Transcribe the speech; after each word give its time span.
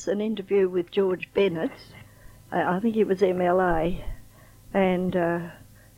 It's 0.00 0.08
an 0.08 0.22
interview 0.22 0.66
with 0.66 0.90
George 0.90 1.28
Bennett. 1.34 1.72
I 2.50 2.76
I 2.76 2.80
think 2.80 2.94
he 2.94 3.04
was 3.04 3.20
MLA, 3.20 4.02
and 4.72 5.14
uh, 5.14 5.40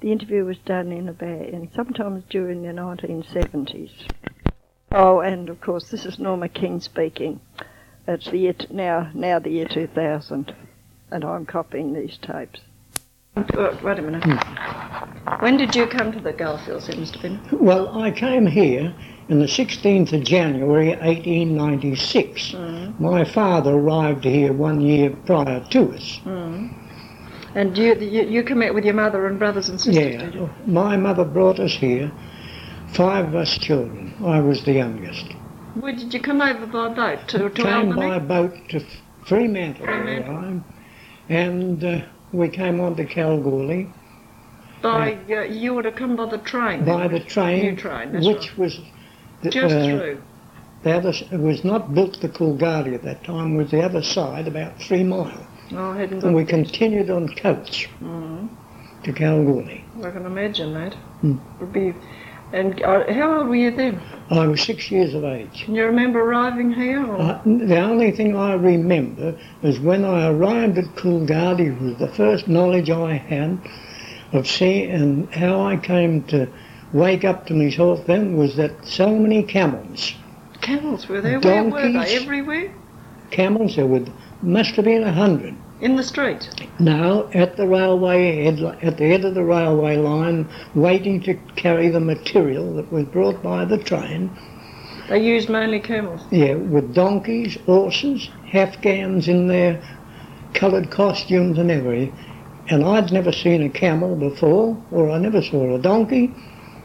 the 0.01 0.11
interview 0.11 0.45
was 0.45 0.59
done 0.59 0.91
in 0.91 1.09
about 1.09 1.47
in 1.47 1.71
sometimes 1.73 2.25
during 2.29 2.63
the 2.63 2.71
1970s. 2.71 3.93
Oh, 4.91 5.21
and 5.21 5.49
of 5.49 5.61
course 5.61 5.89
this 5.89 6.05
is 6.05 6.19
Norma 6.19 6.49
King 6.49 6.81
speaking. 6.81 7.41
It's 8.09 8.29
the 8.29 8.39
year 8.39 8.55
t- 8.55 8.67
now 8.71 9.09
now 9.15 9.39
the 9.39 9.51
year 9.51 9.69
2000, 9.69 10.53
and 11.13 11.25
I'm 11.25 11.47
copying 11.47 11.93
these 11.93 12.19
tapes. 12.19 12.59
Uh, 13.37 13.77
wait 13.85 14.01
a 14.01 14.03
minute. 14.03 14.25
When 15.39 15.57
did 15.57 15.77
you 15.77 15.87
come 15.87 16.11
to 16.11 16.19
the 16.19 16.33
Goldfields, 16.33 16.89
then, 16.89 16.97
Mr. 16.97 17.23
Bennett? 17.23 17.53
Well, 17.53 17.97
I 18.03 18.11
came 18.11 18.49
here 18.49 18.97
on 19.31 19.39
the 19.39 19.47
16th 19.47 20.13
of 20.13 20.25
January 20.25 20.89
1896. 20.89 22.53
Mm. 22.53 23.01
My 23.01 23.25
father 23.25 23.73
arrived 23.73 24.25
here 24.25 24.53
one 24.53 24.81
year 24.81 25.11
prior 25.27 25.65
to 25.71 25.93
us. 25.93 26.21
Mm. 26.25 26.79
And 27.55 27.77
you, 27.77 27.95
you 27.97 28.23
you 28.23 28.43
come 28.43 28.63
out 28.63 28.75
with 28.75 28.85
your 28.85 28.95
mother 28.95 29.27
and 29.27 29.39
brothers 29.39 29.69
and 29.69 29.79
sisters, 29.81 30.03
did 30.23 30.35
Yeah, 30.35 30.41
you? 30.41 30.51
my 30.67 30.97
mother 30.97 31.25
brought 31.25 31.61
us 31.61 31.73
here, 31.75 32.11
five 32.95 33.29
of 33.29 33.35
us 33.35 33.59
children. 33.59 34.15
I 34.25 34.41
was 34.41 34.65
the 34.65 34.73
youngest. 34.73 35.27
Where 35.75 35.95
did 35.95 36.13
you 36.15 36.21
come 36.21 36.41
over 36.41 36.67
by 36.67 36.89
boat 36.95 37.29
to, 37.29 37.39
to 37.51 37.51
came 37.51 37.89
Albany? 37.93 38.09
by 38.09 38.19
boat 38.19 38.55
to 38.71 38.81
Fremantle, 39.27 39.85
Fremantle. 39.85 40.65
And 41.29 41.85
uh, 41.85 42.01
we 42.33 42.49
came 42.49 42.81
on 42.81 42.97
to 42.97 43.05
Kalgoorlie 43.05 43.89
By 44.83 45.19
uh, 45.31 45.43
you 45.43 45.75
would 45.75 45.85
have 45.85 45.95
come 45.97 46.17
by 46.17 46.27
the 46.27 46.39
train. 46.39 46.85
by 46.85 47.07
the 47.09 47.21
train, 47.21 47.63
New 47.63 47.77
train, 47.77 48.13
which 48.25 48.57
was 48.57 48.77
the, 48.79 48.85
Just 49.51 49.75
uh, 49.75 49.85
through. 49.85 50.23
the 50.83 50.91
other, 50.93 51.13
it 51.33 51.41
was 51.41 51.65
not 51.65 51.95
built 51.95 52.15
to 52.21 52.29
Coolgardie 52.29 52.95
at 52.95 53.03
that 53.03 53.25
time. 53.25 53.55
It 53.55 53.63
was 53.63 53.71
the 53.71 53.83
other 53.83 54.03
side, 54.03 54.47
about 54.49 54.79
three 54.81 55.05
miles. 55.05 55.47
Oh, 55.73 55.93
I 55.93 55.99
hadn't 55.99 56.23
and 56.23 56.35
we 56.35 56.45
continued 56.45 57.11
on 57.11 57.29
coach 57.35 57.89
Mm. 58.03 58.49
to 59.05 59.13
Kalgoorlie. 59.13 59.85
I 60.03 60.11
can 60.11 60.27
imagine 60.27 60.75
that. 60.75 60.95
Hmm. 60.95 61.37
Would 61.61 61.73
be. 61.73 61.95
And 62.53 62.83
uh, 62.83 63.11
how 63.15 63.39
old 63.39 63.49
were 63.49 63.57
you 63.57 63.71
then? 63.71 63.99
I 64.31 64.47
was 64.47 64.61
six 64.61 64.91
years 64.91 65.15
of 65.15 65.25
age. 65.25 65.63
Can 65.65 65.75
you 65.75 65.87
remember 65.87 66.21
arriving 66.21 66.71
here? 66.73 67.03
Or? 67.03 67.19
I, 67.19 67.41
the 67.45 67.79
only 67.79 68.11
thing 68.11 68.37
I 68.37 68.53
remember 68.53 69.35
is 69.63 69.81
when 69.81 70.05
I 70.05 70.29
arrived 70.29 70.77
at 70.77 70.85
Coolgardie 70.95 71.81
was 71.81 71.97
the 71.99 72.09
first 72.09 72.49
knowledge 72.49 72.91
I 72.91 73.15
had 73.15 73.59
of 74.33 74.47
seeing 74.47 74.91
and 74.91 75.35
how 75.35 75.63
I 75.63 75.79
came 75.79 76.25
to 76.25 76.47
wake 76.93 77.25
up 77.25 77.47
to 77.47 77.55
myself 77.55 78.07
then 78.07 78.37
was 78.37 78.57
that 78.57 78.73
so 78.85 79.17
many 79.19 79.43
camels, 79.43 80.15
Camels 80.61 81.09
were 81.09 81.21
there. 81.21 81.41
Where 81.41 81.65
were 81.65 81.83
they? 81.83 81.93
donkeys. 81.93 82.23
Everywhere? 82.23 82.73
camels 83.33 83.77
there 83.77 83.87
would 83.87 84.13
must 84.43 84.75
have 84.75 84.85
been 84.85 85.03
a 85.03 85.13
hundred. 85.13 85.55
In 85.81 85.97
the 85.97 86.03
street? 86.03 86.49
No, 86.79 87.29
at 87.35 87.57
the 87.57 87.67
railway 87.67 88.45
head, 88.45 88.61
at 88.83 88.99
the 88.99 89.09
head 89.09 89.25
of 89.25 89.35
the 89.35 89.43
railway 89.43 89.97
line, 89.97 90.49
waiting 90.75 91.21
to 91.23 91.35
carry 91.57 91.89
the 91.89 91.99
material 91.99 92.75
that 92.77 92.93
was 92.93 93.05
brought 93.07 93.43
by 93.43 93.65
the 93.65 93.79
train. 93.79 94.31
They 95.09 95.25
used 95.25 95.49
mainly 95.49 95.81
camels. 95.81 96.21
Yeah, 96.31 96.55
with 96.55 96.95
donkeys, 96.95 97.57
horses, 97.67 98.31
Afghans 98.53 99.27
in 99.27 99.49
their 99.49 99.83
coloured 100.55 100.91
costumes 100.91 101.59
and 101.59 101.71
everything. 101.71 102.17
And 102.69 102.85
I'd 102.85 103.11
never 103.11 103.33
seen 103.33 103.63
a 103.63 103.69
camel 103.69 104.15
before, 104.15 104.81
or 104.93 105.11
I 105.11 105.19
never 105.19 105.43
saw 105.43 105.75
a 105.75 105.79
donkey. 105.81 106.33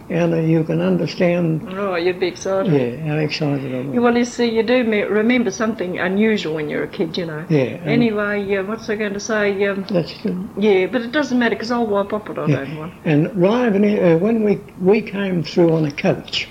And 0.09 0.33
uh, 0.33 0.37
you 0.37 0.63
can 0.63 0.79
understand, 0.79 1.67
Oh, 1.73 1.95
you'd 1.95 2.19
be 2.19 2.27
excited. 2.27 2.71
yeah, 2.71 3.07
how 3.07 3.17
excited 3.17 3.75
I 3.75 3.89
was. 3.89 3.99
Well, 3.99 4.17
you 4.17 4.23
see, 4.23 4.49
you 4.49 4.63
do 4.63 4.83
me- 4.85 5.01
remember 5.01 5.51
something 5.51 5.99
unusual 5.99 6.55
when 6.55 6.69
you're 6.69 6.83
a 6.83 6.87
kid, 6.87 7.17
you 7.17 7.25
know. 7.25 7.45
Yeah, 7.49 7.81
Anyway, 7.83 8.55
uh, 8.55 8.63
what's 8.63 8.89
I 8.89 8.95
going 8.95 9.13
to 9.13 9.19
say? 9.19 9.65
Um, 9.67 9.85
that's 9.89 10.13
the, 10.23 10.47
yeah, 10.57 10.85
but 10.87 11.01
it 11.01 11.11
doesn't 11.11 11.37
matter 11.37 11.55
because 11.55 11.71
I'll 11.71 11.85
wipe 11.87 12.13
up 12.13 12.29
what 12.29 12.39
I 12.39 12.45
Yeah. 12.47 12.55
don't 12.63 12.77
want. 12.77 12.93
and 13.03 13.83
here, 13.85 14.15
uh, 14.15 14.17
when 14.17 14.43
we 14.45 14.59
we 14.79 15.01
came 15.01 15.43
through 15.43 15.73
on 15.73 15.83
a 15.85 15.91
coach, 15.91 16.47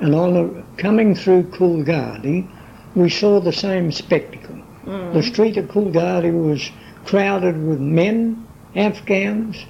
and 0.00 0.12
on 0.14 0.64
coming 0.76 1.14
through 1.14 1.44
Coolgardie, 1.44 2.48
we 2.96 3.08
saw 3.10 3.38
the 3.40 3.52
same 3.52 3.92
spectacle. 3.92 4.56
Mm. 4.86 5.12
The 5.12 5.22
street 5.22 5.56
of 5.56 5.66
Coolgardie 5.66 6.32
was 6.32 6.68
crowded 7.04 7.56
with 7.64 7.78
men, 7.78 8.44
Afghans. 8.74 9.64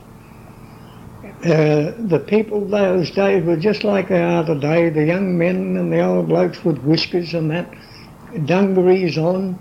Uh, 1.45 1.93
the 1.99 2.25
people 2.27 2.67
those 2.67 3.11
days 3.11 3.45
were 3.45 3.57
just 3.57 3.85
like 3.85 4.09
they 4.09 4.23
are 4.23 4.45
today. 4.45 4.89
The 4.89 5.05
young 5.05 5.37
men 5.37 5.77
and 5.77 5.93
the 5.93 6.01
old 6.01 6.29
blokes 6.29 6.65
with 6.65 6.79
whiskers 6.79 7.35
and 7.35 7.51
that, 7.51 7.73
dungarees 8.47 9.19
on, 9.19 9.59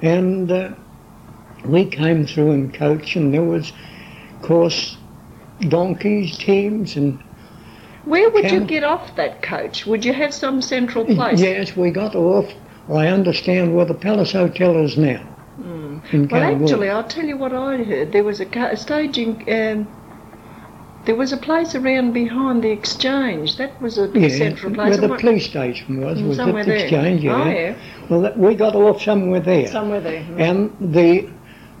and 0.00 0.50
uh, 0.50 0.70
we 1.64 1.84
came 1.86 2.26
through 2.26 2.52
in 2.52 2.72
coach, 2.72 3.14
and 3.14 3.32
there 3.32 3.42
was, 3.44 3.72
of 4.40 4.42
course, 4.42 4.96
donkeys, 5.68 6.38
teams, 6.38 6.96
and 6.96 7.22
Where 8.04 8.30
would 8.30 8.50
you 8.50 8.60
get 8.60 8.82
off 8.84 9.14
that 9.16 9.42
coach? 9.42 9.86
Would 9.86 10.04
you 10.04 10.12
have 10.14 10.32
some 10.34 10.62
central 10.62 11.04
place? 11.04 11.40
yes, 11.40 11.76
we 11.76 11.90
got 11.90 12.14
off. 12.16 12.52
I 12.88 13.08
understand 13.08 13.74
where 13.76 13.84
the 13.84 13.94
Palace 13.94 14.32
Hotel 14.32 14.82
is 14.84 14.96
now. 14.96 15.22
Mm. 15.60 16.30
Well, 16.30 16.42
actually, 16.42 16.88
I'll 16.88 17.04
tell 17.04 17.24
you 17.26 17.36
what 17.36 17.52
I 17.52 17.76
heard. 17.84 18.12
There 18.12 18.24
was 18.24 18.40
a, 18.40 18.46
ca- 18.46 18.70
a 18.72 18.76
staging. 18.76 19.44
Um, 19.48 19.86
there 21.04 21.16
was 21.16 21.32
a 21.32 21.36
place 21.36 21.74
around 21.74 22.12
behind 22.12 22.62
the 22.62 22.70
exchange. 22.70 23.56
That 23.56 23.80
was 23.82 23.98
a 23.98 24.10
yeah, 24.14 24.28
central 24.28 24.72
place. 24.72 24.90
where 24.90 24.96
the 24.98 25.08
What- 25.08 25.20
police 25.20 25.46
station 25.46 26.00
was, 26.00 26.20
Mm, 26.20 26.28
was 26.28 26.36
the 26.36 26.44
there. 26.46 26.74
exchange. 26.76 27.22
Yeah. 27.24 27.42
Oh, 27.44 27.48
yeah. 27.50 27.74
Well, 28.08 28.20
that, 28.22 28.38
we 28.38 28.54
got 28.54 28.74
off 28.74 29.02
somewhere 29.02 29.40
there. 29.40 29.66
Somewhere 29.66 30.00
there. 30.00 30.22
And 30.38 30.70
the 30.80 31.26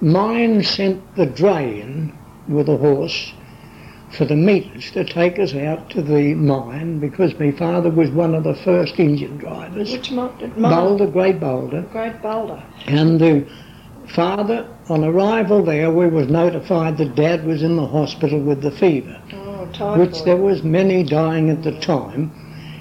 mine 0.00 0.62
sent 0.62 1.00
the 1.14 1.26
dray 1.26 1.80
in 1.80 2.12
with 2.48 2.68
a 2.68 2.76
horse 2.76 3.32
for 4.10 4.24
the 4.26 4.36
meters 4.36 4.90
to 4.90 5.04
take 5.04 5.38
us 5.38 5.54
out 5.54 5.88
to 5.90 6.02
the 6.02 6.34
mine 6.34 6.98
because 6.98 7.38
my 7.38 7.50
father 7.52 7.88
was 7.90 8.10
one 8.10 8.34
of 8.34 8.44
the 8.44 8.54
first 8.56 8.98
engine 8.98 9.38
drivers. 9.38 9.92
Which 9.92 10.10
mo- 10.10 10.32
Boulder, 10.58 11.06
Great 11.06 11.40
Boulder. 11.40 11.82
Great 11.92 12.20
Boulder. 12.20 12.62
And 12.86 13.18
the 13.20 13.44
father, 14.14 14.68
on 14.88 15.04
arrival 15.04 15.64
there, 15.64 15.90
we 15.90 16.06
was 16.06 16.28
notified 16.28 16.98
that 16.98 17.14
dad 17.14 17.44
was 17.44 17.62
in 17.62 17.76
the 17.76 17.86
hospital 17.86 18.40
with 18.40 18.62
the 18.62 18.70
fever 18.70 19.20
Oh, 19.80 19.98
which 19.98 20.22
there 20.24 20.36
was 20.36 20.62
many 20.62 21.02
dying 21.02 21.50
at 21.50 21.62
the 21.62 21.72
time. 21.80 22.30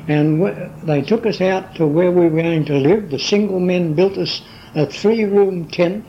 And 0.08 0.42
wh- 0.42 0.86
they 0.86 1.02
took 1.02 1.26
us 1.26 1.42
out 1.42 1.76
to 1.76 1.88
where 1.88 2.12
we 2.12 2.28
were 2.28 2.42
going 2.42 2.66
to 2.66 2.78
live. 2.78 3.12
The 3.12 3.20
single 3.20 3.60
men 3.60 3.94
built 3.94 4.18
us 4.18 4.42
a 4.76 4.86
three-room 4.86 5.68
tent 5.70 6.06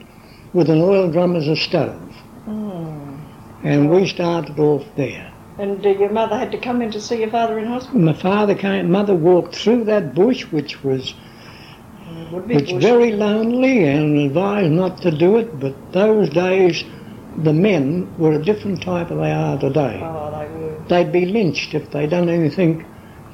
with 0.53 0.69
an 0.69 0.81
oil 0.81 1.11
drum 1.11 1.35
as 1.35 1.47
a 1.47 1.55
stove. 1.55 2.15
Mm. 2.47 3.19
And 3.63 3.89
we 3.89 4.07
started 4.07 4.59
off 4.59 4.85
there. 4.95 5.31
And 5.57 5.85
uh, 5.85 5.89
your 5.89 6.09
mother 6.09 6.37
had 6.37 6.51
to 6.51 6.57
come 6.57 6.81
in 6.81 6.91
to 6.91 6.99
see 6.99 7.19
your 7.19 7.29
father 7.29 7.59
in 7.59 7.67
hospital. 7.67 8.01
My 8.01 8.13
father 8.13 8.55
came, 8.55 8.91
mother 8.91 9.15
walked 9.15 9.55
through 9.55 9.83
that 9.85 10.15
bush, 10.15 10.51
which 10.51 10.83
was 10.83 11.13
It 12.33 12.37
would 12.37 12.47
be 12.47 12.55
which 12.55 12.71
bush. 12.71 12.81
very 12.81 13.11
lonely 13.11 13.83
and 13.85 14.17
advised 14.17 14.71
not 14.71 14.99
to 15.03 15.11
do 15.11 15.37
it. 15.37 15.59
But 15.59 15.75
those 15.91 16.29
days, 16.29 16.83
the 17.37 17.53
men 17.53 18.11
were 18.17 18.33
a 18.33 18.41
different 18.43 18.81
type 18.81 19.09
than 19.09 19.21
they 19.21 19.31
are 19.31 19.59
today. 19.59 19.99
Oh, 20.01 20.31
they 20.31 20.47
were. 20.47 20.83
They'd 20.89 21.11
be 21.11 21.27
lynched 21.27 21.75
if 21.75 21.91
they'd 21.91 22.09
done 22.09 22.29
anything 22.29 22.85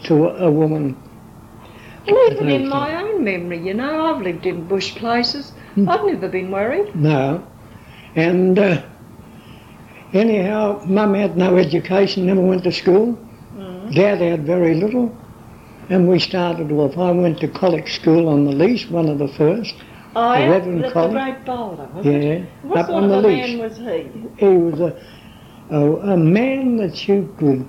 to 0.04 0.28
a, 0.28 0.48
a 0.48 0.52
woman 0.52 0.98
Well, 2.08 2.32
even 2.32 2.50
in 2.50 2.68
my 2.68 3.02
own 3.02 3.24
memory, 3.24 3.66
you 3.66 3.74
know, 3.74 4.06
I've 4.14 4.22
lived 4.22 4.46
in 4.46 4.68
bush 4.68 4.96
places. 4.96 5.52
Hmm. 5.76 5.88
I've 5.90 6.04
never 6.04 6.28
been 6.28 6.52
worried. 6.52 6.94
No. 6.94 7.48
And 8.16 8.60
uh, 8.60 8.82
anyhow, 10.12 10.82
Mum 10.86 11.14
had 11.14 11.38
no 11.38 11.56
education, 11.58 12.26
never 12.26 12.42
went 12.42 12.64
to 12.66 12.72
school. 12.72 13.18
Mm. 13.56 13.96
Dad 13.96 14.20
had 14.20 14.46
very 14.46 14.76
little. 14.76 15.16
And 15.90 16.08
we 16.08 16.20
started 16.20 16.72
off. 16.72 16.98
I 16.98 17.12
went 17.12 17.40
to 17.40 17.48
college 17.48 17.94
school 17.96 18.30
on 18.30 18.46
the 18.46 18.52
lease, 18.52 18.88
one 18.90 19.10
of 19.10 19.18
the 19.18 19.28
first. 19.28 19.74
Oh, 20.16 20.34
The 20.34 20.40
yeah, 20.40 20.50
Reverend 20.50 20.84
the, 20.84 20.90
the 20.90 21.08
Great 21.10 21.46
Boulder, 21.46 21.90
was 21.94 22.06
it? 22.06 22.24
Yeah, 22.24 22.46
What 22.64 22.78
up 22.80 22.86
sort 22.88 23.04
on 23.04 23.04
of 23.06 23.10
the 23.10 23.28
a 23.28 23.28
lease. 23.28 23.48
man 23.48 23.60
was 23.60 23.78
he? 23.78 24.46
He 24.46 24.58
was 24.58 24.80
a, 24.80 25.76
a, 25.76 25.96
a 26.14 26.18
man 26.18 26.78
that 26.78 27.08
you 27.08 27.34
could, 27.40 27.68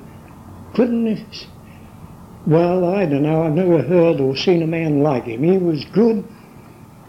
couldn't, 0.74 1.46
well, 2.46 2.94
I 2.94 3.06
don't 3.06 3.22
know, 3.22 3.42
I've 3.44 3.52
never 3.52 3.82
heard 3.82 4.20
or 4.20 4.36
seen 4.36 4.62
a 4.62 4.66
man 4.66 5.02
like 5.02 5.24
him. 5.24 5.42
He 5.42 5.56
was 5.58 5.84
good. 5.86 6.24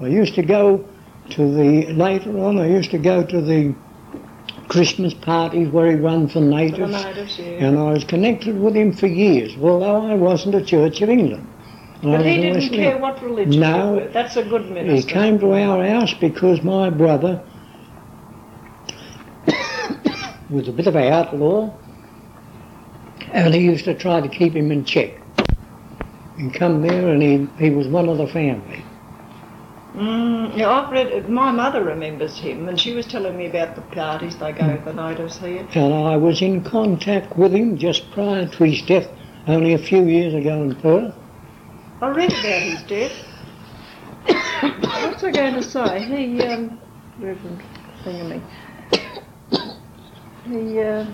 I 0.01 0.07
used 0.07 0.35
to 0.35 0.43
go 0.43 0.85
to 1.31 1.53
the, 1.55 1.93
later 1.93 2.37
on, 2.39 2.57
I 2.59 2.67
used 2.67 2.91
to 2.91 2.97
go 2.97 3.23
to 3.25 3.41
the 3.41 3.73
Christmas 4.71 5.13
parties 5.13 5.67
where 5.67 5.91
he 5.91 5.97
ran 5.97 6.27
for 6.27 6.35
For 6.35 6.39
natives. 6.39 6.93
natives, 6.93 7.37
yeah. 7.37 7.65
And 7.65 7.77
I 7.77 7.91
was 7.91 8.05
connected 8.05 8.57
with 8.57 8.73
him 8.73 8.93
for 8.93 9.07
years, 9.07 9.51
although 9.61 10.09
I 10.09 10.13
wasn't 10.13 10.55
a 10.55 10.63
Church 10.63 11.01
of 11.01 11.09
England. 11.09 11.45
But 12.01 12.25
he 12.25 12.37
didn't 12.37 12.69
care 12.69 12.97
what 12.97 13.21
religion 13.21 13.59
No. 13.59 13.95
were. 13.95 14.07
That's 14.07 14.37
a 14.37 14.43
good 14.43 14.71
minister. 14.71 14.95
He 15.09 15.13
came 15.13 15.39
to 15.39 15.53
our 15.53 15.85
house 15.85 16.13
because 16.13 16.63
my 16.63 16.89
brother 16.89 17.43
was 20.49 20.69
a 20.69 20.71
bit 20.71 20.87
of 20.87 20.95
an 20.95 21.11
outlaw 21.11 21.69
and 23.33 23.53
he 23.53 23.59
used 23.59 23.83
to 23.85 23.93
try 23.93 24.21
to 24.21 24.29
keep 24.29 24.53
him 24.55 24.71
in 24.71 24.85
check. 24.85 25.19
He'd 26.37 26.53
come 26.53 26.81
there 26.81 27.09
and 27.09 27.21
he, 27.21 27.45
he 27.61 27.71
was 27.71 27.87
one 27.87 28.07
of 28.07 28.17
the 28.17 28.27
family. 28.27 28.85
Mm, 29.95 30.55
yeah, 30.55 30.69
I've 30.69 30.91
read. 30.91 31.29
My 31.29 31.51
mother 31.51 31.83
remembers 31.83 32.37
him, 32.37 32.69
and 32.69 32.79
she 32.79 32.93
was 32.93 33.05
telling 33.05 33.37
me 33.37 33.47
about 33.47 33.75
the 33.75 33.81
parties 33.81 34.37
they 34.37 34.53
gave 34.53 34.85
the 34.85 34.93
night 34.93 35.17
natives 35.17 35.37
here. 35.37 35.67
And 35.73 35.93
I 35.93 36.15
was 36.15 36.41
in 36.41 36.63
contact 36.63 37.35
with 37.35 37.53
him 37.53 37.77
just 37.77 38.09
prior 38.11 38.47
to 38.47 38.63
his 38.63 38.81
death, 38.83 39.09
only 39.47 39.73
a 39.73 39.77
few 39.77 40.05
years 40.05 40.33
ago 40.33 40.63
in 40.63 40.75
Perth. 40.75 41.13
I 42.01 42.07
read 42.09 42.31
about 42.31 42.61
his 42.61 42.81
death. 42.83 43.11
What's 45.11 45.23
I 45.23 45.31
going 45.31 45.55
to 45.55 45.63
say? 45.63 46.03
He, 46.03 46.41
um, 46.41 46.79
Reverend 47.19 47.61
Thingamy. 48.05 48.41
He, 50.45 50.79
uh, 50.79 51.05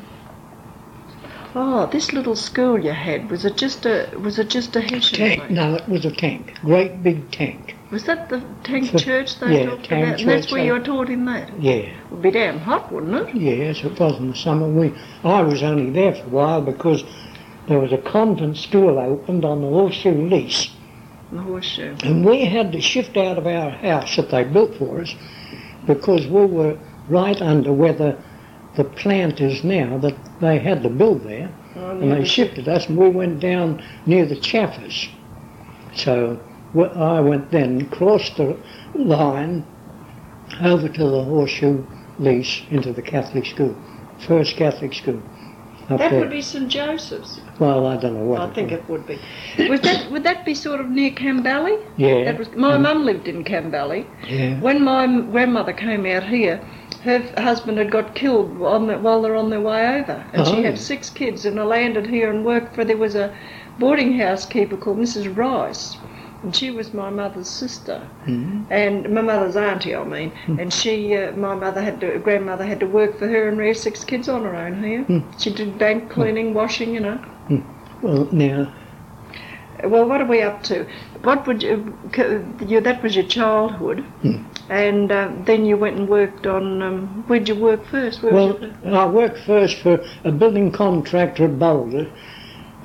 oh, 1.55 1.87
this 1.91 2.13
little 2.13 2.35
school 2.35 2.79
you 2.79 2.91
had 2.91 3.29
was 3.31 3.43
it 3.43 3.57
just 3.57 3.85
a 3.85 4.09
was 4.19 4.37
it 4.37 4.49
just 4.49 4.75
a 4.75 4.81
Hessian? 4.81 5.37
Tank. 5.37 5.51
No, 5.51 5.75
it 5.75 5.89
was 5.89 6.05
a 6.05 6.11
tank. 6.11 6.53
Great 6.61 7.01
big 7.01 7.31
tank. 7.31 7.76
Was 7.91 8.03
that 8.03 8.27
the 8.29 8.43
tank 8.63 8.97
church 8.97 9.39
they 9.39 9.59
yeah, 9.59 9.69
talked 9.69 9.87
about? 9.87 10.19
And 10.19 10.29
that's 10.29 10.51
where 10.51 10.61
they- 10.61 10.67
you 10.67 10.73
were 10.73 10.79
taught 10.79 11.09
in 11.09 11.25
that. 11.25 11.61
Yeah. 11.61 11.73
It 11.73 12.11
would 12.11 12.21
be 12.21 12.31
damn 12.31 12.59
hot, 12.59 12.91
wouldn't 12.91 13.29
it? 13.29 13.35
Yes, 13.35 13.83
it 13.83 13.97
was 13.97 14.17
in 14.19 14.29
the 14.29 14.35
summer. 14.35 14.67
We, 14.67 14.93
I 15.23 15.41
was 15.41 15.63
only 15.63 15.89
there 15.91 16.13
for 16.13 16.25
a 16.25 16.29
while 16.29 16.61
because 16.61 17.03
there 17.67 17.79
was 17.79 17.93
a 17.93 17.97
convent 17.97 18.57
school 18.57 18.99
opened 18.99 19.45
on 19.45 19.61
the 19.61 19.67
Horseshoe 19.67 20.27
Lease. 20.27 20.69
The 21.31 21.41
horseshoe. 21.41 21.95
And 22.03 22.25
we 22.25 22.45
had 22.45 22.71
to 22.73 22.81
shift 22.81 23.15
out 23.17 23.37
of 23.37 23.47
our 23.47 23.69
house 23.69 24.15
that 24.17 24.31
they 24.31 24.43
built 24.43 24.75
for 24.75 25.01
us 25.01 25.13
because 25.85 26.25
we 26.27 26.45
were 26.45 26.77
right 27.09 27.41
under 27.41 27.71
where 27.71 27.93
the, 27.93 28.17
the 28.75 28.83
plant 28.83 29.39
is 29.39 29.63
now 29.63 29.97
that 29.99 30.15
they 30.41 30.59
had 30.59 30.83
to 30.83 30.89
build 30.89 31.23
there. 31.23 31.53
Oh, 31.75 31.91
And 31.91 32.11
they 32.11 32.25
shifted 32.25 32.67
us 32.67 32.87
and 32.87 32.97
we 32.97 33.09
went 33.09 33.39
down 33.39 33.81
near 34.05 34.25
the 34.25 34.35
Chaffers. 34.35 35.09
So 35.95 36.39
I 36.83 37.19
went 37.21 37.51
then, 37.51 37.89
crossed 37.89 38.37
the 38.37 38.57
line 38.95 39.65
over 40.61 40.87
to 40.89 41.03
the 41.03 41.23
Horseshoe 41.23 41.83
Lease 42.19 42.63
into 42.69 42.93
the 42.93 43.01
Catholic 43.01 43.45
school. 43.45 43.75
First 44.27 44.55
Catholic 44.55 44.93
school. 44.93 45.21
That 45.89 45.99
there. 45.99 46.19
would 46.19 46.29
be 46.31 46.41
St 46.41 46.67
Joseph's. 46.67 47.39
Well, 47.59 47.87
I 47.87 47.95
don't 47.95 48.15
know 48.15 48.25
what 48.25 48.41
I 48.41 48.49
it 48.49 48.55
think 48.55 48.71
was. 48.71 48.79
it 48.79 48.89
would 48.89 49.07
be. 49.07 49.19
Was 49.69 49.79
that 49.81 50.11
would 50.11 50.23
that 50.23 50.43
be 50.43 50.53
sort 50.53 50.81
of 50.81 50.89
near 50.89 51.11
Kamballie? 51.11 51.81
Yeah. 51.95 52.25
That 52.25 52.37
was 52.37 52.51
my 52.51 52.75
mm. 52.75 52.81
mum 52.81 53.05
lived 53.05 53.27
in 53.29 53.45
Kamballie. 53.45 54.05
yeah. 54.27 54.59
When 54.59 54.83
my 54.83 55.05
grandmother 55.31 55.71
came 55.71 56.05
out 56.05 56.23
here, 56.23 56.57
her 57.03 57.19
husband 57.41 57.77
had 57.77 57.89
got 57.89 58.15
killed 58.15 58.61
on 58.61 58.87
the, 58.87 58.97
while 58.97 59.21
they're 59.21 59.35
on 59.37 59.49
their 59.49 59.61
way 59.61 60.01
over, 60.01 60.25
and 60.33 60.45
she 60.45 60.57
Oh. 60.57 60.63
had 60.63 60.77
six 60.77 61.09
kids 61.09 61.45
and 61.45 61.57
they 61.57 61.61
landed 61.61 62.07
here 62.07 62.29
and 62.29 62.43
worked 62.43 62.75
for. 62.75 62.83
There 62.83 62.97
was 62.97 63.15
a 63.15 63.33
boarding 63.79 64.17
house 64.19 64.45
keeper 64.45 64.75
called 64.75 64.97
Mrs. 64.97 65.37
Rice, 65.37 65.95
and 66.43 66.55
she 66.55 66.71
was 66.71 66.93
my 66.93 67.09
mother's 67.09 67.47
sister, 67.49 68.01
Mhm. 68.27 68.65
and 68.69 69.09
my 69.09 69.21
mother's 69.21 69.55
auntie, 69.55 69.95
I 69.95 70.03
mean. 70.03 70.31
And 70.59 70.71
she, 70.71 71.15
uh, 71.15 71.31
my 71.33 71.55
mother 71.55 71.81
had 71.81 71.99
to, 72.01 72.17
grandmother 72.19 72.65
had 72.65 72.79
to 72.81 72.85
work 72.87 73.17
for 73.17 73.27
her 73.27 73.47
and 73.47 73.57
rear 73.57 73.73
six 73.73 74.03
kids 74.03 74.29
on 74.29 74.43
her 74.43 74.55
own 74.55 74.83
here. 74.83 75.01
Hmm. 75.03 75.19
She 75.37 75.49
did 75.51 75.77
bank 75.77 76.09
cleaning, 76.09 76.53
washing, 76.53 76.93
you 76.93 76.99
know. 77.01 77.19
Well, 78.01 78.27
now, 78.31 78.67
Well, 79.83 80.05
what 80.09 80.21
are 80.21 80.25
we 80.25 80.41
up 80.41 80.63
to? 80.63 80.87
What 81.21 81.45
would 81.45 81.61
you? 81.61 81.93
you 82.65 82.81
that 82.81 83.03
was 83.03 83.15
your 83.15 83.25
childhood, 83.25 84.03
Hmm. 84.23 84.37
and 84.69 85.11
uh, 85.11 85.27
then 85.45 85.65
you 85.65 85.77
went 85.77 85.97
and 85.97 86.09
worked 86.09 86.47
on. 86.47 86.81
Um, 86.81 87.23
where'd 87.27 87.47
you 87.47 87.53
work 87.55 87.85
first? 87.85 88.23
Where 88.23 88.33
was 88.33 88.55
well, 88.83 88.95
I 88.95 89.05
worked 89.05 89.37
first 89.45 89.77
for 89.83 89.99
a 90.23 90.31
building 90.31 90.71
contractor 90.71 91.45
at 91.45 91.59
Boulder 91.59 92.07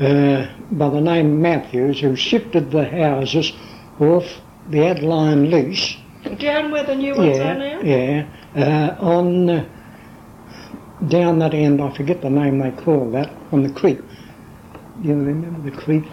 uh, 0.03 0.49
by 0.73 0.89
the 0.89 1.01
name 1.01 1.41
Matthews 1.41 2.01
who 2.01 2.17
shifted 2.17 2.71
the 2.71 2.85
houses 2.89 3.53
off 4.01 4.25
the 4.69 4.85
Adeline 4.87 5.51
lease. 5.51 5.97
down 6.39 6.71
where 6.71 6.85
the 6.85 6.95
new 6.95 7.15
ones 7.15 7.39
are 7.39 7.43
yeah, 7.43 7.55
now. 7.55 7.81
yeah. 7.83 8.97
Uh, 9.01 9.05
on 9.05 9.49
uh, 9.51 9.69
down 11.09 11.39
that 11.41 11.55
end, 11.55 11.81
I 11.81 11.95
forget 11.95 12.21
the 12.23 12.31
name 12.31 12.59
they 12.59 12.71
call 12.71 13.11
that, 13.13 13.31
on 13.51 13.63
the 13.63 13.73
creek. 13.73 13.99
You 15.03 15.15
remember 15.15 15.71
the 15.71 15.77
creek? 15.77 16.05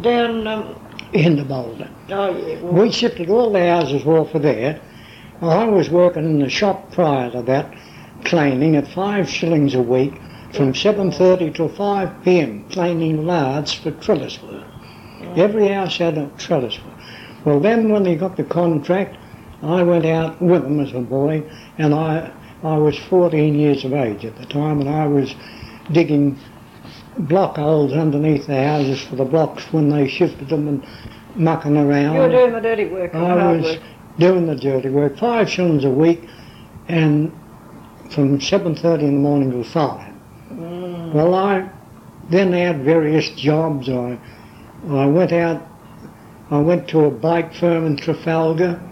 Down. 0.00 0.46
Um, 0.46 0.80
End 1.12 1.38
of 1.38 1.46
Boulder. 1.48 1.88
oh 2.10 2.36
yeah. 2.36 2.60
Well, 2.60 2.72
We 2.84 2.90
shifted 2.90 3.30
all 3.30 3.52
the 3.52 3.64
houses 3.68 4.04
off 4.04 4.34
of 4.34 4.42
there. 4.42 4.80
I 5.40 5.64
was 5.64 5.88
working 5.88 6.24
in 6.24 6.40
the 6.40 6.48
shop 6.48 6.90
prior 6.92 7.30
to 7.30 7.42
that, 7.42 7.72
cleaning 8.24 8.74
at 8.76 8.88
five 8.88 9.28
shillings 9.28 9.74
a 9.74 9.82
week 9.82 10.14
from 10.54 10.72
7.30 10.72 11.54
till 11.54 11.68
5 11.68 12.24
p.m. 12.24 12.64
planing 12.68 13.26
lards 13.26 13.72
for 13.72 13.90
trellis 13.90 14.40
work. 14.42 14.66
Every 15.36 15.68
house 15.68 15.98
had 15.98 16.16
a 16.16 16.28
trellis 16.38 16.78
work. 16.82 16.94
Well, 17.44 17.60
then 17.60 17.90
when 17.90 18.04
they 18.04 18.14
got 18.14 18.36
the 18.36 18.44
contract, 18.44 19.16
I 19.62 19.82
went 19.82 20.06
out 20.06 20.40
with 20.40 20.62
them 20.62 20.80
as 20.80 20.92
a 20.92 21.00
boy, 21.00 21.42
and 21.78 21.94
I, 21.94 22.32
I 22.62 22.76
was 22.76 22.96
14 22.98 23.54
years 23.54 23.84
of 23.84 23.92
age 23.92 24.24
at 24.24 24.36
the 24.36 24.46
time, 24.46 24.80
and 24.80 24.88
I 24.88 25.06
was 25.06 25.34
digging 25.92 26.38
block 27.18 27.56
holes 27.56 27.92
underneath 27.92 28.46
the 28.46 28.62
houses 28.62 29.02
for 29.02 29.16
the 29.16 29.24
blocks 29.24 29.64
when 29.72 29.88
they 29.88 30.08
shifted 30.08 30.48
them 30.48 30.68
and 30.68 30.86
mucking 31.36 31.76
around. 31.76 32.14
You 32.14 32.20
were 32.20 32.28
doing 32.28 32.52
the 32.52 32.60
dirty 32.60 32.86
work. 32.86 33.14
I 33.14 33.52
was 33.52 33.62
work. 33.62 33.82
doing 34.18 34.46
the 34.46 34.56
dirty 34.56 34.88
work, 34.88 35.18
five 35.18 35.50
shillings 35.50 35.84
a 35.84 35.90
week, 35.90 36.28
and 36.88 37.32
from 38.10 38.38
7.30 38.38 39.00
in 39.00 39.06
the 39.06 39.12
morning 39.12 39.50
till 39.50 39.64
5. 39.64 40.13
Well, 41.14 41.32
I 41.32 41.70
then 42.28 42.52
had 42.52 42.82
various 42.82 43.30
jobs. 43.30 43.88
I 43.88 44.18
I 44.90 45.06
went 45.06 45.32
out. 45.32 45.62
I 46.50 46.58
went 46.58 46.88
to 46.88 47.04
a 47.04 47.10
bike 47.10 47.54
firm 47.54 47.86
in 47.86 47.96
Trafalgar. 47.96 48.82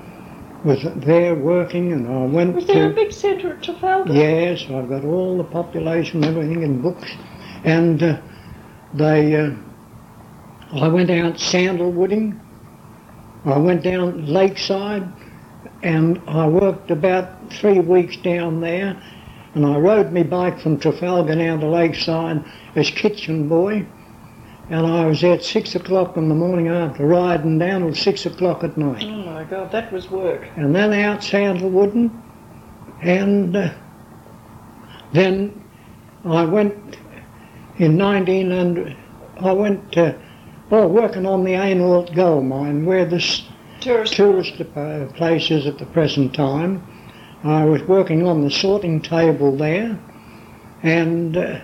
Was 0.65 0.87
there 0.95 1.35
working, 1.35 1.93
and 1.93 2.07
I 2.07 2.25
went 2.27 2.55
Was 2.55 2.69
there 2.69 2.89
a 2.89 2.95
big 2.95 3.13
centre 3.13 3.55
at 3.55 3.63
Trafalgar? 3.65 4.13
yes. 4.13 4.63
I've 4.71 4.89
got 4.89 5.05
all 5.05 5.37
the 5.37 5.45
population, 5.45 6.23
everything 6.23 6.63
in 6.63 6.81
books, 6.81 7.11
and 7.65 8.01
uh, 8.01 8.21
they. 8.95 9.35
Uh, 9.35 9.51
I 10.75 10.87
went 10.87 11.11
out 11.11 11.35
sandalwooding. 11.35 12.39
I 13.45 13.59
went 13.59 13.83
down 13.83 14.27
lakeside 14.27 15.13
and 15.83 16.23
I 16.29 16.47
worked 16.47 16.93
about 16.93 17.53
three 17.53 17.81
weeks 17.81 18.17
down 18.19 18.61
there 18.61 19.03
and 19.55 19.67
I 19.67 19.77
rode 19.77 20.13
my 20.13 20.23
bike 20.23 20.61
from 20.61 20.79
Trafalgar 20.79 21.35
down 21.35 21.61
to 21.61 21.67
Lakeside 21.67 22.45
as 22.75 22.91
kitchen 22.91 23.49
boy 23.49 23.87
and 24.71 24.87
I 24.87 25.07
was 25.07 25.21
there 25.21 25.35
at 25.35 25.45
six 25.45 25.75
o'clock 25.75 26.17
in 26.17 26.29
the 26.29 26.35
morning 26.35 26.69
after 26.69 27.07
riding 27.07 27.59
down 27.59 27.83
till 27.83 27.95
six 27.95 28.25
o'clock 28.25 28.65
at 28.65 28.79
night. 28.79 29.03
Oh 29.05 29.25
my 29.25 29.45
God, 29.45 29.71
that 29.73 29.93
was 29.93 30.11
work. 30.11 30.49
And 30.57 30.75
then 30.75 30.93
out 30.93 31.21
sandalwooding 31.21 32.11
and 33.03 33.57
uh, 33.57 33.75
then 35.13 35.63
I 36.25 36.45
went 36.45 36.97
in 37.79 37.99
1900, 37.99 38.97
I 39.41 39.53
went 39.53 39.97
uh, 39.99 40.15
oh, 40.71 40.87
working 40.87 41.27
on 41.27 41.45
the 41.45 41.53
Hainault 41.53 42.15
gold 42.15 42.45
mine 42.45 42.87
where 42.87 43.05
this 43.05 43.43
Tourist. 43.81 44.15
tourist 44.15 44.61
uh, 44.61 45.07
places 45.15 45.67
at 45.67 45.79
the 45.79 45.87
present 45.87 46.35
time. 46.35 46.87
I 47.45 47.65
was 47.65 47.83
working 47.83 48.27
on 48.27 48.43
the 48.43 48.51
sorting 48.51 49.01
table 49.01 49.57
there 49.57 49.99
and 50.83 51.37
uh, 51.37 51.61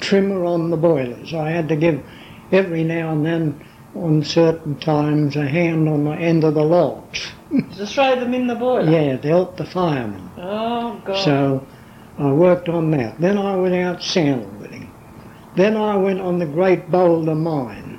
trimmer 0.00 0.44
on 0.44 0.70
the 0.70 0.76
boilers. 0.76 1.34
I 1.34 1.50
had 1.50 1.68
to 1.68 1.76
give 1.76 2.02
every 2.52 2.84
now 2.84 3.12
and 3.12 3.24
then 3.24 3.64
on 3.94 4.22
certain 4.22 4.78
times 4.78 5.36
a 5.36 5.46
hand 5.46 5.88
on 5.88 6.04
the 6.04 6.12
end 6.12 6.44
of 6.44 6.54
the 6.54 6.64
logs. 6.64 7.28
To 7.76 7.86
throw 7.86 8.14
them 8.14 8.34
in 8.34 8.46
the 8.46 8.54
boiler. 8.54 8.90
Yeah, 8.90 9.16
to 9.16 9.28
help 9.28 9.56
the 9.56 9.64
firemen. 9.64 10.30
Oh 10.36 11.00
God. 11.04 11.24
So 11.24 11.66
I 12.18 12.30
worked 12.30 12.68
on 12.68 12.90
that. 12.90 13.18
Then 13.20 13.38
I 13.38 13.56
went 13.56 13.74
out 13.74 14.00
sandalwooding. 14.00 14.88
Then 15.56 15.76
I 15.76 15.96
went 15.96 16.20
on 16.20 16.38
the 16.38 16.46
Great 16.46 16.90
Boulder 16.90 17.34
Mine. 17.34 17.98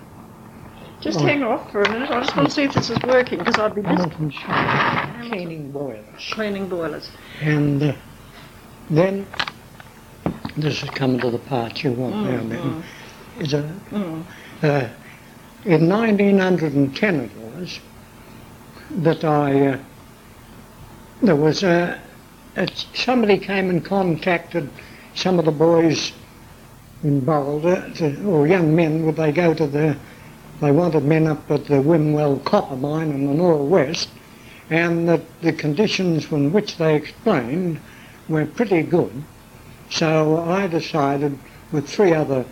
just 1.01 1.19
oh. 1.19 1.23
hang 1.23 1.41
off 1.41 1.71
for 1.71 1.81
a 1.81 1.89
minute. 1.89 2.11
I 2.11 2.21
just 2.21 2.35
want 2.35 2.49
to 2.49 2.53
see 2.53 2.63
if 2.63 2.73
this 2.73 2.89
is 2.89 2.99
working 3.03 3.39
because 3.39 3.57
I'd 3.57 3.73
be 3.73 3.81
Shire, 3.81 4.88
cleaning 5.27 5.71
boilers. 5.71 6.31
cleaning 6.31 6.67
boilers. 6.69 7.09
And 7.41 7.81
uh, 7.83 7.93
then, 8.89 9.25
this 10.57 10.83
is 10.83 10.89
coming 10.91 11.19
to 11.21 11.31
the 11.31 11.39
part 11.39 11.83
you 11.83 11.91
want 11.91 12.15
now, 12.15 12.43
Mitten. 12.43 12.83
Is 13.39 13.53
a, 13.53 13.61
Mm. 13.91 14.23
uh, 14.63 14.87
in 15.65 15.87
1910 15.89 17.15
it 17.21 17.31
was, 17.37 17.79
that 18.91 19.23
I, 19.23 19.67
uh, 19.67 19.79
there 21.21 21.35
was 21.35 21.63
a, 21.63 21.99
a, 22.55 22.67
somebody 22.93 23.37
came 23.37 23.69
and 23.69 23.83
contacted 23.83 24.69
some 25.15 25.39
of 25.39 25.45
the 25.45 25.51
boys 25.51 26.11
in 27.03 27.21
Boulder, 27.21 27.91
to, 27.95 28.25
or 28.25 28.47
young 28.47 28.75
men, 28.75 29.05
would 29.05 29.15
they 29.15 29.31
go 29.31 29.53
to 29.53 29.67
the, 29.67 29.95
they 30.59 30.71
wanted 30.71 31.03
men 31.03 31.27
up 31.27 31.49
at 31.49 31.65
the 31.65 31.81
Whim 31.81 32.11
Well 32.13 32.37
copper 32.39 32.75
mine 32.75 33.11
in 33.11 33.27
the 33.27 33.33
northwest, 33.33 34.09
and 34.69 35.07
that 35.09 35.21
the 35.41 35.53
conditions 35.53 36.25
from 36.25 36.51
which 36.53 36.77
they 36.77 36.95
explained 36.95 37.79
were 38.27 38.45
pretty 38.45 38.83
good. 38.83 39.11
So 39.89 40.37
I 40.39 40.67
decided 40.67 41.37
with 41.71 41.87
three 41.87 42.13
other 42.13 42.45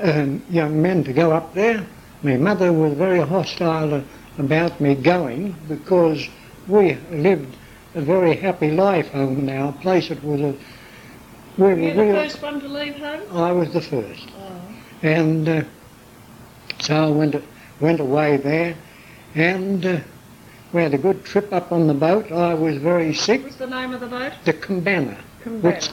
um, 0.00 0.42
young 0.48 0.80
men 0.80 1.04
to 1.04 1.12
go 1.12 1.32
up 1.32 1.54
there. 1.54 1.86
My 2.22 2.36
mother 2.36 2.72
was 2.72 2.94
very 2.94 3.20
hostile 3.20 4.02
about 4.38 4.80
me 4.80 4.94
going 4.94 5.54
because 5.68 6.26
we 6.66 6.94
lived 7.10 7.54
a 7.94 8.00
very 8.00 8.34
happy 8.34 8.70
life 8.70 9.10
home 9.12 9.40
in 9.40 9.50
our 9.50 9.72
place. 9.72 10.10
It 10.10 10.24
was 10.24 10.40
a 10.40 10.54
we 11.56 11.64
Were 11.66 11.78
you 11.78 11.94
the 11.94 12.18
first 12.18 12.42
one 12.42 12.60
to 12.60 12.66
leave 12.66 12.96
home? 12.96 13.20
I 13.36 13.52
was 13.52 13.72
the 13.72 13.80
first, 13.80 14.26
Oh. 14.36 14.60
and 15.02 15.48
uh, 15.48 15.62
so 16.80 16.96
I 16.96 17.10
went 17.10 17.36
went 17.78 18.00
away 18.00 18.38
there, 18.38 18.74
and 19.36 19.86
uh, 19.86 20.00
we 20.74 20.82
had 20.82 20.92
a 20.92 20.98
good 20.98 21.24
trip 21.24 21.52
up 21.52 21.70
on 21.70 21.86
the 21.86 21.94
boat. 21.94 22.30
I 22.32 22.52
was 22.52 22.76
very 22.78 23.14
sick. 23.14 23.40
What 23.42 23.46
was 23.50 23.56
the 23.56 23.66
name 23.68 23.92
of 23.94 24.00
the 24.00 24.08
boat? 24.08 24.32
The 24.44 24.52
Koombana, 24.52 25.16
Koombana. 25.44 25.62
which 25.62 25.88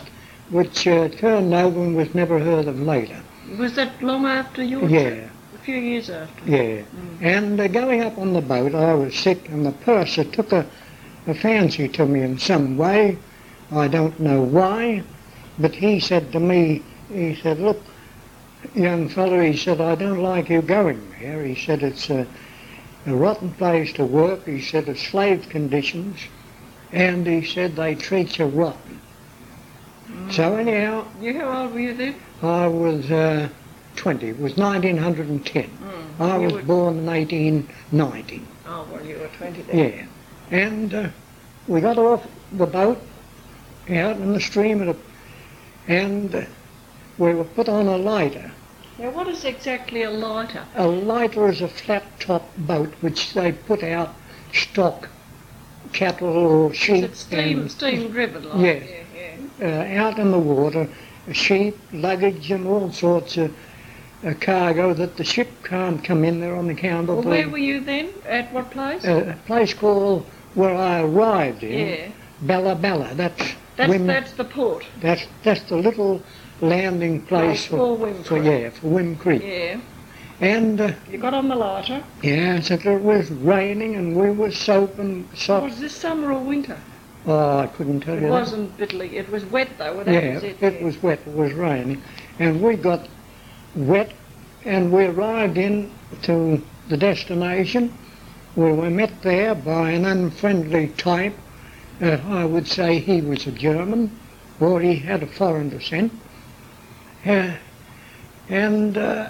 which 0.49 0.87
uh, 0.87 1.07
turned 1.09 1.53
over 1.53 1.79
and 1.81 1.95
was 1.95 2.13
never 2.13 2.39
heard 2.39 2.67
of 2.67 2.81
later. 2.81 3.21
Was 3.57 3.75
that 3.75 4.01
long 4.01 4.25
after 4.25 4.63
your 4.63 4.89
Yeah. 4.89 5.09
trip? 5.09 5.29
A 5.55 5.57
few 5.63 5.77
years 5.77 6.09
after. 6.09 6.49
Yeah, 6.49 6.81
and 7.21 7.59
uh, 7.59 7.67
going 7.67 8.01
up 8.01 8.17
on 8.17 8.33
the 8.33 8.41
boat, 8.41 8.73
I 8.73 8.93
was 8.95 9.15
sick, 9.15 9.47
and 9.49 9.65
the 9.65 9.71
purser 9.71 10.23
took 10.23 10.51
a, 10.51 10.65
a 11.27 11.35
fancy 11.35 11.87
to 11.89 12.05
me 12.05 12.21
in 12.21 12.39
some 12.39 12.75
way. 12.75 13.17
I 13.71 13.87
don't 13.87 14.19
know 14.19 14.41
why, 14.41 15.03
but 15.59 15.75
he 15.75 15.99
said 15.99 16.31
to 16.31 16.39
me, 16.39 16.81
he 17.13 17.35
said, 17.35 17.59
look, 17.59 17.79
young 18.73 19.07
fellow, 19.07 19.39
he 19.39 19.55
said, 19.55 19.79
I 19.79 19.95
don't 19.95 20.23
like 20.23 20.49
you 20.49 20.61
going 20.63 20.99
there. 21.21 21.45
He 21.45 21.55
said, 21.55 21.83
it's 21.83 22.09
a, 22.09 22.25
a 23.05 23.15
rotten 23.15 23.51
place 23.53 23.93
to 23.93 24.05
work. 24.05 24.45
He 24.45 24.61
said, 24.61 24.87
it's 24.89 25.01
slave 25.01 25.49
conditions, 25.49 26.19
and 26.91 27.25
he 27.25 27.43
said, 27.45 27.75
they 27.75 27.95
treat 27.95 28.37
you 28.37 28.45
rotten. 28.45 28.99
So 30.29 30.55
anyhow, 30.55 31.05
You, 31.21 31.39
how 31.39 31.63
old 31.63 31.73
were 31.73 31.79
you 31.79 31.93
then? 31.93 32.15
I 32.41 32.67
was 32.67 33.09
uh, 33.11 33.49
20. 33.95 34.27
It 34.29 34.39
was 34.39 34.57
1910. 34.57 35.69
I 36.19 36.37
You 36.37 36.43
was 36.45 36.53
were- 36.53 36.61
born 36.63 36.97
in 36.99 37.05
1890. 37.05 38.41
Oh, 38.67 38.87
well, 38.91 39.05
you 39.05 39.17
were 39.19 39.27
20 39.37 39.61
then. 39.63 39.77
Yeah. 39.77 40.05
And 40.57 40.93
uh, 40.93 41.09
we 41.67 41.81
got 41.81 41.97
off 41.97 42.25
the 42.53 42.65
boat 42.65 42.99
out 43.89 44.17
in 44.17 44.33
the 44.33 44.39
stream, 44.39 44.81
and, 44.81 44.95
and 45.87 46.35
uh, 46.35 46.41
we 47.17 47.33
were 47.33 47.43
put 47.43 47.67
on 47.69 47.87
a 47.87 47.97
lighter. 47.97 48.51
Now, 49.01 49.09
what 49.09 49.27
is 49.27 49.43
exactly 49.45 50.03
a 50.03 50.11
lighter? 50.11 50.63
A 50.75 50.85
lighter 50.87 51.49
is 51.49 51.59
a 51.61 51.67
flat 51.67 52.03
top 52.19 52.47
boat 52.55 52.93
which 53.01 53.33
they 53.33 53.51
put 53.51 53.81
out 53.81 54.13
stock, 54.53 55.09
cattle 55.91 56.29
or 56.29 56.71
Is 56.71 56.77
sheep, 56.77 57.03
it 57.05 57.15
steam, 57.15 57.61
and, 57.61 57.71
steam 57.71 58.11
driven? 58.11 58.47
Like? 58.47 58.59
Yeah. 58.59 58.83
yeah, 59.17 59.35
yeah. 59.59 59.97
uh, 59.99 60.03
out 60.03 60.19
in 60.19 60.29
the 60.29 60.37
water, 60.37 60.87
sheep, 61.31 61.79
luggage, 61.91 62.51
and 62.51 62.67
all 62.67 62.91
sorts 62.91 63.37
of 63.37 63.55
uh, 64.23 64.35
cargo 64.39 64.93
that 64.93 65.17
the 65.17 65.23
ship 65.23 65.49
can't 65.63 66.03
come 66.03 66.23
in 66.23 66.39
there 66.39 66.55
on 66.55 66.69
account 66.69 67.07
Well, 67.07 67.19
of 67.19 67.25
where 67.25 67.49
were 67.49 67.57
you 67.57 67.79
then? 67.79 68.09
At 68.27 68.53
what 68.53 68.69
place? 68.69 69.03
uh, 69.03 69.33
a 69.35 69.47
place 69.47 69.73
called 69.73 70.27
where 70.53 70.75
I 70.75 71.01
arrived 71.01 71.63
in, 71.63 71.87
yeah. 71.87 72.11
Balla 72.41 72.75
Balla. 72.75 73.15
That's 73.15 73.55
That's, 73.77 73.91
Wim- 73.91 74.05
that's 74.05 74.33
the 74.33 74.43
port. 74.43 74.85
that's 74.99 75.25
that's 75.43 75.63
the 75.63 75.77
little 75.77 76.21
landing 76.61 77.21
place 77.23 77.67
Oh, 77.71 77.95
for, 77.95 77.97
for 77.97 78.05
Wim 78.05 78.23
for 78.25 78.37
yeah 78.43 78.69
for 78.69 78.87
Whim 78.87 79.15
Creek. 79.15 79.41
Yeah. 79.43 79.79
And 80.39 80.81
uh, 80.81 80.93
You 81.11 81.17
got 81.19 81.33
on 81.35 81.49
the 81.49 81.55
lighter. 81.55 82.03
yeah, 82.23 82.59
so 82.61 82.73
it 82.73 83.01
was 83.01 83.29
raining 83.29 83.95
and 83.95 84.15
we 84.15 84.31
were 84.31 84.51
soaking. 84.51 85.29
Was 85.47 85.79
this 85.79 85.95
summer 85.95 86.31
or 86.33 86.39
winter? 86.39 86.77
Oh, 87.27 87.59
I 87.59 87.67
couldn't 87.67 88.01
tell 88.01 88.15
It 88.15 88.21
you 88.21 88.27
It 88.27 88.31
wasn't 88.31 88.75
bitterly. 88.77 89.17
It 89.17 89.29
was 89.29 89.45
wet 89.45 89.69
though. 89.77 90.03
Yeah, 90.07 90.35
was 90.35 90.43
it. 90.43 90.63
it 90.63 90.73
yeah. 90.79 90.83
was 90.83 91.01
wet. 91.03 91.19
It 91.27 91.33
was 91.35 91.53
raining, 91.53 92.01
and 92.39 92.61
we 92.63 92.75
got 92.75 93.07
wet, 93.75 94.11
and 94.65 94.91
we 94.91 95.05
arrived 95.05 95.57
in 95.59 95.91
to 96.23 96.59
the 96.89 96.97
destination. 96.97 97.93
We 98.55 98.71
were 98.73 98.89
met 98.89 99.21
there 99.21 99.53
by 99.53 99.91
an 99.91 100.05
unfriendly 100.05 100.87
type. 100.97 101.35
Uh, 102.01 102.17
I 102.27 102.45
would 102.45 102.67
say 102.67 102.97
he 102.97 103.21
was 103.21 103.45
a 103.45 103.51
German, 103.51 104.09
or 104.59 104.81
he 104.81 104.95
had 104.95 105.21
a 105.21 105.27
foreign 105.27 105.69
descent. 105.69 106.11
Uh, 107.25 107.53
and 108.49 108.97
uh, 108.97 109.29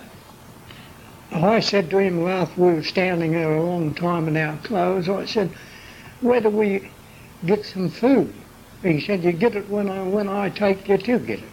I 1.32 1.60
said 1.60 1.90
to 1.92 1.98
him 2.00 2.28
after 2.28 2.62
we 2.62 2.74
were 2.74 2.84
standing 2.84 3.32
there 3.32 3.56
a 3.56 3.64
long 3.64 3.94
time 3.94 4.28
in 4.28 4.38
our 4.38 4.58
clothes, 4.58 5.08
I 5.10 5.26
said, 5.26 5.50
"Where 6.22 6.42
do 6.42 6.50
we 6.50 6.90
get 7.46 7.66
some 7.66 7.90
food?" 7.90 8.34
He 8.82 9.00
said, 9.00 9.24
"You 9.24 9.32
get 9.32 9.56
it 9.56 9.70
when 9.70 9.90
I 9.90 10.04
when 10.04 10.28
I 10.28 10.50
take 10.50 10.88
you 10.90 10.98
to 10.98 11.20
get 11.20 11.40
it." 11.40 11.50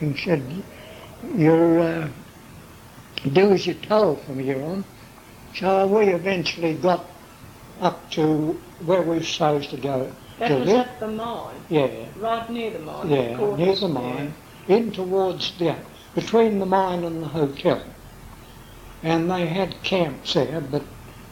He 0.00 0.16
said, 0.16 0.42
"You 1.36 1.52
uh, 1.52 2.08
do 3.32 3.52
as 3.52 3.66
you're 3.66 3.74
told 3.76 4.20
from 4.22 4.38
here 4.38 4.62
on." 4.62 4.84
So 5.54 5.86
we 5.86 6.08
eventually 6.08 6.74
got 6.74 7.06
up 7.80 8.10
to 8.12 8.58
where 8.84 9.02
we 9.02 9.16
were 9.18 9.22
supposed 9.22 9.70
to 9.70 9.76
go. 9.76 10.10
That 10.40 10.48
to 10.48 10.54
was 10.56 10.68
live. 10.68 10.86
at 10.88 11.00
the 11.00 11.06
mine, 11.08 11.54
Yeah, 11.68 11.88
right 12.18 12.50
near 12.50 12.70
the 12.72 12.80
mine. 12.80 13.08
yeah, 13.08 13.36
near 13.56 13.76
the 13.76 13.88
mine, 13.88 14.34
in 14.68 14.92
towards 14.92 15.56
the 15.58 15.74
between 16.14 16.58
the 16.58 16.66
mine 16.66 17.04
and 17.04 17.22
the 17.22 17.28
hotel. 17.28 17.82
And 19.02 19.30
they 19.30 19.46
had 19.46 19.82
camps 19.82 20.34
there, 20.34 20.60
but 20.60 20.82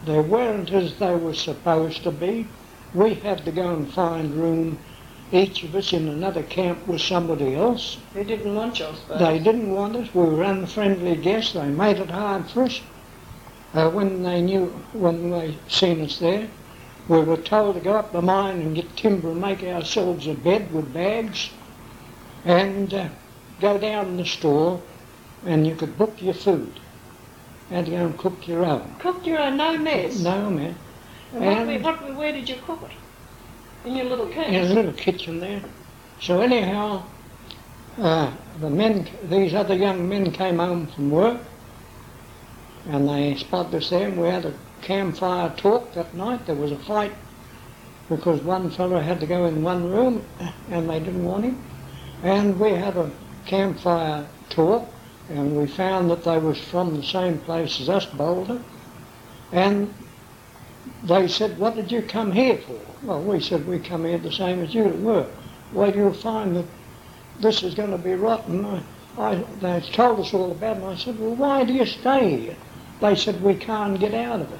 they 0.05 0.19
weren't 0.19 0.71
as 0.71 0.95
they 0.99 1.15
were 1.15 1.33
supposed 1.33 2.03
to 2.03 2.11
be. 2.11 2.47
We 2.93 3.15
had 3.15 3.45
to 3.45 3.51
go 3.51 3.73
and 3.73 3.91
find 3.91 4.35
room, 4.35 4.77
each 5.31 5.63
of 5.63 5.73
us 5.73 5.93
in 5.93 6.07
another 6.07 6.43
camp 6.43 6.85
with 6.87 7.01
somebody 7.01 7.55
else. 7.55 7.97
They 8.13 8.23
didn't 8.23 8.53
want 8.53 8.81
us. 8.81 9.01
They 9.17 9.39
didn't 9.39 9.73
want 9.73 9.95
us. 9.95 10.13
We 10.13 10.25
were 10.25 10.43
unfriendly 10.43 11.15
guests. 11.15 11.53
They 11.53 11.67
made 11.69 11.97
it 11.97 12.11
hard 12.11 12.47
for 12.49 12.63
us. 12.63 12.81
Uh, 13.73 13.89
when 13.89 14.21
they 14.21 14.41
knew, 14.41 14.65
when 14.93 15.31
they 15.31 15.57
seen 15.67 16.01
us 16.01 16.19
there, 16.19 16.47
we 17.07 17.19
were 17.21 17.37
told 17.37 17.75
to 17.75 17.81
go 17.81 17.93
up 17.93 18.11
the 18.11 18.21
mine 18.21 18.61
and 18.61 18.75
get 18.75 18.95
timber 18.95 19.31
and 19.31 19.41
make 19.41 19.63
ourselves 19.63 20.27
a 20.27 20.33
bed 20.35 20.71
with 20.71 20.93
bags, 20.93 21.49
and 22.45 22.93
uh, 22.93 23.09
go 23.63 23.77
down 23.77 24.07
in 24.07 24.17
the 24.17 24.25
store, 24.25 24.81
and 25.45 25.65
you 25.65 25.73
could 25.73 25.97
book 25.97 26.21
your 26.21 26.33
food. 26.33 26.79
To 27.69 27.81
go 27.81 27.95
and 28.05 28.17
cook 28.19 28.47
your 28.47 28.63
own. 28.65 28.95
Cooked 28.99 29.25
your 29.25 29.39
own, 29.39 29.57
no 29.57 29.77
mess. 29.77 30.19
No, 30.19 30.49
man. 30.51 30.75
And 31.33 31.43
And- 31.43 31.67
we- 31.67 31.77
what, 31.79 32.15
where 32.15 32.31
did 32.31 32.47
you 32.47 32.57
cook 32.67 32.81
it? 32.83 33.87
In 33.87 33.95
your 33.95 34.05
little 34.05 34.27
kitchen. 34.27 34.53
in 34.53 34.71
a 34.71 34.73
little 34.73 34.93
kitchen 34.93 35.39
there. 35.39 35.61
So 36.19 36.41
anyhow, 36.41 37.03
uh, 37.99 38.31
the 38.59 38.69
men, 38.69 39.07
these 39.23 39.53
other 39.55 39.75
young 39.75 40.07
men 40.07 40.31
came 40.31 40.59
home 40.59 40.87
from 40.87 41.09
work, 41.09 41.39
and 42.89 43.09
they 43.09 43.35
spotted 43.35 43.75
us 43.75 43.89
there, 43.89 44.07
and 44.09 44.21
we 44.21 44.27
had 44.27 44.45
a 44.45 44.53
campfire 44.81 45.49
talk 45.57 45.93
that 45.93 46.13
night. 46.13 46.45
There 46.45 46.55
was 46.55 46.71
a 46.71 46.77
fight 46.77 47.13
because 48.09 48.41
one 48.41 48.69
fellow 48.69 48.99
had 48.99 49.19
to 49.21 49.25
go 49.25 49.45
in 49.45 49.63
one 49.63 49.89
room, 49.89 50.21
and 50.69 50.89
they 50.89 50.99
didn't 50.99 51.23
want 51.25 51.45
him. 51.45 51.57
And 52.21 52.59
we 52.59 52.71
had 52.71 52.95
a 52.97 53.09
campfire 53.45 54.27
talk, 54.49 54.87
and 55.29 55.57
we 55.57 55.67
found 55.67 56.09
that 56.09 56.23
they 56.23 56.37
was 56.37 56.59
from 56.59 56.95
the 56.95 57.03
same 57.03 57.37
place 57.39 57.79
as 57.81 57.89
us, 57.89 58.05
Boulder. 58.05 58.61
And 59.51 59.93
they 61.03 61.27
said, 61.27 61.57
what 61.57 61.75
did 61.75 61.91
you 61.91 62.01
come 62.01 62.31
here 62.31 62.57
for? 62.57 62.79
Well, 63.03 63.21
we 63.21 63.39
said, 63.39 63.67
we 63.67 63.79
come 63.79 64.05
here 64.05 64.17
the 64.17 64.31
same 64.31 64.61
as 64.61 64.73
you 64.73 64.85
work. 64.85 65.29
Well, 65.71 65.95
you'll 65.95 66.13
find 66.13 66.55
that 66.55 66.65
this 67.39 67.63
is 67.63 67.73
going 67.73 67.91
to 67.91 67.97
be 67.97 68.13
rotten. 68.13 68.65
I, 68.65 68.83
I, 69.17 69.35
they 69.61 69.81
told 69.91 70.19
us 70.19 70.33
all 70.33 70.51
about 70.51 70.77
it, 70.77 70.83
and 70.83 70.91
I 70.91 70.95
said, 70.95 71.19
well, 71.19 71.35
why 71.35 71.63
do 71.63 71.73
you 71.73 71.85
stay 71.85 72.37
here? 72.37 72.55
They 73.01 73.15
said, 73.15 73.41
we 73.41 73.55
can't 73.55 73.99
get 73.99 74.13
out 74.13 74.41
of 74.41 74.51
it. 74.51 74.59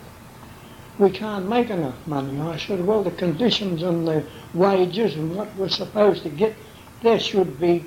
We 0.99 1.09
can't 1.09 1.49
make 1.49 1.69
enough 1.69 1.95
money. 2.05 2.39
I 2.39 2.57
said, 2.57 2.85
well, 2.85 3.03
the 3.03 3.11
conditions 3.11 3.81
and 3.81 4.07
the 4.07 4.23
wages 4.53 5.15
and 5.15 5.35
what 5.35 5.55
we're 5.55 5.69
supposed 5.69 6.23
to 6.23 6.29
get, 6.29 6.55
there 7.01 7.19
should 7.19 7.59
be 7.59 7.83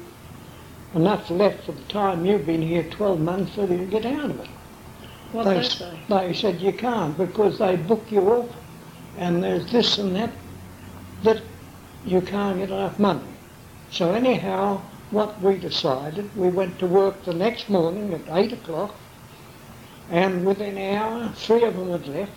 enough 0.94 1.30
left 1.30 1.64
for 1.64 1.72
the 1.72 1.82
time 1.84 2.24
you've 2.24 2.46
been 2.46 2.62
here 2.62 2.82
12 2.84 3.20
months 3.20 3.54
so 3.54 3.62
you 3.62 3.78
to 3.78 3.84
get 3.86 4.06
out 4.06 4.30
of 4.30 4.40
it. 4.40 4.48
What 5.32 5.44
they, 5.44 5.54
they 5.60 5.68
say? 5.68 5.98
they 6.08 6.32
said 6.32 6.60
you 6.60 6.72
can't 6.72 7.16
because 7.16 7.58
they 7.58 7.76
book 7.76 8.10
you 8.10 8.20
off 8.30 8.48
and 9.18 9.42
there's 9.42 9.70
this 9.70 9.98
and 9.98 10.14
that 10.16 10.30
that 11.22 11.42
you 12.04 12.20
can't 12.20 12.58
get 12.58 12.70
enough 12.70 12.98
money. 12.98 13.26
So 13.90 14.12
anyhow, 14.12 14.80
what 15.10 15.40
we 15.40 15.56
decided, 15.56 16.34
we 16.36 16.48
went 16.48 16.78
to 16.78 16.86
work 16.86 17.24
the 17.24 17.34
next 17.34 17.68
morning 17.68 18.12
at 18.14 18.20
8 18.30 18.52
o'clock 18.52 18.94
and 20.10 20.46
within 20.46 20.78
an 20.78 20.96
hour, 20.96 21.28
three 21.34 21.64
of 21.64 21.76
them 21.76 21.90
had 21.90 22.06
left. 22.06 22.32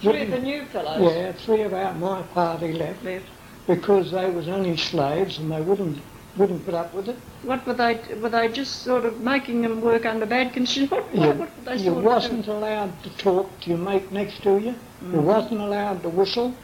Three 0.00 0.22
of 0.22 0.30
the 0.30 0.38
new 0.38 0.64
fellows 0.66 1.12
Yeah, 1.12 1.32
three 1.32 1.62
of 1.62 1.74
our, 1.74 1.92
my 1.94 2.22
party 2.22 2.72
left 2.72 3.02
left. 3.02 3.24
because 3.66 4.12
they 4.12 4.30
was 4.30 4.46
only 4.46 4.76
slaves 4.76 5.38
and 5.38 5.50
they 5.50 5.60
wouldn't 5.60 6.00
wouldn't 6.36 6.64
put 6.64 6.74
up 6.74 6.94
with 6.94 7.08
it. 7.08 7.16
What 7.42 7.66
were 7.66 7.74
they? 7.74 8.00
Were 8.20 8.28
they 8.28 8.48
just 8.48 8.82
sort 8.82 9.04
of 9.04 9.20
making 9.20 9.62
them 9.62 9.80
work 9.80 10.06
under 10.06 10.26
bad 10.26 10.52
conditions? 10.52 10.90
What, 10.90 11.14
You, 11.14 11.20
what, 11.20 11.38
were 11.38 11.48
they 11.64 11.76
you 11.76 11.92
sort 11.92 12.04
wasn't 12.04 12.46
allowed 12.46 13.02
to 13.02 13.10
talk 13.16 13.60
to 13.60 13.70
your 13.70 13.78
mate 13.78 14.12
next 14.12 14.42
to 14.42 14.58
you. 14.58 14.74
You 15.02 15.18
mm. 15.18 15.22
wasn't 15.22 15.60
allowed 15.60 16.02
to 16.02 16.08
whistle. 16.08 16.54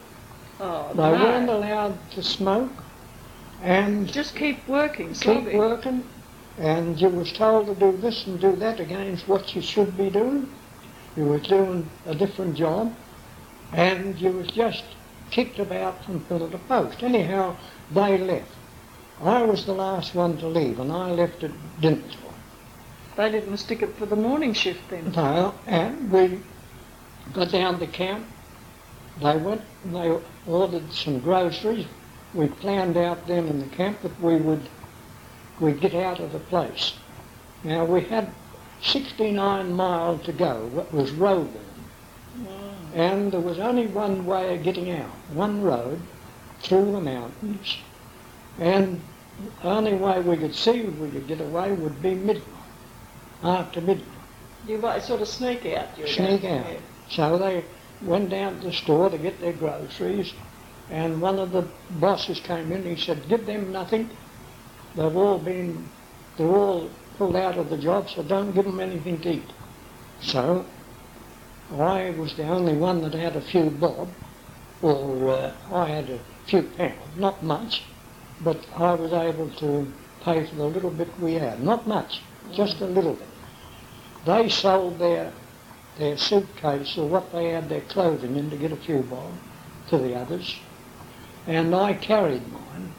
Oh, 0.61 0.93
They 0.95 1.03
weren't 1.03 1.51
allowed 1.51 1.99
to 2.13 2.23
smoke. 2.23 2.71
And 3.63 4.13
Just 4.13 4.37
keep 4.37 4.67
working, 4.69 5.15
keep 5.15 5.53
working. 5.55 6.05
And 6.59 7.01
you 7.01 7.09
was 7.09 7.33
told 7.33 7.67
to 7.67 7.75
do 7.75 7.97
this 7.97 8.27
and 8.27 8.41
do 8.41 8.55
that 8.57 8.79
against 8.79 9.27
what 9.27 9.55
you 9.57 9.63
should 9.63 9.97
be 9.97 10.11
doing. 10.11 10.49
You 11.17 11.25
was 11.25 11.43
doing 11.43 11.89
a 12.07 12.15
different 12.15 12.57
job. 12.57 12.95
And 13.73 14.21
you 14.21 14.31
was 14.31 14.47
just 14.49 14.85
kicked 15.31 15.59
about 15.59 16.05
from 16.05 16.21
pillar 16.27 16.49
to 16.51 16.59
post. 16.59 17.03
Anyhow, 17.03 17.57
they 17.91 18.19
left. 18.19 18.53
I 19.25 19.43
was 19.43 19.65
the 19.65 19.73
last 19.73 20.15
one 20.15 20.37
to 20.39 20.47
leave, 20.47 20.79
and 20.79 20.93
I 20.93 21.11
left 21.13 21.43
at 21.43 21.51
dinner 21.81 21.97
time. 21.97 22.43
They 23.17 23.31
didn't 23.31 23.57
stick 23.57 23.83
it 23.83 23.97
for 23.97 24.07
the 24.07 24.17
morning 24.17 24.53
shift 24.53 24.91
then. 24.91 25.13
No, 25.13 25.55
and 25.67 26.11
we 26.13 26.41
got 27.33 27.51
down 27.51 27.79
to 27.81 27.87
camp. 27.87 28.27
They 29.23 29.37
went 29.37 29.63
and 29.85 29.95
they 29.95 30.19
ordered 30.47 30.93
some 30.93 31.21
groceries. 31.21 31.87
We 32.35 32.49
planned 32.49 32.97
out 32.97 33.27
then 33.27 33.47
in 33.47 33.61
the 33.61 33.77
camp 33.77 34.03
that 34.03 34.21
we 34.21 34.37
would 34.37 34.63
we'd 35.61 35.81
get 35.81 35.95
out 35.95 36.21
of 36.21 36.33
the 36.33 36.41
place. 36.41 36.95
Now 37.63 37.85
we 37.85 38.03
had 38.03 38.31
69 38.83 39.73
miles 39.73 40.25
to 40.27 40.33
go. 40.33 40.67
What 40.73 40.93
was 40.93 41.13
road 41.13 41.49
and 42.95 43.33
there 43.33 43.41
was 43.41 43.59
only 43.59 43.87
one 43.89 44.25
way 44.25 44.57
of 44.57 44.63
getting 44.63 44.91
out, 44.91 45.11
one 45.33 45.63
road 45.63 46.01
through 46.61 46.93
the 46.93 47.01
mountains, 47.01 47.79
and 48.59 49.01
the 49.63 49.69
only 49.69 49.95
way 49.95 50.21
we 50.21 50.37
could 50.37 50.55
see 50.55 50.83
we 50.83 51.11
could 51.11 51.27
get 51.27 51.41
away 51.41 51.73
would 51.73 52.03
be 52.03 52.15
midnight, 52.15 52.47
after 53.43 53.81
midnight. 53.81 54.07
You 54.67 54.79
might 54.79 55.03
sort 55.03 55.21
of 55.21 55.29
sneak 55.29 55.67
out. 55.67 55.89
Sneak 55.97 56.45
out. 56.45 56.67
yeah. 56.67 56.79
So 57.11 57.39
they 57.39 57.65
went 58.03 58.31
down 58.31 58.61
to 58.61 58.67
the 58.67 58.73
store 58.73 59.11
to 59.11 59.19
get 59.19 59.41
their 59.41 59.53
groceries, 59.53 60.33
and 60.91 61.21
one 61.21 61.39
of 61.39 61.53
the 61.53 61.69
bosses 61.91 62.41
came 62.41 62.73
in. 62.73 62.87
And 62.87 62.97
he 62.97 63.03
said, 63.03 63.29
"Give 63.29 63.45
them 63.45 63.73
nothing. 63.73 64.11
They've 64.95 65.17
all 65.17 65.39
been, 65.39 65.91
they're 66.37 66.47
all 66.47 66.89
pulled 67.19 67.37
out 67.37 67.59
of 67.59 67.69
the 67.71 67.77
job, 67.77 68.09
so 68.09 68.23
don't 68.23 68.55
give 68.55 68.65
them 68.65 68.81
anything 68.81 69.21
to 69.23 69.33
eat." 69.33 69.53
So 70.21 70.65
I 71.79 72.11
was 72.11 72.35
the 72.37 72.45
only 72.45 72.77
one 72.77 73.03
that 73.03 73.15
had 73.15 73.37
a 73.37 73.41
few 73.41 73.71
bob, 73.71 74.09
or 74.81 75.31
uh, 75.31 75.53
I 75.73 75.89
had 75.89 76.09
a 76.11 76.21
few 76.47 76.63
pounds, 76.63 77.17
not 77.17 77.43
much, 77.43 77.83
but 78.41 78.67
I 78.77 78.95
was 78.95 79.13
able 79.13 79.51
to 79.51 79.87
pay 80.23 80.47
for 80.47 80.55
the 80.57 80.65
little 80.65 80.91
bit 80.91 81.09
we 81.21 81.35
had. 81.35 81.63
Not 81.63 81.87
much, 81.87 82.21
just 82.55 82.81
a 82.81 82.87
little 82.87 83.15
bit. 83.15 83.29
They 84.27 84.49
sold 84.49 84.99
their 84.99 85.33
their 85.99 86.17
suitcase 86.17 86.99
or 86.99 87.09
what 87.09 87.33
they 87.33 87.51
had 87.51 87.69
their 87.69 87.83
clothing 87.83 88.37
in 88.37 88.51
to 88.51 88.57
get 88.57 88.73
a 88.73 88.77
few 88.77 88.99
bob 89.03 89.31
to 89.91 89.99
the 89.99 90.15
others, 90.15 90.59
and 91.47 91.75
I 91.75 91.95
carried 91.95 92.43
mine. 92.53 92.93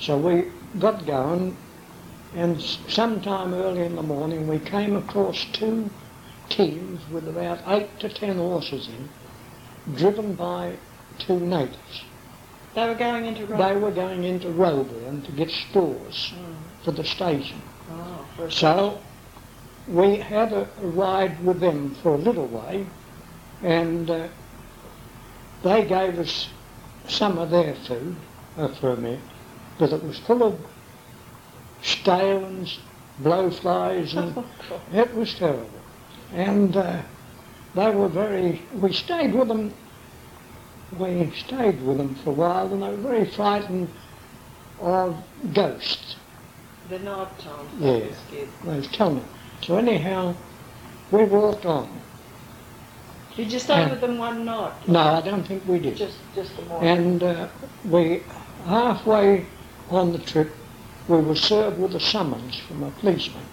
So 0.00 0.18
we 0.18 0.44
got 0.78 1.06
going, 1.06 1.56
and 2.34 2.60
sometime 2.60 3.54
early 3.54 3.84
in 3.84 3.96
the 3.96 4.02
morning 4.02 4.46
we 4.46 4.58
came 4.58 4.96
across 4.96 5.42
two 5.54 5.88
teams 6.50 7.00
with 7.10 7.26
about 7.28 7.60
eight 7.68 7.98
to 8.00 8.08
ten 8.08 8.36
horses 8.36 8.88
in, 8.88 9.08
driven 9.96 10.34
by 10.34 10.76
two 11.18 11.40
natives. 11.40 12.07
They 12.74 12.86
were 12.86 12.94
going 12.94 13.26
into 13.26 13.46
road. 13.46 13.58
They 13.58 13.76
were 13.76 13.90
going 13.90 14.24
into 14.24 14.48
to 14.52 15.32
get 15.32 15.50
stores 15.50 16.32
Mm. 16.34 16.84
for 16.84 16.92
the 16.92 17.04
station. 17.04 17.60
Oh, 17.90 18.24
for 18.36 18.50
So 18.50 19.00
we 19.88 20.16
had 20.16 20.52
a, 20.52 20.68
a 20.82 20.86
ride 20.86 21.44
with 21.44 21.60
them 21.60 21.94
for 22.02 22.14
a 22.14 22.18
little 22.18 22.46
way, 22.46 22.86
and 23.62 24.10
uh, 24.10 24.28
they 25.62 25.84
gave 25.86 26.18
us 26.18 26.48
some 27.06 27.38
of 27.38 27.50
their 27.50 27.74
food 27.74 28.16
uh, 28.56 28.68
for 28.74 28.92
a 28.92 28.96
minute, 28.96 29.20
but 29.78 29.92
it 29.92 30.02
was 30.02 30.18
full 30.20 30.42
of 30.42 30.54
stale 31.82 32.44
and 32.44 32.66
s- 32.66 32.78
blowflies, 33.22 34.14
and 34.16 34.44
it 34.92 35.14
was 35.14 35.34
terrible. 35.34 35.70
And 36.32 36.76
uh, 36.76 37.02
they 37.74 37.90
were 37.90 38.08
very. 38.08 38.68
We 38.74 38.92
stayed 38.92 39.34
with 39.34 39.48
them. 39.48 39.72
We 40.96 41.30
stayed 41.36 41.82
with 41.82 41.98
them 41.98 42.14
for 42.16 42.30
a 42.30 42.32
while, 42.32 42.72
and 42.72 42.82
they 42.82 42.88
were 42.88 42.96
very 42.96 43.26
frightened 43.26 43.88
of 44.80 45.16
ghosts. 45.52 46.16
The 46.88 46.98
night 47.00 47.38
time. 47.38 47.68
Yeah. 47.78 47.92
That 47.98 48.08
was 48.08 48.18
good. 48.30 48.48
I 48.66 48.76
was 48.76 48.86
telling 48.88 49.16
them. 49.16 49.28
So 49.60 49.76
anyhow, 49.76 50.34
we 51.10 51.24
walked 51.24 51.66
on. 51.66 52.00
Did 53.36 53.52
you 53.52 53.58
stay 53.58 53.78
Yeah. 53.80 53.90
with 53.90 54.00
them 54.00 54.18
one 54.18 54.44
night? 54.44 54.88
No, 54.88 55.00
I 55.00 55.20
don't 55.20 55.44
think 55.46 55.66
we 55.68 55.78
did. 55.78 55.96
Just, 55.96 56.18
just 56.34 56.56
the 56.56 56.62
morning. 56.62 56.88
And 56.88 57.22
uh, 57.22 57.48
we, 57.84 58.22
halfway 58.66 59.46
on 59.90 60.12
the 60.12 60.18
trip, 60.18 60.54
we 61.06 61.18
were 61.18 61.36
served 61.36 61.78
with 61.78 61.94
a 61.94 62.00
summons 62.00 62.56
from 62.56 62.82
a 62.82 62.90
policeman 62.92 63.44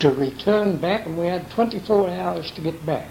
to 0.00 0.10
return 0.10 0.76
back, 0.76 1.06
and 1.06 1.16
we 1.16 1.26
had 1.26 1.50
24 1.50 2.10
hours 2.10 2.50
to 2.52 2.60
get 2.60 2.84
back. 2.84 3.08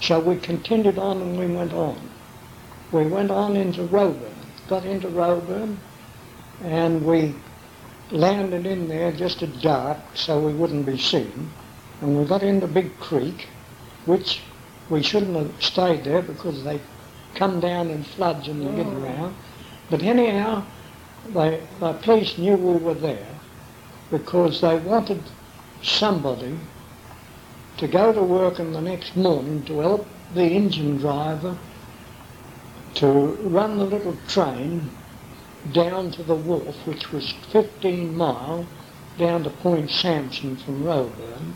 So 0.00 0.18
we 0.18 0.36
continued 0.36 0.98
on 0.98 1.20
and 1.20 1.38
we 1.38 1.46
went 1.46 1.72
on. 1.72 1.96
We 2.94 3.06
went 3.06 3.32
on 3.32 3.56
into 3.56 3.82
Roebourne, 3.82 4.46
got 4.68 4.84
into 4.86 5.08
Roebourne, 5.08 5.76
and 6.62 7.04
we 7.04 7.34
landed 8.12 8.66
in 8.66 8.86
there 8.86 9.10
just 9.10 9.42
at 9.42 9.60
dark 9.60 9.98
so 10.14 10.38
we 10.38 10.52
wouldn't 10.52 10.86
be 10.86 10.96
seen. 10.96 11.50
And 12.00 12.16
we 12.16 12.24
got 12.24 12.44
into 12.44 12.68
Big 12.68 12.96
Creek, 13.00 13.48
which 14.06 14.42
we 14.88 15.02
shouldn't 15.02 15.34
have 15.34 15.60
stayed 15.60 16.04
there 16.04 16.22
because 16.22 16.62
they 16.62 16.80
come 17.34 17.58
down 17.58 17.90
in 17.90 18.04
floods 18.04 18.46
and 18.46 18.62
they 18.62 18.76
get 18.76 18.86
Oh. 18.86 19.02
around. 19.02 19.34
But 19.90 20.04
anyhow, 20.04 20.62
they, 21.30 21.62
the 21.80 21.94
police 21.94 22.38
knew 22.38 22.54
we 22.54 22.76
were 22.76 22.94
there 22.94 23.40
because 24.12 24.60
they 24.60 24.76
wanted 24.78 25.20
somebody 25.82 26.56
to 27.78 27.88
go 27.88 28.12
to 28.12 28.22
work 28.22 28.60
in 28.60 28.72
the 28.72 28.80
next 28.80 29.16
morning 29.16 29.64
to 29.64 29.80
help 29.80 30.06
the 30.32 30.44
engine 30.44 30.98
driver 30.98 31.58
to 32.94 33.08
run 33.08 33.78
the 33.78 33.84
little 33.84 34.16
train 34.28 34.90
down 35.72 36.10
to 36.12 36.22
the 36.22 36.34
wharf, 36.34 36.86
which 36.86 37.10
was 37.12 37.32
15 37.50 38.16
mile 38.16 38.66
down 39.18 39.42
to 39.44 39.50
Point 39.50 39.90
Samson 39.90 40.56
from 40.56 40.84
Roebourne, 40.84 41.54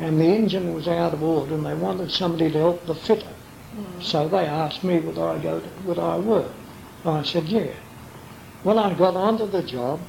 And 0.00 0.20
the 0.20 0.24
engine 0.24 0.74
was 0.74 0.88
out 0.88 1.14
of 1.14 1.22
order 1.22 1.54
and 1.54 1.64
they 1.64 1.74
wanted 1.74 2.10
somebody 2.10 2.50
to 2.50 2.58
help 2.58 2.86
the 2.86 2.94
fitter. 2.94 3.34
So 4.00 4.28
they 4.28 4.46
asked 4.46 4.84
me 4.84 4.98
would 5.00 5.18
I 5.18 5.38
go 5.42 5.60
to, 5.60 5.68
would 5.86 5.98
I 5.98 6.18
work. 6.18 6.50
I 7.04 7.22
said 7.22 7.44
yeah. 7.44 7.72
When 8.62 8.78
I 8.78 8.94
got 8.94 9.16
onto 9.16 9.46
the 9.46 9.62
job, 9.62 10.00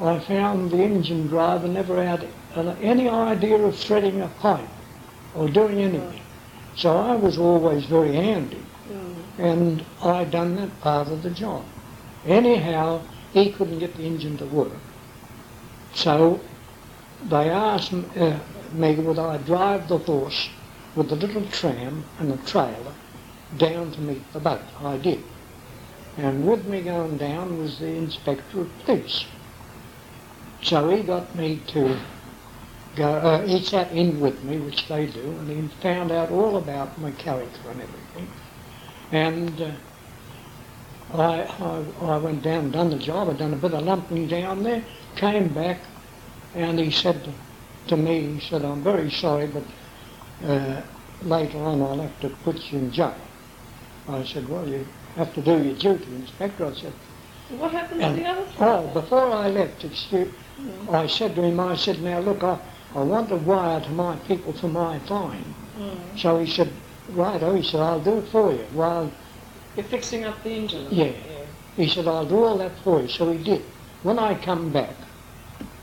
I 0.00 0.20
found 0.20 0.70
the 0.70 0.82
engine 0.82 1.26
driver 1.28 1.66
never 1.66 2.04
had 2.04 2.28
any 2.80 3.08
idea 3.08 3.58
of 3.58 3.76
threading 3.76 4.20
a 4.20 4.28
pipe 4.28 4.68
or 5.34 5.48
doing 5.48 5.80
anything. 5.80 6.22
So 6.76 6.96
I 6.96 7.16
was 7.16 7.38
always 7.38 7.84
very 7.86 8.14
handy 8.14 8.58
Mm. 8.58 8.67
And 9.38 9.84
I 10.02 10.24
done 10.24 10.56
that 10.56 10.80
part 10.80 11.08
of 11.08 11.22
the 11.22 11.30
job. 11.30 11.64
Anyhow, 12.26 13.02
he 13.32 13.52
couldn't 13.52 13.78
get 13.78 13.96
the 13.96 14.04
engine 14.04 14.36
to 14.38 14.46
work. 14.46 14.72
So 15.94 16.40
they 17.30 17.48
asked 17.48 17.92
uh, 17.92 18.38
me 18.72 18.94
would 18.96 19.18
I 19.18 19.38
drive 19.38 19.88
the 19.88 19.98
horse 19.98 20.50
with 20.94 21.08
the 21.08 21.16
little 21.16 21.46
tram 21.46 22.04
and 22.18 22.30
the 22.30 22.36
trailer 22.48 22.94
down 23.56 23.92
to 23.92 24.00
meet 24.00 24.32
the 24.32 24.40
boat. 24.40 24.60
I 24.82 24.98
did. 24.98 25.22
And 26.16 26.46
with 26.46 26.66
me 26.66 26.82
going 26.82 27.16
down 27.16 27.58
was 27.58 27.78
the 27.78 27.86
inspector 27.86 28.60
of 28.60 28.84
police. 28.84 29.24
So 30.62 30.90
he 30.90 31.02
got 31.02 31.34
me 31.36 31.62
to 31.68 31.96
go, 32.96 33.08
uh, 33.08 33.46
he 33.46 33.62
sat 33.62 33.92
in 33.92 34.20
with 34.20 34.42
me, 34.42 34.58
which 34.58 34.88
they 34.88 35.06
do, 35.06 35.20
and 35.20 35.48
he 35.48 35.68
found 35.80 36.10
out 36.10 36.30
all 36.30 36.56
about 36.56 37.00
my 37.00 37.12
character 37.12 37.70
and 37.70 37.80
everything. 37.80 38.28
And 39.12 39.60
uh, 39.60 39.70
I, 41.14 41.40
I, 41.42 41.84
I 42.02 42.16
went 42.18 42.42
down 42.42 42.64
and 42.64 42.72
done 42.72 42.90
the 42.90 42.98
job. 42.98 43.28
I'd 43.28 43.38
done 43.38 43.54
a 43.54 43.56
bit 43.56 43.72
of 43.72 43.82
lumping 43.82 44.28
down 44.28 44.62
there, 44.62 44.84
came 45.16 45.48
back, 45.48 45.80
and 46.54 46.78
he 46.78 46.90
said 46.90 47.24
to, 47.24 47.32
to 47.88 47.96
me, 47.96 48.34
he 48.34 48.40
said, 48.40 48.64
I'm 48.64 48.82
very 48.82 49.10
sorry, 49.10 49.46
but 49.46 49.64
uh, 50.46 50.82
later 51.22 51.58
on 51.58 51.80
I'll 51.80 52.00
have 52.00 52.20
to 52.20 52.28
put 52.28 52.56
you 52.70 52.78
in 52.78 52.92
jail. 52.92 53.16
I 54.08 54.24
said, 54.24 54.48
well, 54.48 54.68
you 54.68 54.86
have 55.16 55.34
to 55.34 55.42
do 55.42 55.62
your 55.62 55.74
duty, 55.74 56.14
Inspector. 56.14 56.64
I 56.64 56.74
said, 56.74 56.92
What 57.58 57.72
happened 57.72 58.00
to 58.00 58.12
the 58.12 58.26
other 58.26 58.46
oh, 58.60 58.86
before 58.88 59.32
I 59.32 59.48
left, 59.48 59.84
excuse, 59.84 60.32
I 60.90 61.06
said 61.06 61.34
to 61.36 61.42
him, 61.42 61.60
I 61.60 61.76
said, 61.76 62.00
now 62.02 62.20
look, 62.20 62.42
I, 62.42 62.58
I 62.94 63.02
want 63.02 63.28
to 63.30 63.36
wire 63.36 63.80
to 63.80 63.90
my 63.90 64.16
people 64.16 64.52
for 64.52 64.68
my 64.68 64.98
fine. 65.00 65.54
Mm. 65.78 66.18
So 66.18 66.38
he 66.38 66.50
said, 66.50 66.72
righto, 67.10 67.54
he 67.54 67.62
said, 67.62 67.80
I'll 67.80 68.00
do 68.00 68.18
it 68.18 68.28
for 68.28 68.52
you. 68.52 68.64
Well, 68.72 69.10
You're 69.76 69.84
fixing 69.86 70.24
up 70.24 70.42
the 70.42 70.50
engine. 70.50 70.88
Yeah. 70.90 71.12
he 71.76 71.88
said, 71.88 72.06
I'll 72.06 72.26
do 72.26 72.42
all 72.44 72.58
that 72.58 72.72
for 72.84 73.00
you. 73.02 73.08
So 73.08 73.30
he 73.32 73.42
did. 73.42 73.62
When 74.02 74.18
I 74.18 74.34
come 74.34 74.70
back, 74.72 74.94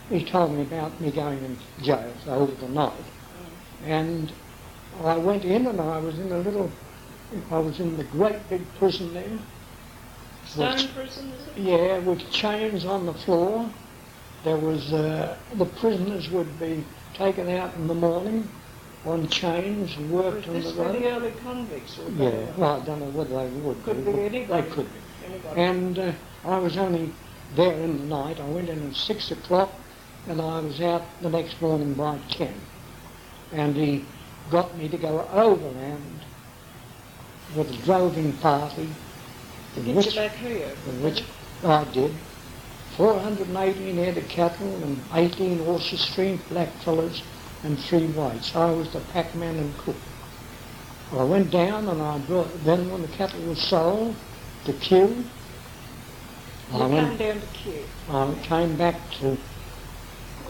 he 0.08 0.24
told 0.24 0.52
me 0.52 0.62
about 0.62 0.98
me 1.00 1.10
going 1.10 1.42
in 1.44 1.58
jail 1.82 2.12
over 2.28 2.52
the 2.52 2.68
night. 2.68 2.92
And 3.84 4.32
I 5.04 5.16
went 5.16 5.44
in 5.44 5.66
and 5.66 5.80
I 5.80 5.98
was 5.98 6.18
in 6.18 6.32
a 6.32 6.38
little, 6.38 6.70
I 7.50 7.58
was 7.58 7.80
in 7.80 7.96
the 7.96 8.04
great 8.04 8.48
big 8.48 8.62
prison 8.78 9.12
there. 9.14 9.38
Stone 10.46 10.74
Which- 10.76 10.94
prison, 10.94 11.32
is 11.32 11.46
it? 11.48 11.58
Yeah, 11.60 11.98
with 11.98 12.30
chains 12.30 12.84
on 12.84 13.06
the 13.06 13.14
floor. 13.14 13.68
There 14.44 14.56
was, 14.56 14.92
uh, 14.92 15.36
the 15.54 15.64
prisoners 15.64 16.30
would 16.30 16.58
be 16.60 16.84
taken 17.14 17.48
out 17.48 17.74
in 17.74 17.88
the 17.88 17.94
morning 17.94 18.48
on 19.06 19.28
chains 19.28 19.96
and 19.96 20.10
worked 20.10 20.48
on 20.48 20.54
the 20.54 20.60
this 20.60 20.74
where 20.74 20.92
the 20.92 20.98
road. 21.00 21.22
early 21.22 21.32
convicts 21.42 21.96
were? 21.98 22.10
Yeah, 22.10 22.46
well, 22.56 22.80
I 22.80 22.84
don't 22.84 23.00
know 23.00 23.10
whether 23.10 23.36
they 23.36 23.48
would 23.60 23.82
Could 23.84 24.04
be, 24.04 24.10
anybody. 24.12 24.62
They 24.62 24.70
could 24.74 24.86
be. 24.92 25.26
Anybody. 25.26 25.60
And 25.60 25.98
uh, 25.98 26.12
I 26.44 26.58
was 26.58 26.76
only 26.76 27.12
there 27.54 27.72
in 27.72 27.98
the 27.98 28.04
night. 28.04 28.40
I 28.40 28.48
went 28.48 28.68
in 28.68 28.88
at 28.88 28.96
six 28.96 29.30
o'clock 29.30 29.70
and 30.28 30.40
I 30.40 30.60
was 30.60 30.80
out 30.80 31.02
the 31.22 31.30
next 31.30 31.60
morning 31.62 31.94
by 31.94 32.18
ten. 32.30 32.54
And 33.52 33.76
he 33.76 34.04
got 34.50 34.76
me 34.76 34.88
to 34.88 34.96
go 34.98 35.26
overland 35.32 36.20
with 37.56 37.70
a 37.70 37.76
droving 37.84 38.32
party, 38.34 38.88
get 39.76 39.94
which, 39.94 40.06
you 40.06 40.20
back 40.20 40.32
here. 40.32 40.72
in 40.88 41.02
which 41.02 41.22
I 41.62 41.84
did. 41.84 42.12
418 42.96 43.96
head 43.96 44.16
of 44.16 44.28
cattle 44.28 44.74
and 44.82 44.98
18 45.12 45.64
horses, 45.64 46.06
three 46.14 46.38
blackfellas 46.50 47.22
and 47.62 47.78
three 47.78 48.06
whites. 48.06 48.54
I 48.54 48.70
was 48.70 48.88
the 48.92 49.00
packman 49.12 49.58
and 49.58 49.78
cook. 49.78 49.96
I 51.12 51.22
went 51.24 51.50
down 51.50 51.88
and 51.88 52.02
I 52.02 52.18
brought, 52.18 52.64
then 52.64 52.90
when 52.90 53.02
the 53.02 53.08
cattle 53.08 53.40
was 53.42 53.60
sold 53.60 54.14
to 54.64 54.72
Cue, 54.74 55.24
You 56.72 56.78
I 56.78 56.86
went 56.86 57.18
down 57.18 57.40
to 57.40 57.46
Cue. 57.46 57.84
I 58.08 58.34
came 58.42 58.76
back 58.76 58.96
to, 59.20 59.38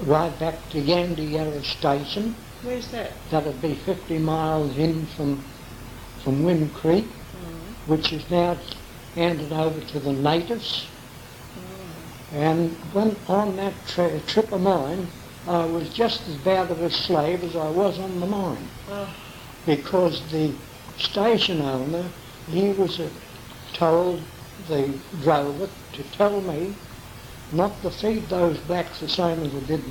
right 0.03 0.37
back 0.39 0.69
to 0.71 0.79
Yandeyarra 0.81 1.63
Station. 1.65 2.35
Where's 2.63 2.91
that? 2.91 3.13
That'd 3.31 3.61
be 3.61 3.75
50 3.75 4.19
miles 4.19 4.77
in 4.79 5.07
from, 5.09 5.45
from 6.25 6.43
Whim 6.43 6.71
Creek, 6.71 7.07
Mm. 7.37 7.75
which 7.87 8.13
is 8.15 8.31
now 8.31 8.57
handed 9.15 9.53
over 9.53 9.79
to 9.81 10.01
the 10.01 10.13
natives. 10.13 10.87
And 12.33 12.71
when 12.93 13.17
on 13.29 13.57
that 13.57 13.75
tri- 13.87 14.19
trip 14.27 14.53
of 14.53 14.63
mine, 14.63 15.07
I 15.47 15.65
was 15.65 15.89
just 15.91 16.27
as 16.29 16.37
bad 16.39 16.71
of 16.71 16.81
a 16.81 16.91
slave 16.91 17.45
as 17.45 17.55
I 17.55 17.69
was 17.69 17.99
on 17.99 18.21
the 18.21 18.27
mine. 18.27 18.69
Because 19.65 20.21
the 20.33 20.53
station 20.99 21.61
owner, 21.61 22.11
he 22.49 22.71
was 22.71 22.99
uh, 22.99 23.09
told 23.75 24.23
the 24.69 24.99
drover 25.23 25.69
to 25.93 26.03
tell 26.17 26.41
me 26.41 26.75
not 27.53 27.81
to 27.83 27.91
feed 27.91 28.29
those 28.29 28.59
blacks 28.61 29.01
the 29.01 29.09
same 29.09 29.43
as 29.43 29.55
I 29.55 29.61
did 29.67 29.85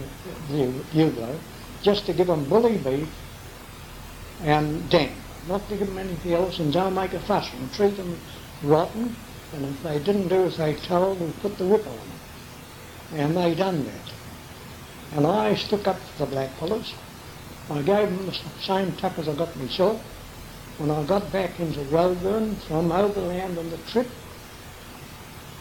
the 0.49 0.83
Yugo, 0.93 1.39
just 1.81 2.05
to 2.07 2.13
give 2.13 2.27
them 2.27 2.49
bully 2.49 2.77
beef 2.77 3.07
and 4.41 4.89
dam, 4.89 5.15
not 5.47 5.67
to 5.69 5.77
give 5.77 5.87
them 5.87 5.97
anything 5.97 6.33
else 6.33 6.59
and 6.59 6.73
don't 6.73 6.93
make 6.95 7.13
a 7.13 7.19
fuss 7.21 7.49
and 7.53 7.71
treat 7.73 7.95
them 7.95 8.19
rotten, 8.63 9.15
and 9.53 9.65
if 9.65 9.83
they 9.83 9.99
didn't 9.99 10.27
do 10.27 10.43
as 10.43 10.57
they 10.57 10.73
told, 10.87 11.19
we 11.21 11.31
put 11.41 11.57
the 11.57 11.65
whip 11.65 11.85
on 11.87 11.97
them. 11.97 12.19
And 13.11 13.37
they 13.37 13.55
done 13.55 13.85
that. 13.85 14.04
And 15.15 15.25
I 15.25 15.55
stuck 15.55 15.87
up 15.87 15.97
for 16.01 16.25
the 16.25 16.31
black 16.31 16.49
fellows. 16.59 16.93
I 17.69 17.81
gave 17.81 18.09
them 18.09 18.25
the 18.25 18.35
same 18.61 18.91
tuck 18.97 19.17
as 19.17 19.29
I 19.29 19.33
got 19.33 19.55
myself. 19.55 20.01
When 20.77 20.91
I 20.91 21.05
got 21.05 21.31
back 21.31 21.57
into 21.57 21.81
Roebourne 21.83 22.57
from 22.67 22.91
overland 22.91 23.57
on 23.57 23.69
the 23.69 23.77
trip, 23.77 24.07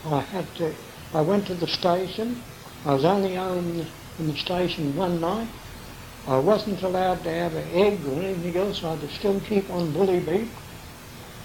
I 0.06 0.20
had 0.22 0.52
to, 0.56 0.74
I 1.12 1.20
went 1.20 1.46
to 1.46 1.54
the 1.54 1.68
station. 1.68 2.42
I 2.84 2.94
was 2.94 3.04
only 3.04 3.34
in 3.36 3.86
the 4.26 4.36
station 4.38 4.96
one 4.96 5.20
night. 5.20 5.48
I 6.26 6.38
wasn't 6.38 6.82
allowed 6.82 7.22
to 7.22 7.30
have 7.30 7.54
an 7.54 7.68
egg 7.70 8.04
or 8.06 8.20
anything 8.20 8.56
else. 8.56 8.82
I 8.82 8.90
had 8.90 9.00
to 9.02 9.14
still 9.18 9.40
keep 9.40 9.70
on 9.70 9.92
bully 9.92 10.18
beef. 10.18 10.50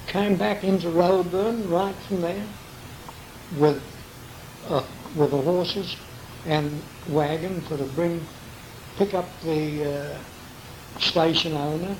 Came 0.07 0.35
back 0.35 0.63
into 0.63 0.89
Roebourne 0.89 1.69
right 1.69 1.95
from 2.07 2.21
there 2.21 2.47
with, 3.59 3.83
uh, 4.67 4.83
with 5.15 5.29
the 5.29 5.41
horses 5.41 5.95
and 6.45 6.81
wagon 7.07 7.61
for 7.61 7.77
to 7.77 7.83
bring, 7.95 8.25
pick 8.97 9.13
up 9.13 9.27
the 9.43 9.83
uh, 9.83 10.99
station 10.99 11.53
owner 11.53 11.95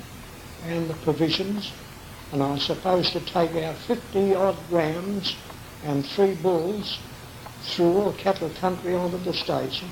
and 0.64 0.88
the 0.88 0.94
provisions, 0.94 1.72
and 2.32 2.42
I 2.42 2.52
was 2.52 2.62
supposed 2.64 3.12
to 3.12 3.20
take 3.20 3.54
out 3.56 3.76
50 3.76 4.34
odd 4.34 4.56
rams 4.70 5.36
and 5.84 6.06
three 6.06 6.34
bulls 6.34 6.98
through 7.62 7.96
all 7.96 8.12
cattle 8.12 8.50
country 8.60 8.94
onto 8.94 9.18
the 9.18 9.32
station 9.34 9.90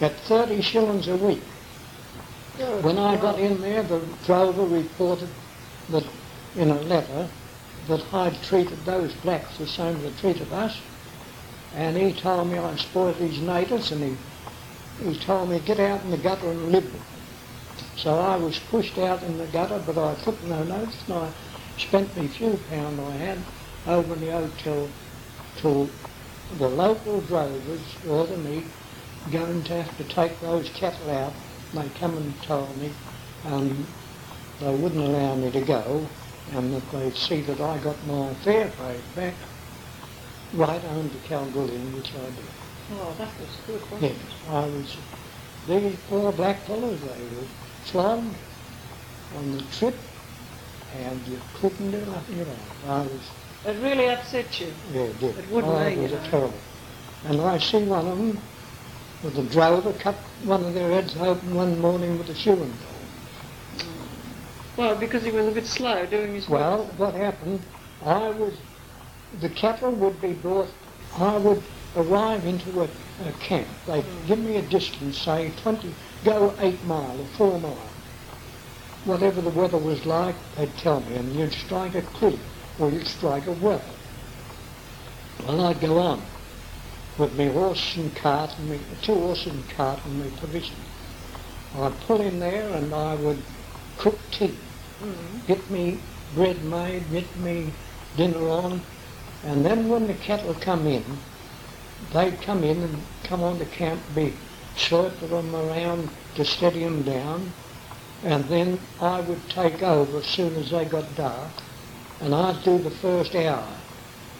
at 0.00 0.18
30 0.20 0.62
shillings 0.62 1.08
a 1.08 1.16
week. 1.16 1.42
good 2.56 2.84
When 2.84 2.98
I 2.98 3.20
got 3.20 3.38
in 3.38 3.60
there, 3.60 3.82
the 3.82 4.00
drover 4.26 4.62
reported 4.62 5.28
that 5.90 6.04
in 6.56 6.70
a 6.70 6.80
letter 6.82 7.28
that 7.88 8.02
I'd 8.12 8.42
treated 8.44 8.84
those 8.84 9.12
blacks 9.14 9.58
the 9.58 9.66
same 9.66 9.96
as 9.96 10.02
they 10.02 10.20
treated 10.20 10.52
us, 10.52 10.78
and 11.74 11.96
he 11.96 12.12
told 12.12 12.48
me 12.48 12.58
I 12.58 12.76
spoiled 12.76 13.18
these 13.18 13.40
natives, 13.40 13.92
and 13.92 14.02
he 14.02 14.16
he 15.04 15.18
told 15.18 15.48
me 15.48 15.58
get 15.60 15.80
out 15.80 16.02
in 16.02 16.10
the 16.10 16.16
gutter 16.18 16.50
and 16.50 16.70
live. 16.70 16.92
So 17.96 18.18
I 18.18 18.36
was 18.36 18.58
pushed 18.70 18.98
out 18.98 19.22
in 19.22 19.38
the 19.38 19.46
gutter, 19.46 19.82
but 19.86 19.98
I 19.98 20.14
took 20.22 20.42
no 20.44 20.62
notice, 20.62 21.02
and 21.06 21.16
I 21.16 21.32
spent 21.78 22.16
me 22.16 22.28
few 22.28 22.58
pound 22.68 23.00
I 23.00 23.16
had 23.16 23.44
over 23.86 24.14
in 24.14 24.20
the 24.20 24.30
hotel 24.30 24.88
till 25.56 25.88
the 26.50 26.68
local 26.68 27.20
drovers 27.22 27.96
ordered 28.06 28.44
me 28.44 28.64
going 29.30 29.62
to 29.64 29.82
have 29.82 29.96
to 29.98 30.04
take 30.04 30.40
those 30.40 30.68
cattle 30.70 31.10
out. 31.10 31.32
They 31.72 31.88
come 31.98 32.16
and 32.16 32.42
told 32.42 32.76
me 32.78 32.92
um, 33.44 33.86
they 34.60 34.70
wouldn't 34.70 35.00
allow 35.00 35.36
me 35.36 35.50
to 35.50 35.60
go 35.62 36.08
and 36.52 36.72
that 36.74 36.92
they'd 36.92 37.16
see 37.16 37.40
that 37.42 37.60
I 37.60 37.78
got 37.78 38.06
my 38.06 38.34
fair 38.44 38.68
paid 38.68 39.14
back 39.14 39.34
right 40.54 40.80
home 40.82 41.10
to 41.10 41.16
Kalgoorlie, 41.28 41.78
which 41.96 42.12
I 42.14 42.24
did. 42.26 42.44
Oh, 42.94 43.14
that 43.18 43.28
was 43.40 43.48
a 43.48 43.66
good, 43.66 43.80
wasn't 43.90 44.02
Yes, 44.02 44.12
it? 44.12 44.50
I 44.50 44.66
was, 44.66 44.96
these 45.68 45.96
poor 46.08 46.32
black 46.32 46.58
fellows, 46.66 47.00
they 47.00 47.06
were 47.06 47.46
flogged 47.84 48.34
on 49.36 49.56
the 49.56 49.62
trip 49.78 49.94
and 50.98 51.26
you 51.26 51.38
couldn't 51.54 51.90
do 51.90 52.04
nothing 52.06 52.40
at 52.40 52.46
all. 52.48 52.90
I 52.90 53.02
was 53.02 53.30
It 53.66 53.82
really 53.82 54.08
upset 54.10 54.60
you. 54.60 54.72
yeah, 54.92 55.02
it 55.02 55.18
did. 55.20 55.38
It 55.38 55.50
wouldn't 55.50 55.72
oh, 55.72 55.78
it 55.86 55.98
was 55.98 56.28
terrible. 56.28 56.54
And 57.24 57.40
I 57.40 57.58
see 57.58 57.82
one 57.84 58.06
of 58.06 58.18
them 58.18 58.38
with 59.22 59.38
a 59.38 59.44
drover 59.44 59.92
cut 59.94 60.16
one 60.44 60.64
of 60.64 60.74
their 60.74 60.90
heads 60.90 61.16
open 61.16 61.54
one 61.54 61.78
morning 61.80 62.18
with 62.18 62.28
a 62.28 62.34
shoeing. 62.34 62.72
Well, 64.76 64.96
because 64.96 65.22
he 65.22 65.30
was 65.30 65.46
a 65.46 65.50
bit 65.52 65.66
slow 65.66 66.04
doing 66.06 66.34
his 66.34 66.48
work. 66.48 66.60
Well, 66.60 66.84
what 66.96 67.14
happened, 67.14 67.60
I 68.04 68.30
was, 68.30 68.54
the 69.40 69.48
cattle 69.48 69.92
would 69.92 70.20
be 70.20 70.32
brought, 70.32 70.68
I 71.16 71.36
would 71.36 71.62
arrive 71.96 72.44
into 72.46 72.82
a, 72.82 72.88
a 73.24 73.32
camp. 73.40 73.68
They'd 73.86 74.26
give 74.26 74.38
me 74.38 74.56
a 74.56 74.62
distance, 74.62 75.18
say 75.18 75.52
20, 75.62 75.94
go 76.24 76.54
8 76.58 76.84
mile 76.84 77.20
or 77.20 77.26
4 77.36 77.60
mile. 77.60 77.92
Whatever 79.04 79.40
the 79.40 79.50
weather 79.50 79.78
was 79.78 80.04
like, 80.06 80.36
they'd 80.56 80.76
tell 80.78 81.00
me, 81.00 81.16
and 81.16 81.34
you'd 81.34 81.52
strike 81.52 81.94
a 81.94 82.02
creek 82.02 82.38
or 82.78 82.90
you'd 82.90 83.06
strike 83.06 83.46
a 83.46 83.52
well. 83.52 83.80
Well, 85.44 85.66
I'd 85.66 85.80
go 85.80 85.98
on 85.98 86.22
with 87.18 87.32
my 87.36 87.46
horse 87.46 87.96
and 87.96 88.14
cart, 88.16 88.50
and 88.58 88.70
me, 88.70 88.78
two 89.02 89.14
horses 89.14 89.52
and 89.52 89.68
cart 89.70 90.00
and 90.04 90.18
my 90.18 90.38
provisions. 90.38 90.78
I'd 91.74 91.98
pull 92.02 92.20
in 92.20 92.38
there 92.38 92.68
and 92.70 92.94
I 92.94 93.14
would 93.14 93.42
cook 93.98 94.18
tea 94.30 94.58
Mm. 95.02 95.46
get 95.48 95.68
me 95.68 95.98
bread 96.34 96.64
made, 96.64 97.10
get 97.10 97.36
me 97.36 97.72
dinner 98.16 98.48
on, 98.48 98.80
and 99.44 99.64
then 99.64 99.88
when 99.88 100.06
the 100.06 100.14
cattle 100.14 100.54
come 100.54 100.86
in, 100.86 101.18
they'd 102.12 102.40
come 102.42 102.62
in 102.64 102.82
and 102.82 103.04
come 103.24 103.42
on 103.42 103.58
to 103.58 103.64
camp, 103.66 104.00
be 104.14 104.34
circle 104.76 105.28
them 105.28 105.54
around 105.54 106.10
to 106.34 106.44
steady 106.44 106.84
them 106.84 107.02
down, 107.02 107.52
and 108.22 108.44
then 108.48 108.78
I 109.00 109.20
would 109.20 109.50
take 109.50 109.82
over 109.82 110.18
as 110.18 110.26
soon 110.26 110.54
as 110.56 110.70
they 110.70 110.84
got 110.84 111.14
dark, 111.16 111.50
and 112.20 112.34
I'd 112.34 112.62
do 112.62 112.78
the 112.78 112.90
first 112.90 113.34
hour, 113.34 113.68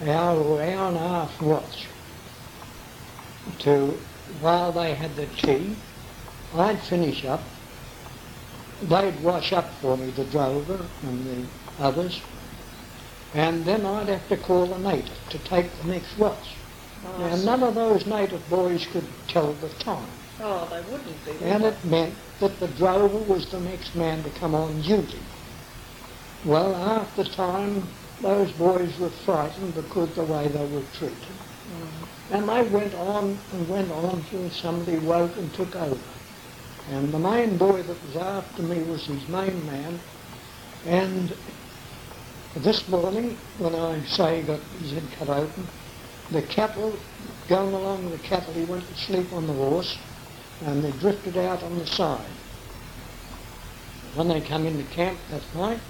hour 0.00 0.40
or 0.40 0.62
hour 0.62 0.88
and 0.88 0.96
a 0.96 1.00
half 1.00 1.40
watch, 1.40 1.88
to 3.60 3.98
while 4.40 4.72
they 4.72 4.94
had 4.94 5.16
the 5.16 5.26
tea, 5.26 5.76
I'd 6.54 6.80
finish 6.80 7.24
up, 7.24 7.42
they'd 8.80 9.22
wash 9.22 9.52
up 9.52 9.80
for 9.80 9.96
me, 9.96 10.10
the 10.10 10.24
drover 10.24 10.86
and 11.02 11.26
the 11.26 11.82
others, 11.82 12.20
and 13.35 13.64
then 13.64 13.87
I'd 13.87 14.09
have 14.09 14.29
to 14.29 14.37
call 14.37 14.73
a 14.73 14.79
native 14.79 15.18
to 15.31 15.38
take 15.38 15.66
the 15.83 15.88
next 15.88 16.18
watch. 16.18 16.57
Oh, 17.07 17.18
Now, 17.18 17.35
I 17.35 17.45
none 17.45 17.62
of 17.62 17.75
those 17.75 18.07
native 18.07 18.49
boys 18.49 18.87
could 18.92 19.07
tell 19.29 19.53
the 19.55 19.68
time, 19.71 20.09
oh, 20.40 20.68
they 20.71 20.81
wouldn't 20.90 21.25
be. 21.25 21.45
and 21.45 21.64
it 21.64 21.85
meant 21.85 22.14
that 22.40 22.59
the 22.61 22.68
drover 22.68 23.18
was 23.18 23.51
the 23.51 23.61
next 23.61 23.95
man 23.95 24.23
to 24.23 24.31
come 24.31 24.55
on 24.55 24.81
duty. 24.83 25.18
Well, 26.45 26.75
half 26.75 27.14
the 27.16 27.25
time, 27.25 27.87
those 28.21 28.51
boys 28.53 28.99
were 28.99 29.11
frightened 29.25 29.75
because 29.75 30.14
the 30.14 30.25
way 30.25 30.49
they 30.49 30.66
were 30.66 30.83
treated. 30.99 31.16
Mm. 31.73 32.09
And 32.33 32.49
they 32.49 32.62
went 32.71 32.95
on 32.95 33.38
and 33.53 33.68
went 33.68 33.90
on 33.90 34.25
till 34.31 34.51
somebody 34.51 34.99
woke 34.99 35.37
and 35.37 35.53
took 35.55 35.75
over. 35.77 35.99
And 36.90 37.12
the 37.12 37.18
main 37.18 37.57
boy 37.57 37.83
that 37.83 38.07
was 38.07 38.16
after 38.16 38.62
me 38.62 38.83
was 38.83 39.07
his 39.07 39.29
main 39.29 39.64
man. 39.66 40.01
And 40.87 41.33
this 42.56 42.86
morning, 42.88 43.38
when 43.56 43.74
I 43.74 44.04
say 44.04 44.40
he 44.40 44.46
got 44.46 44.60
his 44.78 44.92
head 44.92 45.08
cut 45.18 45.28
open, 45.30 45.68
the 46.30 46.42
cattle, 46.42 46.98
going 47.48 47.72
along 47.72 48.10
the 48.10 48.18
cattle, 48.18 48.52
he 48.52 48.64
went 48.64 48.86
to 48.88 48.94
sleep 48.94 49.32
on 49.32 49.46
the 49.46 49.52
horse 49.54 49.98
and 50.60 50.84
they 50.84 50.92
drifted 50.92 51.36
out 51.38 51.62
on 51.62 51.78
the 51.78 51.86
side. 51.86 52.34
when 54.14 54.28
they 54.28 54.40
come 54.42 54.66
into 54.66 54.84
camp 54.84 55.18
that 55.30 55.54
night, 55.54 55.80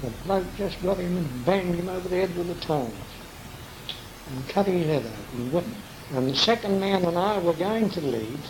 the 0.00 0.10
bloke 0.24 0.54
just 0.56 0.80
got 0.82 0.98
him 0.98 1.16
and 1.16 1.44
banged 1.44 1.74
him 1.74 1.88
over 1.88 2.08
the 2.08 2.16
head 2.16 2.36
with 2.36 2.46
the 2.46 2.54
tongs 2.66 3.10
and 4.26 4.48
cut 4.48 4.66
his 4.66 4.86
head 4.86 5.04
open. 5.34 5.82
And 6.10 6.28
the 6.28 6.36
second 6.36 6.78
man 6.78 7.04
and 7.04 7.18
I 7.18 7.38
were 7.38 7.52
going 7.54 7.90
to 7.90 8.00
leave, 8.00 8.46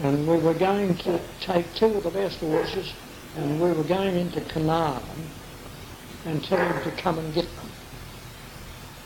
and 0.00 0.28
we 0.28 0.36
were 0.38 0.54
going 0.54 0.96
to 0.98 1.20
take 1.40 1.74
two 1.74 1.86
of 1.86 2.04
the 2.04 2.10
best 2.10 2.38
horses, 2.38 2.92
and 3.34 3.60
we 3.60 3.70
were 3.72 3.84
going 3.84 4.16
into 4.16 4.40
Carnarvon 4.42 5.39
and 6.24 6.42
tell 6.44 6.58
him 6.58 6.82
to 6.84 7.02
come 7.02 7.18
and 7.18 7.34
get 7.34 7.44
them. 7.56 7.70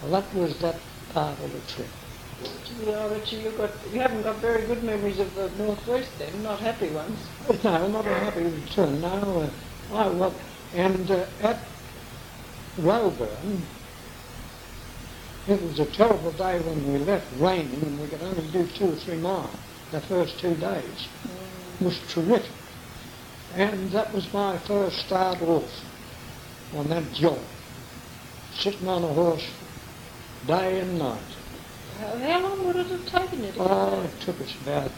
Well, 0.03 0.11
that 0.11 0.35
was 0.35 0.59
that 0.61 0.81
part 1.13 1.39
of 1.41 1.53
the 1.53 1.61
trip. 1.73 1.89
Yeah, 2.85 3.07
Richie, 3.07 3.37
you 3.37 3.53
got 3.57 3.71
you 3.93 4.01
haven't 4.01 4.23
got 4.23 4.41
very 4.41 4.67
good 4.67 4.83
memories 4.83 5.21
of 5.21 5.33
the 5.35 5.51
northwest 5.51 6.11
then, 6.19 6.43
not 6.43 6.61
happy 6.61 6.91
ones. 6.91 7.19
No, 7.65 7.89
not 7.89 8.07
a 8.07 8.15
happy 8.15 8.43
return. 8.43 9.01
No, 9.01 9.51
uh, 9.93 9.95
I 9.95 10.09
well, 10.09 10.35
and 10.73 11.11
uh, 11.11 11.27
at 11.41 11.61
Roebourne, 12.79 13.63
it 15.47 15.63
was 15.63 15.79
a 15.79 15.87
terrible 15.87 16.33
day 16.33 16.59
when 16.61 16.93
we 16.93 16.99
left 16.99 17.27
raining 17.39 17.83
and 17.83 18.01
we 18.01 18.09
could 18.09 18.23
only 18.23 18.51
do 18.51 18.67
two 18.77 18.93
or 18.93 18.97
three 18.97 19.19
miles 19.19 19.57
the 19.93 20.01
first 20.03 20.39
two 20.41 20.55
days. 20.57 21.09
It 21.79 21.85
was 21.85 21.99
terrific. 22.13 22.51
And 23.55 23.93
that 23.93 24.13
was 24.13 24.27
my 24.33 24.59
first 24.67 24.99
start 25.07 25.41
off 25.43 25.71
on 26.77 26.89
that 26.89 27.13
job, 27.13 27.39
sitting 28.55 28.89
on 28.89 29.05
a 29.05 29.09
horse 29.09 29.47
day 30.47 30.81
and 30.81 30.99
night. 30.99 31.19
How, 32.01 32.19
how 32.19 32.41
long 32.41 32.67
would 32.67 32.77
it 32.77 32.87
have 32.87 33.07
taken 33.07 33.45
you 33.45 33.53
to 33.53 33.59
Oh, 33.61 34.03
it 34.03 34.21
took 34.21 34.41
us 34.41 34.55
about 34.63 34.91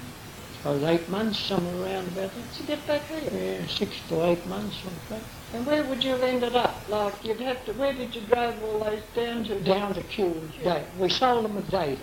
about 0.64 0.82
eight 0.90 1.08
months, 1.08 1.38
somewhere 1.38 1.84
around 1.84 2.08
about 2.08 2.30
that. 2.34 2.52
to 2.54 2.62
get 2.64 2.84
back 2.86 3.02
here? 3.06 3.30
Yeah, 3.60 3.66
six 3.68 3.92
to 4.08 4.24
eight 4.24 4.44
months, 4.46 4.76
like 4.84 5.08
that. 5.10 5.20
And 5.54 5.64
where 5.66 5.84
would 5.84 6.02
you 6.02 6.10
have 6.12 6.22
ended 6.22 6.56
up? 6.56 6.74
Like 6.88 7.22
you'd 7.24 7.40
have 7.40 7.64
to. 7.66 7.72
Where 7.74 7.92
did 7.92 8.14
you 8.14 8.22
drive 8.22 8.60
all 8.64 8.80
those 8.80 9.02
down 9.14 9.44
to? 9.44 9.60
Down 9.60 9.94
to 9.94 10.02
Kew 10.02 10.34
Day. 10.64 10.84
We 10.98 11.08
sold 11.08 11.44
them 11.44 11.58
at 11.58 11.70
David. 11.70 11.98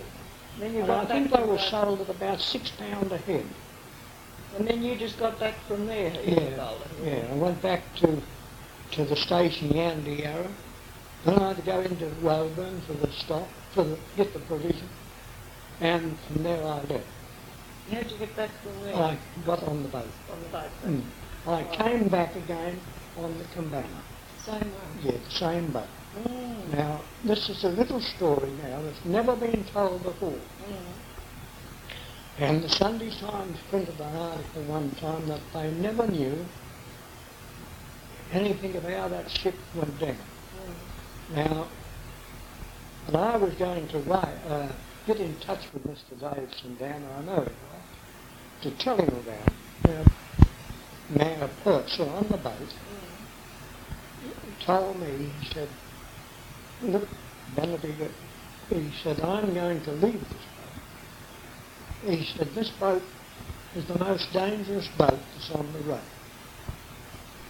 Then 0.58 0.72
you 0.72 0.82
And 0.82 0.92
I 0.92 1.04
think 1.04 1.32
they 1.32 1.42
were 1.42 1.56
the- 1.56 1.70
sold 1.70 2.00
at 2.00 2.08
about 2.08 2.40
six 2.40 2.70
pound 2.70 3.10
a 3.12 3.18
head. 3.18 3.44
And 4.56 4.68
then 4.68 4.82
you 4.84 4.94
just 4.96 5.18
got 5.18 5.38
back 5.40 5.54
from 5.66 5.86
there. 5.86 6.12
Yeah, 6.24 6.74
yeah. 7.02 7.26
I 7.30 7.34
went 7.34 7.60
back 7.60 7.82
to 7.96 8.22
to 8.94 9.04
the 9.04 9.16
station 9.16 9.70
Yandeyarra. 9.70 10.50
Then 11.24 11.38
I 11.38 11.48
had 11.48 11.56
to 11.56 11.62
go 11.62 11.80
into 11.80 12.06
Roebourne 12.22 12.80
for 12.82 12.92
the 12.94 13.10
stop, 13.12 13.48
for 13.72 13.82
the 13.82 13.98
get 14.16 14.32
the 14.32 14.38
provision. 14.40 14.88
And 15.80 16.16
from 16.20 16.42
there 16.42 16.62
I 16.62 16.80
left. 16.82 17.06
How'd 17.90 18.10
you 18.10 18.18
get 18.18 18.36
back 18.36 18.50
from 18.62 18.84
there? 18.84 18.94
I 18.94 19.18
got 19.44 19.62
on 19.64 19.82
the 19.82 19.88
boat. 19.88 20.06
on 20.32 20.40
the 20.42 20.48
boat. 20.48 20.70
Mm. 20.84 21.02
I 21.46 21.64
came 21.76 22.08
back 22.08 22.36
again 22.36 22.78
on 23.18 23.36
the 23.36 23.44
Koombana. 23.44 23.84
Same 24.38 24.54
one. 24.54 24.98
Yeah, 25.02 25.12
the 25.12 25.30
same 25.30 25.70
boat. 25.70 25.88
Mm. 26.26 26.74
Now, 26.74 27.00
this 27.24 27.48
is 27.48 27.64
a 27.64 27.70
little 27.70 28.00
story 28.00 28.50
now 28.62 28.80
that's 28.82 29.04
never 29.04 29.34
been 29.34 29.64
told 29.64 30.02
before. 30.02 30.30
Mm. 30.30 30.76
And 32.38 32.62
the 32.62 32.68
Sunday 32.68 33.10
Times 33.10 33.58
printed 33.70 34.00
an 34.00 34.16
article 34.16 34.62
one 34.64 34.90
time 34.92 35.26
that 35.28 35.40
they 35.52 35.70
never 35.72 36.06
knew 36.06 36.44
anything 38.32 38.76
about 38.76 38.92
how 38.92 39.08
that 39.08 39.30
ship 39.30 39.54
went 39.74 39.98
down. 40.00 40.16
Now, 41.30 41.68
and 43.06 43.16
I 43.16 43.36
was 43.36 43.54
going 43.54 43.88
to 43.88 43.98
write, 44.00 44.38
uh, 44.46 44.72
get 45.06 45.18
in 45.18 45.38
touch 45.40 45.60
with 45.72 45.84
Mr. 45.84 46.18
Davidson 46.18 46.76
down, 46.76 47.04
I 47.04 47.22
know 47.22 47.42
he 47.42 47.50
was, 47.50 47.82
to 48.62 48.84
tell 48.84 48.96
him 48.96 49.08
about 49.08 49.48
it. 49.48 49.52
Now, 49.84 50.04
man, 51.10 51.50
purser 51.62 52.04
on 52.04 52.26
the 52.30 52.38
boat 52.38 52.74
told 54.64 55.00
me, 55.00 55.32
he 55.40 55.52
said, 55.52 55.68
look, 56.82 57.08
Benedict, 57.54 58.12
he 58.70 58.92
said, 59.02 59.20
I'm 59.20 59.52
going 59.52 59.82
to 59.84 59.92
leave 59.92 60.20
this 60.20 60.30
boat. 60.30 62.10
He 62.10 62.26
said, 62.36 62.48
this 62.54 62.70
boat 62.80 63.02
is 63.74 63.86
the 63.86 63.98
most 63.98 64.32
dangerous 64.32 64.88
boat 64.98 65.20
that's 65.34 65.50
on 65.54 65.72
the 65.72 65.80
road. 65.80 66.13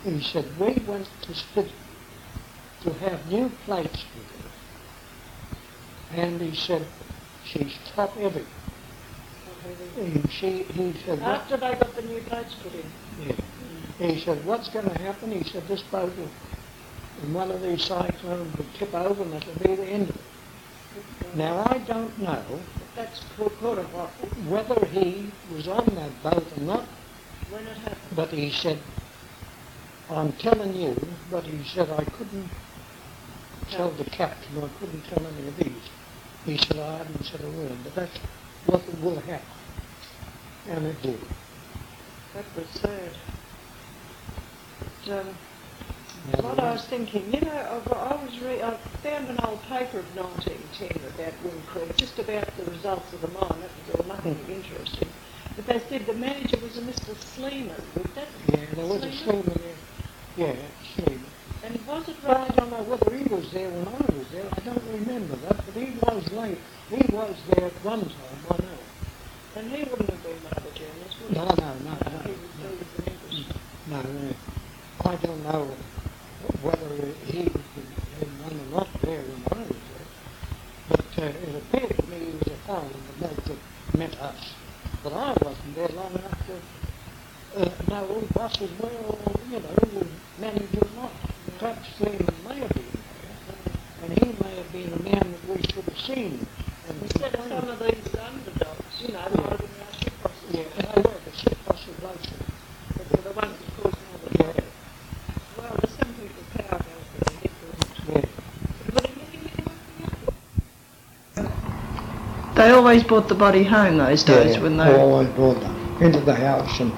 He 0.05 0.21
said, 0.21 0.45
we 0.61 0.75
went 0.87 1.09
to 1.23 1.33
Spitzbergen 1.33 1.71
to 2.83 2.93
have 2.93 3.27
new 3.31 3.49
plates 3.65 4.05
fitted. 4.13 4.41
And 6.13 6.41
he 6.41 6.55
said, 6.55 6.87
she's 7.45 7.75
top 7.95 8.15
heavy. 8.17 8.45
And 9.99 10.31
she, 10.31 10.65
he 10.65 10.93
said, 11.05 11.21
After 11.21 11.57
they 11.57 11.75
got 11.75 11.97
the 11.97 12.03
new 12.03 12.21
plates 12.23 12.55
put 12.63 12.73
in. 12.75 12.93
yeah. 13.27 13.33
He 13.99 14.21
said, 14.21 14.45
what's 14.45 14.69
going 14.69 14.89
to 14.89 14.99
happen? 14.99 15.31
He 15.31 15.49
said, 15.49 15.67
this 15.69 15.83
boat 15.83 16.13
will, 16.19 16.29
in 17.23 17.33
one 17.33 17.51
of 17.51 17.63
these 17.63 17.85
cyclones 17.85 18.57
will 18.59 18.67
tip 18.79 18.93
over 18.95 19.23
and 19.23 19.35
it'll 19.35 19.55
be 19.55 19.75
the 19.77 19.87
end 19.87 20.11
of 20.11 20.17
it. 20.17 21.37
Now, 21.37 21.65
I 21.69 21.79
don't 21.79 22.17
know 22.19 22.61
That's 22.95 23.21
quarter 23.37 23.81
of 23.81 23.93
what 23.95 24.11
whether 24.47 24.87
he 24.87 25.31
was 25.53 25.67
on 25.67 25.87
that 25.95 26.23
boat 26.23 26.47
or 26.57 26.63
not, 26.63 26.87
when 27.51 27.67
it 27.67 27.77
happened. 27.79 28.17
but 28.17 28.29
he 28.31 28.51
said, 28.51 28.79
I'm 30.09 30.33
telling 30.35 30.75
you, 30.75 31.19
but 31.31 31.45
he 31.47 31.65
said 31.65 31.91
I 31.91 32.05
couldn't 32.05 32.53
tell 33.69 33.93
the 33.97 34.05
captain, 34.05 34.63
I 34.63 34.69
couldn't 34.79 35.05
tell 35.05 35.27
any 35.27 35.49
of 35.49 35.57
these. 35.57 35.91
He 36.45 36.59
said 36.59 36.79
I 36.79 36.99
hadn't 36.99 37.25
said 37.27 37.43
a 37.43 37.51
word, 37.51 37.85
but 37.85 37.95
that's 37.95 38.19
what 38.65 38.99
will 39.01 39.21
happen. 39.21 39.49
And 40.67 40.87
it 40.87 41.03
did. 41.03 41.33
That 42.35 42.55
was 42.57 42.71
sad. 42.81 43.19
But, 44.81 45.13
um, 45.21 45.39
Now, 46.27 46.43
what 46.43 46.61
I 46.61 46.73
was 46.73 46.87
thinking, 46.89 47.33
you 47.33 47.43
know, 47.43 47.53
I, 47.53 47.79
I 47.79 48.23
was 48.25 48.39
re- 48.41 48.63
I 48.63 48.79
found 49.03 49.29
an 49.31 49.39
old 49.41 49.63
paper 49.65 50.01
of 50.01 50.15
1910 50.15 51.05
about 51.13 51.43
Whim 51.43 51.65
Creek, 51.65 51.97
just 51.97 52.19
about 52.19 52.57
the 52.57 52.65
results 52.67 53.13
of 53.15 53.23
the 53.23 53.29
mine. 53.29 53.61
That 53.63 53.77
was 53.79 53.91
all 53.91 54.05
nothing 54.05 54.49
interesting. 54.49 55.15
But 55.57 55.67
they 55.67 55.81
said 55.89 56.07
the 56.07 56.15
manager 56.15 56.59
was 56.61 56.77
a 56.79 56.83
Mr. 56.83 57.17
Sleeman. 57.17 57.93
Was 57.97 58.09
that 58.17 58.29
yeah, 58.47 58.75
there 58.75 58.87
was 58.87 59.05
a 59.05 59.13
Sleeman? 59.25 59.79
There. 60.37 60.57
Yeah. 60.99 61.17
And 61.63 61.87
was 61.87 62.09
it 62.09 62.17
But 62.23 62.37
I 62.37 62.49
don't 62.57 62.71
know 62.71 62.83
whether 62.83 63.17
he 63.17 63.25
was 63.33 63.53
there 63.53 63.71
when 63.71 63.87
I 63.87 64.19
was 64.19 64.27
there. 64.33 64.49
I 64.51 64.61
don't 64.61 64.85
remember 64.85 65.37
that, 65.37 65.65
but 65.65 65.75
he 65.75 65.97
was 66.03 66.33
late. 66.33 66.59
He 66.91 67.15
was 67.15 67.37
there 67.49 67.67
at 67.67 67.85
one 67.85 68.01
time, 68.01 68.47
I 68.51 68.57
know. 68.63 68.79
And 69.57 69.71
he 69.71 69.85
wouldn't 69.85 70.11
have 70.11 70.23
been 70.23 70.43
one 70.43 70.53
of 70.53 70.65
the 70.65 70.71
journalists, 70.79 71.21
would 71.21 71.31
he? 71.31 71.37
No, 71.39 71.45
no, 71.47 71.75
no, 71.79 71.95
no. 71.95 72.19
He 72.27 72.35
was, 72.35 72.51
he 72.59 72.67
was 72.67 72.91
an 72.99 73.05
English. 73.07 73.47
No, 73.87 74.03
no. 74.03 74.35
I 75.05 75.17
don't 75.17 75.43
know 75.45 75.77
whether 76.63 76.97
he 77.31 77.45
was 77.45 77.65
the 77.77 78.27
one 78.43 78.59
or 78.59 78.67
not 78.75 78.89
there 79.05 79.23
when 79.23 79.45
I 79.53 79.63
was 79.63 79.83
there. 79.95 80.07
But 80.89 81.23
uh, 81.23 81.27
it 81.27 81.55
appeared 81.63 81.97
to 81.97 82.07
me 82.11 82.19
he 82.19 82.33
was 82.33 82.49
a 82.49 82.67
foreigner, 82.67 82.99
that 83.21 83.99
met 83.99 84.15
us. 84.19 84.55
But 85.03 85.13
I 85.13 85.35
wasn't 85.45 85.77
there 85.77 85.89
long 85.89 86.13
enough 86.13 86.47
to 86.47 86.84
uh, 87.57 87.71
know 87.89 88.07
who 88.07 88.27
buses 88.35 88.71
were 88.79 88.91
you 89.51 89.61
know, 89.61 89.69
who 89.69 90.07
manager 90.41 90.81
or 90.81 91.03
not. 91.03 91.13
Perhaps 91.59 91.89
Sleeman 91.97 92.27
may 92.49 92.59
have 92.61 92.75
been 92.75 92.85
there, 92.93 94.03
and 94.03 94.13
he 94.19 94.25
may 94.43 94.57
have 94.57 94.73
been 94.73 94.93
a 94.93 95.03
man 95.03 95.33
that 95.33 95.45
we 95.49 95.63
should 95.63 95.85
have 95.85 95.99
seen. 96.01 96.47
And 96.89 97.03
Instead 97.03 97.35
of 97.35 97.47
some 97.49 97.69
of 97.69 97.79
these 97.79 98.15
underdogs, 98.17 99.01
you 99.01 99.09
know, 99.13 99.21
riding 99.21 99.75
our 99.81 99.93
ship 100.01 100.13
bosses. 100.23 100.51
yeah, 100.51 100.65
they 100.93 101.01
were 101.03 101.15
the 101.25 101.33
ship 101.37 101.57
busted 101.67 101.97
blokes. 102.01 102.29
But 102.97 103.09
they're 103.09 103.23
the 103.33 103.39
ones 103.39 103.57
that 103.59 103.83
caused 103.83 103.97
all 104.13 104.19
the 104.19 104.31
Yeah, 104.39 104.53
trouble. 104.53 104.63
Well, 105.59 105.77
there's 105.81 105.95
some 105.95 106.13
people 106.15 106.43
power 106.59 106.79
goes 106.79 107.07
to 107.11 107.19
their 107.25 108.21
head. 108.21 108.29
yeah. 111.37 112.55
They 112.55 112.71
always 112.71 113.03
brought 113.03 113.29
the 113.29 113.35
body 113.35 113.65
home 113.65 113.97
those 113.99 114.23
days 114.25 114.57
yeah, 114.57 114.63
when 114.63 114.79
I 114.81 114.93
they. 114.93 115.01
always 115.01 115.29
brought 115.31 115.61
them 115.61 115.75
into 116.03 116.21
the 116.21 116.35
house 116.35 116.79
and 116.81 116.93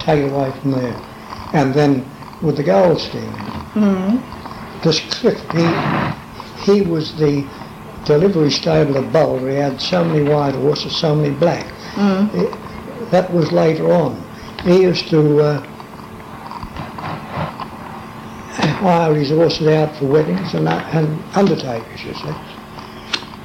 take 0.00 0.20
it 0.24 0.32
away 0.32 0.52
from 0.60 0.72
there. 0.72 0.96
And 1.52 1.74
then 1.74 2.04
with 2.42 2.56
the 2.56 2.62
Goldstein, 2.62 3.32
Mm. 3.74 4.20
this 4.82 5.00
Cliff, 5.14 5.38
he, 5.52 6.72
he 6.72 6.82
was 6.82 7.14
the 7.16 7.46
delivery 8.04 8.50
stable 8.50 8.96
of 8.96 9.12
Boulder. 9.12 9.48
He 9.50 9.56
had 9.56 9.80
so 9.80 10.04
many 10.04 10.28
white 10.28 10.54
horses, 10.54 10.96
so 10.96 11.14
many 11.14 11.34
black. 11.34 11.66
Mm. 11.94 12.34
It- 12.34 12.54
that 13.10 13.32
was 13.32 13.50
later 13.50 13.92
on. 13.92 14.22
He 14.62 14.82
used 14.82 15.08
to 15.10 15.40
uh, 15.40 15.60
hire 18.80 19.14
his 19.14 19.30
horses 19.30 19.66
out 19.68 19.96
for 19.96 20.06
weddings 20.06 20.54
and, 20.54 20.68
uh, 20.68 20.82
and 20.92 21.20
undertakers, 21.34 22.04
you 22.04 22.14
see. 22.14 22.34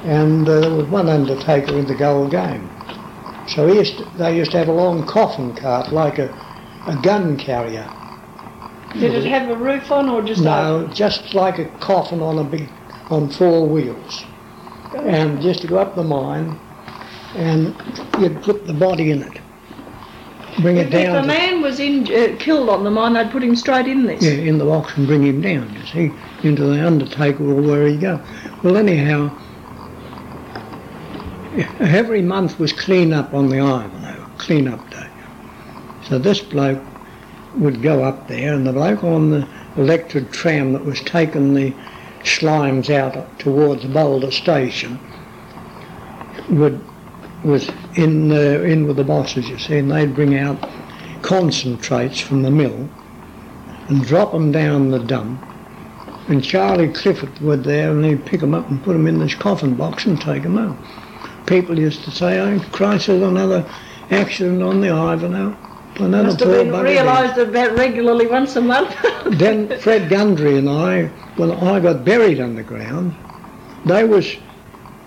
And 0.03 0.47
uh, 0.47 0.59
there 0.59 0.71
was 0.75 0.85
one 0.87 1.09
undertaker 1.09 1.73
in 1.77 1.85
the 1.87 1.95
gold 1.95 2.31
game. 2.31 2.69
So 3.47 3.67
he 3.67 3.75
used 3.77 3.97
to, 3.97 4.05
they 4.17 4.35
used 4.35 4.51
to 4.51 4.57
have 4.57 4.67
a 4.67 4.73
long 4.73 5.05
coffin 5.05 5.55
cart 5.55 5.91
like 5.91 6.17
a, 6.19 6.33
a 6.87 6.95
gun 6.97 7.37
carrier. 7.37 7.89
Did 8.93 9.13
it 9.13 9.25
have 9.25 9.49
a 9.49 9.55
roof 9.55 9.91
on 9.91 10.09
or 10.09 10.21
just 10.21 10.41
No, 10.41 10.89
just 10.93 11.33
like 11.33 11.59
a 11.59 11.65
coffin 11.79 12.21
on 12.21 12.39
a 12.39 12.43
big, 12.43 12.69
on 13.09 13.29
four 13.29 13.67
wheels. 13.67 14.25
And 14.93 15.41
just 15.41 15.61
to 15.61 15.67
go 15.67 15.77
up 15.77 15.95
the 15.95 16.03
mine, 16.03 16.57
and 17.35 17.75
you'd 18.19 18.41
put 18.41 18.65
the 18.65 18.73
body 18.73 19.11
in 19.11 19.21
it. 19.23 19.41
bring 20.61 20.77
If, 20.77 20.87
it 20.87 20.93
if 20.93 21.09
a 21.09 21.27
man 21.27 21.61
was 21.61 21.81
in, 21.81 22.03
uh, 22.03 22.37
killed 22.39 22.69
on 22.69 22.85
the 22.85 22.91
mine, 22.91 23.13
they'd 23.13 23.29
put 23.31 23.43
him 23.43 23.55
straight 23.55 23.87
in 23.87 24.05
this. 24.05 24.23
Yeah, 24.23 24.31
in 24.31 24.57
the 24.57 24.65
box 24.65 24.95
and 24.95 25.05
bring 25.05 25.23
him 25.23 25.41
down, 25.41 25.73
you 25.75 25.85
see, 25.85 26.17
into 26.47 26.63
the 26.63 26.85
undertaker 26.85 27.43
or 27.43 27.61
where 27.61 27.85
he 27.85 27.97
go. 27.97 28.21
Well, 28.63 28.77
anyhow, 28.77 29.37
every 31.79 32.21
month 32.21 32.59
was 32.59 32.73
clean 32.73 33.13
up 33.13 33.33
on 33.33 33.49
the 33.49 33.59
Ivanhoe, 33.59 34.25
clean 34.37 34.67
up 34.67 34.89
day. 34.89 35.09
So 36.07 36.19
this 36.19 36.41
bloke 36.41 36.81
would 37.57 37.81
go 37.81 38.03
up 38.03 38.27
there, 38.27 38.53
and 38.53 38.65
the 38.65 38.73
bloke 38.73 39.03
on 39.03 39.31
the 39.31 39.47
electric 39.77 40.31
tram 40.31 40.73
that 40.73 40.85
was 40.85 40.99
taking 41.01 41.53
the 41.53 41.73
slimes 42.23 42.89
out 42.89 43.39
towards 43.39 43.85
Boulder 43.85 44.31
Station 44.31 44.99
would 46.49 46.83
was 47.43 47.69
in 47.95 48.31
uh, 48.31 48.61
in 48.63 48.87
with 48.87 48.97
the 48.97 49.03
bosses, 49.03 49.47
you 49.47 49.57
see, 49.59 49.77
and 49.77 49.91
they'd 49.91 50.15
bring 50.15 50.35
out 50.35 50.57
concentrates 51.21 52.19
from 52.19 52.41
the 52.41 52.51
mill 52.51 52.89
and 53.87 54.03
drop 54.03 54.31
them 54.31 54.51
down 54.51 54.89
the 54.89 54.99
dump. 54.99 55.39
And 56.27 56.43
Charlie 56.43 56.91
Clifford 56.91 57.37
would 57.39 57.63
there, 57.63 57.91
and 57.91 58.03
he'd 58.03 58.25
pick 58.25 58.41
them 58.41 58.55
up 58.55 58.67
and 58.69 58.83
put 58.83 58.93
them 58.93 59.05
in 59.05 59.19
this 59.19 59.35
coffin 59.35 59.75
box 59.75 60.05
and 60.05 60.19
take 60.19 60.41
them 60.43 60.57
out. 60.57 60.77
People 61.45 61.77
used 61.77 62.03
to 62.03 62.11
say, 62.11 62.39
"Oh, 62.39 62.59
Christ, 62.71 63.07
there's 63.07 63.21
another 63.21 63.65
accident 64.11 64.61
on 64.63 64.81
the 64.81 64.89
Ivanhoe." 64.89 65.55
Another 65.97 66.23
Must 66.25 66.39
have 66.41 66.49
been 66.49 66.83
realised 66.83 67.37
about 67.37 67.77
regularly 67.77 68.27
once 68.27 68.55
a 68.57 68.61
month. 68.61 68.93
then 69.37 69.79
Fred 69.79 70.09
Gundry 70.09 70.57
and 70.57 70.69
I, 70.69 71.05
when 71.37 71.51
I 71.51 71.79
got 71.79 72.03
buried 72.03 72.41
underground, 72.41 73.15
they 73.85 74.03
was 74.03 74.35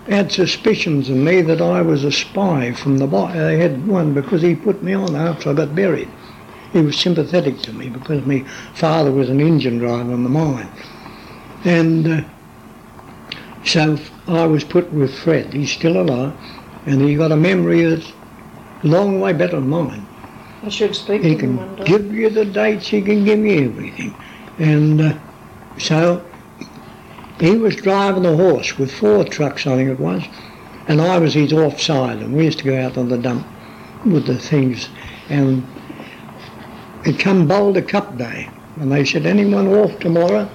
had 0.07 0.31
suspicions 0.31 1.09
of 1.09 1.17
me 1.17 1.41
that 1.41 1.61
I 1.61 1.81
was 1.81 2.03
a 2.03 2.11
spy 2.11 2.73
from 2.73 2.97
the 2.97 3.05
bo- 3.05 3.31
They 3.31 3.59
had 3.59 3.87
one 3.87 4.13
because 4.13 4.41
he 4.41 4.55
put 4.55 4.81
me 4.81 4.93
on 4.93 5.15
after 5.15 5.51
I 5.51 5.53
got 5.53 5.75
buried. 5.75 6.09
He 6.73 6.81
was 6.81 6.97
sympathetic 6.97 7.59
to 7.61 7.73
me 7.73 7.89
because 7.89 8.25
my 8.25 8.43
father 8.73 9.11
was 9.11 9.29
an 9.29 9.39
engine 9.39 9.77
driver 9.77 10.13
on 10.13 10.23
the 10.23 10.29
mine, 10.29 10.69
and 11.63 12.07
uh, 12.07 12.21
so 13.63 13.97
I 14.29 14.45
was 14.45 14.63
put 14.63 14.91
with 14.93 15.17
Fred. 15.17 15.53
He's 15.53 15.71
still 15.71 15.99
alive, 15.99 16.33
and 16.85 17.01
he 17.01 17.15
got 17.15 17.31
a 17.31 17.35
memory 17.35 17.81
that's 17.83 18.11
a 18.83 18.87
long 18.87 19.19
way 19.19 19.33
better 19.33 19.59
than 19.59 19.69
mine. 19.69 20.05
I 20.63 20.69
should 20.69 20.95
speak 20.95 21.23
He 21.23 21.35
to 21.35 21.45
him 21.45 21.57
one 21.57 21.75
day. 21.77 21.83
give 21.85 22.13
you 22.13 22.29
the 22.29 22.45
dates, 22.45 22.87
he 22.87 23.01
can 23.01 23.25
give 23.25 23.39
you 23.39 23.69
everything. 23.69 24.13
And 24.59 25.01
uh, 25.01 25.13
so 25.77 26.23
he 27.39 27.55
was 27.55 27.75
driving 27.75 28.23
the 28.23 28.35
horse 28.35 28.77
with 28.77 28.93
four 28.93 29.23
trucks, 29.23 29.65
I 29.65 29.77
think 29.77 29.89
it 29.89 29.99
was, 29.99 30.23
and 30.87 31.01
I 31.01 31.17
was 31.17 31.33
his 31.33 31.53
offside, 31.53 32.17
and 32.19 32.35
we 32.35 32.45
used 32.45 32.59
to 32.59 32.65
go 32.65 32.79
out 32.79 32.97
on 32.97 33.09
the 33.09 33.17
dump 33.17 33.47
with 34.05 34.27
the 34.27 34.37
things. 34.37 34.89
And 35.29 35.63
it 37.05 37.17
come 37.17 37.47
Boulder 37.47 37.81
Cup 37.81 38.17
Day, 38.17 38.49
and 38.75 38.91
they 38.91 39.05
said, 39.05 39.25
anyone 39.25 39.67
off 39.67 39.97
tomorrow 39.99 40.49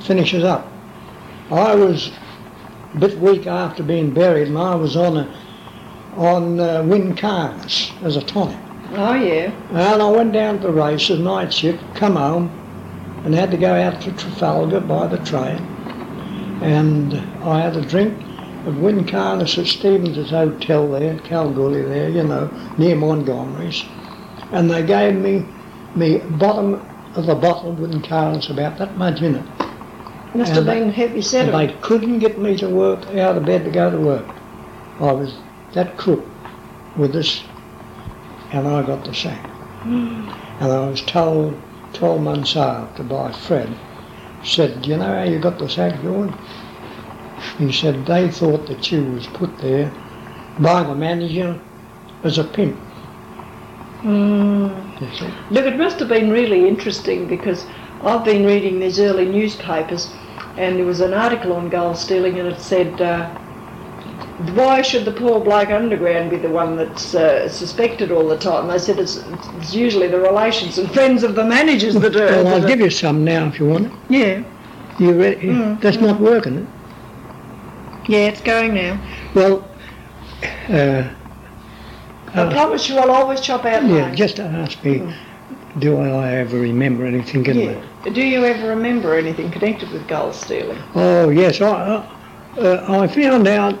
finishes 0.00 0.44
up. 0.44 0.70
I 1.50 1.74
was 1.74 2.12
bit 2.98 3.18
weak 3.18 3.46
after 3.46 3.82
being 3.82 4.12
buried, 4.12 4.48
and 4.48 4.58
I 4.58 4.74
was 4.74 4.96
on 4.96 5.16
a 5.16 5.34
on 6.16 6.60
uh, 6.60 6.82
Wincarnis 6.82 7.90
as 8.02 8.16
a 8.16 8.22
tonic. 8.22 8.58
Oh, 8.90 9.14
yeah. 9.14 9.50
And 9.70 10.02
I 10.02 10.10
went 10.10 10.34
down 10.34 10.56
to 10.60 10.66
the 10.66 10.72
races, 10.72 11.18
night 11.18 11.52
shift, 11.52 11.82
come 11.94 12.16
home, 12.16 12.50
and 13.24 13.34
had 13.34 13.50
to 13.52 13.56
go 13.56 13.74
out 13.74 14.02
to 14.02 14.12
Trafalgar 14.12 14.80
by 14.80 15.06
the 15.06 15.16
train. 15.18 15.56
And 16.62 17.14
I 17.42 17.60
had 17.60 17.76
a 17.76 17.80
drink 17.80 18.12
at 18.66 18.74
Wincarnis 18.74 19.58
at 19.58 19.66
Stevens's 19.66 20.30
hotel 20.30 20.90
there, 20.90 21.18
Kalgoorlie 21.20 21.82
there, 21.82 22.10
you 22.10 22.22
know, 22.22 22.50
near 22.76 22.94
Montgomery's. 22.94 23.82
And 24.52 24.70
they 24.70 24.84
gave 24.84 25.14
me 25.14 25.46
me 25.94 26.18
bottom 26.18 26.74
of 27.14 27.26
the 27.26 27.34
bottle 27.34 27.72
of 27.72 27.78
Wincarnis, 27.78 28.50
about 28.50 28.78
that 28.78 28.96
much 28.96 29.22
in 29.22 29.36
it. 29.36 29.51
Must 30.34 30.52
have 30.52 30.64
been 30.64 30.90
heavy 30.90 31.20
sediment. 31.20 31.72
they 31.72 31.80
couldn't 31.80 32.18
get 32.20 32.38
me 32.38 32.56
to 32.56 32.68
work, 32.68 33.04
out 33.16 33.36
of 33.36 33.44
bed 33.44 33.64
to 33.64 33.70
go 33.70 33.90
to 33.90 33.98
work. 33.98 34.24
I 34.98 35.12
was 35.12 35.34
that 35.74 35.96
crook 35.98 36.24
with 36.96 37.12
this, 37.12 37.42
and 38.52 38.66
I 38.66 38.82
got 38.82 39.04
the 39.04 39.14
sack. 39.14 39.50
And 39.84 40.30
I 40.60 40.88
was 40.88 41.02
told 41.02 41.60
12 41.94 42.22
months 42.22 42.56
after 42.56 43.02
by 43.02 43.32
Fred, 43.32 43.68
said, 44.44 44.82
do 44.82 44.90
you 44.90 44.96
know 44.96 45.04
how 45.04 45.24
you 45.24 45.38
got 45.38 45.58
the 45.58 45.68
sack, 45.68 46.00
George? 46.02 46.32
He 47.58 47.72
said, 47.72 48.06
they 48.06 48.30
thought 48.30 48.66
that 48.68 48.90
you 48.90 49.04
was 49.04 49.26
put 49.26 49.58
there 49.58 49.92
by 50.58 50.82
the 50.82 50.94
manager 50.94 51.60
as 52.22 52.38
a 52.38 52.44
pimp. 52.44 52.76
Mm. 54.02 55.50
Look, 55.50 55.64
it 55.64 55.76
must 55.76 55.98
have 56.00 56.08
been 56.08 56.30
really 56.30 56.68
interesting 56.68 57.26
because 57.26 57.64
I've 58.02 58.24
been 58.24 58.44
reading 58.44 58.80
these 58.80 58.98
early 58.98 59.26
newspapers 59.26 60.10
and 60.56 60.76
there 60.76 60.84
was 60.84 61.00
an 61.00 61.14
article 61.14 61.52
on 61.52 61.68
gold 61.68 61.96
stealing 61.96 62.38
and 62.38 62.48
it 62.48 62.60
said, 62.60 63.00
uh, 63.00 63.28
why 64.54 64.82
should 64.82 65.04
the 65.04 65.12
poor 65.12 65.40
bloke 65.40 65.70
underground 65.70 66.30
be 66.30 66.36
the 66.36 66.48
one 66.48 66.76
that's 66.76 67.14
uh, 67.14 67.48
suspected 67.48 68.10
all 68.10 68.28
the 68.28 68.36
time? 68.38 68.68
They 68.68 68.78
said 68.78 68.98
it's, 68.98 69.16
it's 69.16 69.74
usually 69.74 70.08
the 70.08 70.18
relations 70.20 70.78
and 70.78 70.90
friends 70.90 71.22
of 71.22 71.34
the 71.34 71.44
managers 71.44 71.94
that 71.94 72.16
are... 72.16 72.26
well, 72.44 72.48
I'll 72.62 72.68
give 72.68 72.80
you 72.80 72.90
some 72.90 73.24
now 73.24 73.46
if 73.46 73.58
you 73.58 73.66
want 73.66 73.86
it. 73.86 73.92
Yeah, 74.08 74.42
You 74.98 75.12
ready? 75.18 75.48
Mm, 75.48 75.80
That's 75.80 75.98
not 75.98 76.20
working, 76.20 76.66
yeah, 78.06 78.26
it's 78.28 78.40
going 78.40 78.74
now. 78.74 79.00
Well, 79.34 79.64
uh, 80.68 81.04
I 82.34 82.52
promise 82.52 82.88
you 82.88 82.98
I'll 82.98 83.10
always 83.12 83.40
chop 83.40 83.64
out 83.64 83.84
Yeah, 83.84 84.08
mine. 84.08 84.16
just 84.16 84.40
ask 84.40 84.82
me, 84.84 85.14
do 85.78 85.98
I 85.98 86.32
ever 86.34 86.58
remember 86.58 87.06
anything 87.06 87.46
in 87.46 87.56
it? 87.58 87.84
Yeah. 88.04 88.12
Do 88.12 88.22
you 88.22 88.44
ever 88.44 88.68
remember 88.68 89.14
anything 89.14 89.50
connected 89.50 89.90
with 89.90 90.06
gold 90.08 90.34
stealing? 90.34 90.78
Oh, 90.94 91.30
yes, 91.30 91.60
I, 91.60 91.68
I, 92.56 92.60
uh, 92.60 93.02
I 93.02 93.06
found 93.06 93.46
out 93.48 93.74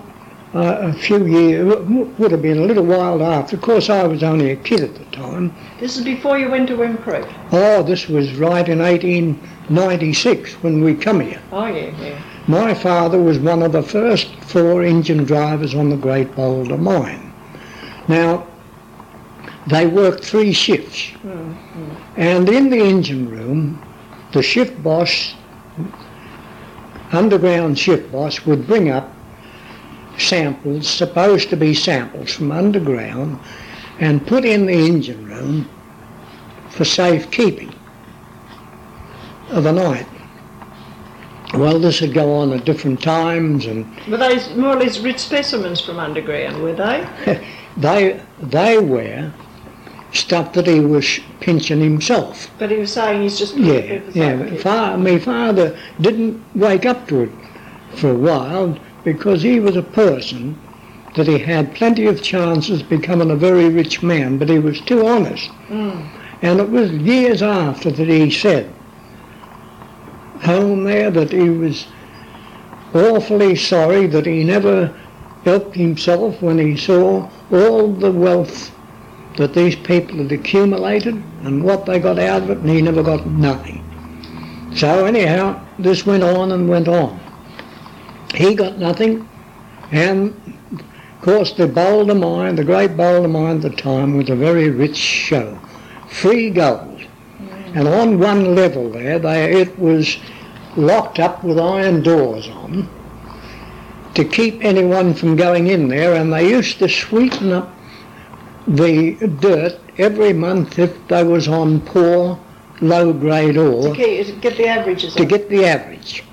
uh, 0.54 0.78
a 0.82 0.92
few 0.92 1.26
years, 1.26 1.68
w- 1.68 2.04
would 2.18 2.30
have 2.30 2.42
been 2.42 2.58
a 2.58 2.64
little 2.64 2.84
while 2.84 3.22
after. 3.22 3.56
Of 3.56 3.62
course, 3.62 3.90
I 3.90 4.04
was 4.04 4.22
only 4.22 4.50
a 4.50 4.56
kid 4.56 4.80
at 4.80 4.94
the 4.94 5.04
time. 5.16 5.52
This 5.80 5.96
is 5.96 6.04
before 6.04 6.38
you 6.38 6.50
went 6.50 6.68
to 6.68 6.76
Whim 6.76 6.98
Creek. 6.98 7.26
Oh, 7.52 7.82
this 7.82 8.08
was 8.08 8.34
right 8.34 8.68
in 8.68 8.78
1896 8.78 10.62
when 10.62 10.82
we 10.84 10.94
come 10.94 11.20
here. 11.20 11.40
Oh 11.52 11.66
yeah, 11.66 11.90
yeah. 12.00 12.22
My 12.48 12.74
father 12.74 13.20
was 13.20 13.38
one 13.38 13.62
of 13.62 13.72
the 13.72 13.82
first 13.82 14.34
four 14.36 14.82
engine 14.82 15.24
drivers 15.24 15.74
on 15.74 15.90
the 15.90 15.96
Great 15.96 16.34
Boulder 16.34 16.76
Mine. 16.76 17.32
Now, 18.08 18.46
they 19.66 19.86
worked 19.86 20.24
three 20.24 20.52
shifts. 20.52 21.10
Mm-hmm. 21.22 22.20
And 22.20 22.48
in 22.48 22.70
the 22.70 22.78
engine 22.78 23.28
room, 23.28 23.82
the 24.32 24.42
shift 24.42 24.82
boss, 24.82 25.34
underground 27.12 27.78
shift 27.78 28.10
boss, 28.10 28.44
would 28.44 28.66
bring 28.66 28.90
up 28.90 29.14
samples, 30.18 30.88
supposed 30.88 31.50
to 31.50 31.56
be 31.56 31.74
samples 31.74 32.32
from 32.32 32.50
underground, 32.50 33.38
and 33.98 34.26
put 34.26 34.44
in 34.44 34.66
the 34.66 34.72
engine 34.72 35.24
room 35.26 35.68
for 36.70 36.84
safekeeping 36.84 37.72
of 39.50 39.64
the 39.64 39.72
night. 39.72 40.06
Well, 41.54 41.78
this 41.78 42.00
would 42.00 42.14
go 42.14 42.32
on 42.32 42.52
at 42.54 42.64
different 42.64 43.02
times, 43.02 43.66
and 43.66 43.86
Were 44.08 44.16
those 44.16 44.54
more 44.54 44.74
or 44.74 44.80
less 44.80 44.98
rich 45.00 45.18
specimens 45.18 45.82
from 45.82 45.98
underground, 45.98 46.62
were 46.62 46.72
they? 46.72 47.46
they 47.76 48.22
they 48.40 48.78
were 48.78 49.30
stuff 50.12 50.52
that 50.52 50.66
he 50.66 50.80
was 50.80 51.20
pinching 51.40 51.80
himself. 51.80 52.50
But 52.58 52.70
he 52.70 52.76
was 52.78 52.92
saying 52.92 53.22
he's 53.22 53.38
just 53.38 53.56
Yeah, 53.56 54.00
yeah. 54.12 54.36
but 54.36 54.60
Fa- 54.60 54.96
my 54.98 55.18
father 55.18 55.76
didn't 56.00 56.42
wake 56.54 56.86
up 56.86 57.08
to 57.08 57.22
it 57.22 57.30
for 57.96 58.10
a 58.10 58.14
while 58.14 58.78
because 59.04 59.42
he 59.42 59.58
was 59.58 59.76
a 59.76 59.82
person 59.82 60.58
that 61.14 61.26
he 61.26 61.38
had 61.38 61.74
plenty 61.74 62.06
of 62.06 62.22
chances 62.22 62.82
becoming 62.82 63.30
a 63.30 63.36
very 63.36 63.68
rich 63.68 64.02
man, 64.02 64.38
but 64.38 64.48
he 64.48 64.58
was 64.58 64.80
too 64.80 65.06
honest. 65.06 65.50
Mm. 65.68 66.06
And 66.42 66.60
it 66.60 66.70
was 66.70 66.90
years 66.90 67.42
after 67.42 67.90
that 67.90 68.08
he 68.08 68.30
said, 68.30 68.72
home 70.42 70.84
there, 70.84 71.10
that 71.10 71.32
he 71.32 71.48
was 71.50 71.86
awfully 72.94 73.56
sorry 73.56 74.06
that 74.06 74.26
he 74.26 74.44
never 74.44 74.94
helped 75.44 75.76
himself 75.76 76.40
when 76.42 76.58
he 76.58 76.76
saw 76.76 77.28
all 77.50 77.92
the 77.92 78.10
wealth 78.10 78.71
that 79.36 79.54
these 79.54 79.76
people 79.76 80.18
had 80.18 80.32
accumulated 80.32 81.14
and 81.42 81.64
what 81.64 81.86
they 81.86 81.98
got 81.98 82.18
out 82.18 82.42
of 82.42 82.50
it, 82.50 82.58
and 82.58 82.68
he 82.68 82.82
never 82.82 83.02
got 83.02 83.26
nothing. 83.26 83.82
So 84.74 85.04
anyhow, 85.04 85.64
this 85.78 86.06
went 86.06 86.22
on 86.22 86.52
and 86.52 86.68
went 86.68 86.88
on. 86.88 87.20
He 88.34 88.54
got 88.54 88.78
nothing, 88.78 89.28
and 89.90 90.34
of 90.72 91.20
course 91.20 91.52
the 91.52 91.66
Boulder 91.66 92.14
Mine, 92.14 92.56
the 92.56 92.64
great 92.64 92.96
Boulder 92.96 93.28
Mine 93.28 93.56
at 93.56 93.62
the 93.62 93.70
time, 93.70 94.16
was 94.16 94.30
a 94.30 94.36
very 94.36 94.70
rich 94.70 94.96
show. 94.96 95.58
Free 96.08 96.50
gold. 96.50 96.98
Mm. 96.98 97.76
And 97.76 97.88
on 97.88 98.18
one 98.18 98.54
level 98.54 98.90
there, 98.90 99.18
they, 99.18 99.60
it 99.60 99.78
was 99.78 100.18
locked 100.76 101.18
up 101.18 101.44
with 101.44 101.58
iron 101.58 102.02
doors 102.02 102.48
on 102.48 102.88
to 104.14 104.24
keep 104.24 104.62
anyone 104.62 105.14
from 105.14 105.36
going 105.36 105.68
in 105.68 105.88
there, 105.88 106.14
and 106.14 106.32
they 106.32 106.48
used 106.48 106.78
to 106.78 106.88
sweeten 106.88 107.52
up 107.52 107.74
the 108.66 109.14
dirt 109.40 109.78
every 109.98 110.32
month 110.32 110.78
if 110.78 110.96
they 111.08 111.24
was 111.24 111.48
on 111.48 111.80
poor, 111.80 112.38
low 112.80 113.12
grade 113.12 113.56
ore 113.56 113.94
to 113.94 114.32
get 114.40 114.56
the 114.56 114.66
averages. 114.66 115.14
to 115.14 115.22
up. 115.22 115.28
get 115.28 115.48
the 115.48 115.64
average. 115.64 116.24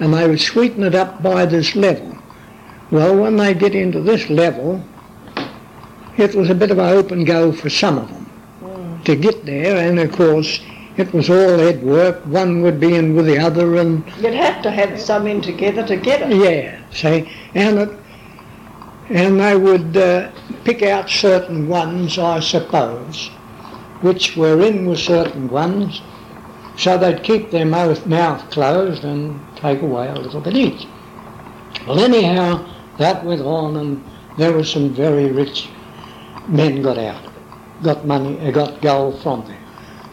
And 0.00 0.14
they 0.14 0.28
would 0.28 0.40
sweeten 0.40 0.82
it 0.84 0.94
up 0.94 1.22
by 1.22 1.46
this 1.46 1.76
level. 1.76 2.16
Well, 2.90 3.16
when 3.16 3.36
they 3.36 3.54
get 3.54 3.74
into 3.74 4.00
this 4.00 4.28
level, 4.28 4.84
it 6.16 6.34
was 6.34 6.50
a 6.50 6.54
bit 6.54 6.70
of 6.70 6.78
an 6.78 6.88
open 6.90 7.24
go 7.24 7.52
for 7.52 7.70
some 7.70 7.98
of 7.98 8.08
them 8.08 8.24
hmm. 8.24 9.02
to 9.04 9.16
get 9.16 9.44
there. 9.46 9.88
And 9.88 9.98
of 9.98 10.12
course, 10.12 10.60
it 10.96 11.12
was 11.12 11.30
all 11.30 11.58
head 11.58 11.82
work. 11.82 12.20
One 12.26 12.62
would 12.62 12.78
be 12.78 12.94
in 12.94 13.16
with 13.16 13.26
the 13.26 13.38
other, 13.38 13.76
and 13.76 14.04
You'd 14.18 14.34
have 14.34 14.62
to 14.62 14.70
have 14.70 15.00
some 15.00 15.26
in 15.26 15.40
together 15.40 15.86
to 15.86 15.96
get 15.96 16.22
it. 16.22 16.36
yeah, 16.36 16.80
see, 16.90 17.30
and 17.54 17.78
it, 17.78 17.90
and 19.12 19.38
they 19.38 19.56
would 19.56 19.94
uh, 19.94 20.30
pick 20.64 20.82
out 20.82 21.10
certain 21.10 21.68
ones, 21.68 22.18
I 22.18 22.40
suppose, 22.40 23.28
which 24.00 24.36
were 24.36 24.62
in 24.62 24.86
with 24.86 25.00
certain 25.00 25.50
ones, 25.50 26.00
so 26.78 26.96
they'd 26.96 27.22
keep 27.22 27.50
their 27.50 27.66
mouth, 27.66 28.06
mouth 28.06 28.50
closed 28.50 29.04
and 29.04 29.38
take 29.56 29.82
away 29.82 30.08
a 30.08 30.14
little 30.14 30.40
bit 30.40 30.56
each. 30.56 30.86
Well, 31.86 32.00
anyhow, 32.00 32.66
that 32.98 33.22
went 33.22 33.42
on, 33.42 33.76
and 33.76 34.04
there 34.38 34.52
were 34.52 34.64
some 34.64 34.94
very 34.94 35.30
rich 35.30 35.68
men 36.48 36.80
got 36.80 36.96
out, 36.96 37.30
got 37.82 38.06
money, 38.06 38.40
uh, 38.40 38.50
got 38.50 38.80
gold 38.80 39.22
from 39.22 39.46
there. 39.46 39.58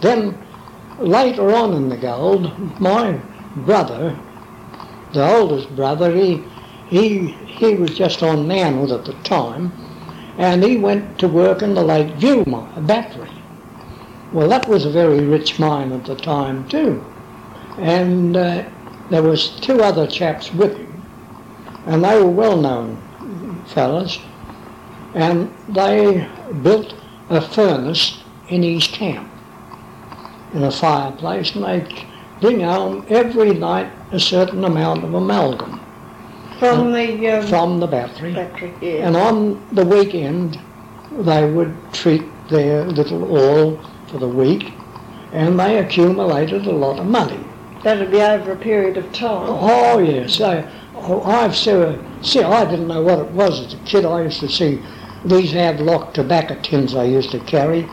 Then 0.01 0.37
later 0.99 1.55
on 1.55 1.73
in 1.73 1.87
the 1.87 1.97
gold, 1.97 2.51
my 2.81 3.13
brother, 3.55 4.19
the 5.13 5.25
oldest 5.25 5.73
brother, 5.73 6.13
he 6.13 6.43
he 6.89 7.27
he 7.45 7.75
was 7.75 7.95
just 7.95 8.23
on 8.23 8.47
manhood 8.47 8.91
at 8.91 9.05
the 9.05 9.13
time, 9.23 9.71
and 10.37 10.63
he 10.63 10.75
went 10.75 11.19
to 11.19 11.27
work 11.27 11.61
in 11.61 11.75
the 11.75 11.83
Lake 11.83 12.15
View 12.15 12.43
mine, 12.47 12.85
battery. 12.87 13.29
Well, 14.33 14.49
that 14.49 14.67
was 14.67 14.85
a 14.85 14.91
very 14.91 15.23
rich 15.23 15.59
mine 15.59 15.91
at 15.91 16.05
the 16.05 16.15
time 16.15 16.67
too, 16.67 17.03
and 17.77 18.35
uh, 18.35 18.65
there 19.11 19.21
was 19.21 19.51
two 19.61 19.83
other 19.83 20.07
chaps 20.07 20.51
with 20.51 20.75
him, 20.77 21.03
and 21.85 22.03
they 22.03 22.19
were 22.19 22.29
well-known 22.29 22.97
fellas, 23.67 24.17
and 25.13 25.53
they 25.69 26.27
built 26.63 26.95
a 27.29 27.39
furnace 27.39 28.23
in 28.47 28.63
his 28.63 28.87
camp, 28.87 29.29
in 30.53 30.63
a 30.63 30.71
fireplace, 30.71 31.53
and 31.53 31.63
they'd 31.63 32.05
bring 32.41 32.61
home 32.61 33.05
every 33.09 33.53
night 33.53 33.91
a 34.11 34.19
certain 34.19 34.63
amount 34.63 35.03
of 35.03 35.13
amalgam 35.13 35.79
From 36.59 36.91
the 36.91 37.27
um, 37.29 37.47
from 37.47 37.79
the 37.79 37.87
battery. 37.87 38.33
factory, 38.33 38.73
yeah. 38.81 39.07
And 39.07 39.15
on 39.15 39.65
the 39.73 39.85
weekend, 39.85 40.59
they 41.11 41.49
would 41.49 41.73
treat 41.93 42.23
their 42.49 42.83
little 42.83 43.35
oil 43.35 43.79
for 44.07 44.17
the 44.17 44.27
week, 44.27 44.73
and 45.31 45.57
they 45.57 45.77
accumulated 45.77 46.67
a 46.67 46.71
lot 46.71 46.99
of 46.99 47.05
money. 47.05 47.39
That'd 47.83 48.11
be 48.11 48.21
over 48.21 48.51
a 48.51 48.57
period 48.57 48.97
of 48.97 49.11
time. 49.13 49.47
Oh 49.49 49.99
yes, 49.99 50.41
I, 50.41 50.69
oh, 50.95 51.21
I've 51.23 51.55
seen. 51.55 52.03
See, 52.21 52.43
I 52.43 52.65
didn't 52.69 52.87
know 52.87 53.01
what 53.03 53.19
it 53.19 53.31
was 53.31 53.65
as 53.65 53.73
a 53.73 53.77
kid. 53.85 54.03
I 54.03 54.23
used 54.23 54.41
to 54.41 54.49
see 54.49 54.81
these 55.23 55.51
had 55.51 55.79
locked 55.79 56.15
tobacco 56.15 56.59
tins 56.61 56.95
I 56.95 57.05
used 57.05 57.31
to 57.31 57.39
carry, 57.39 57.87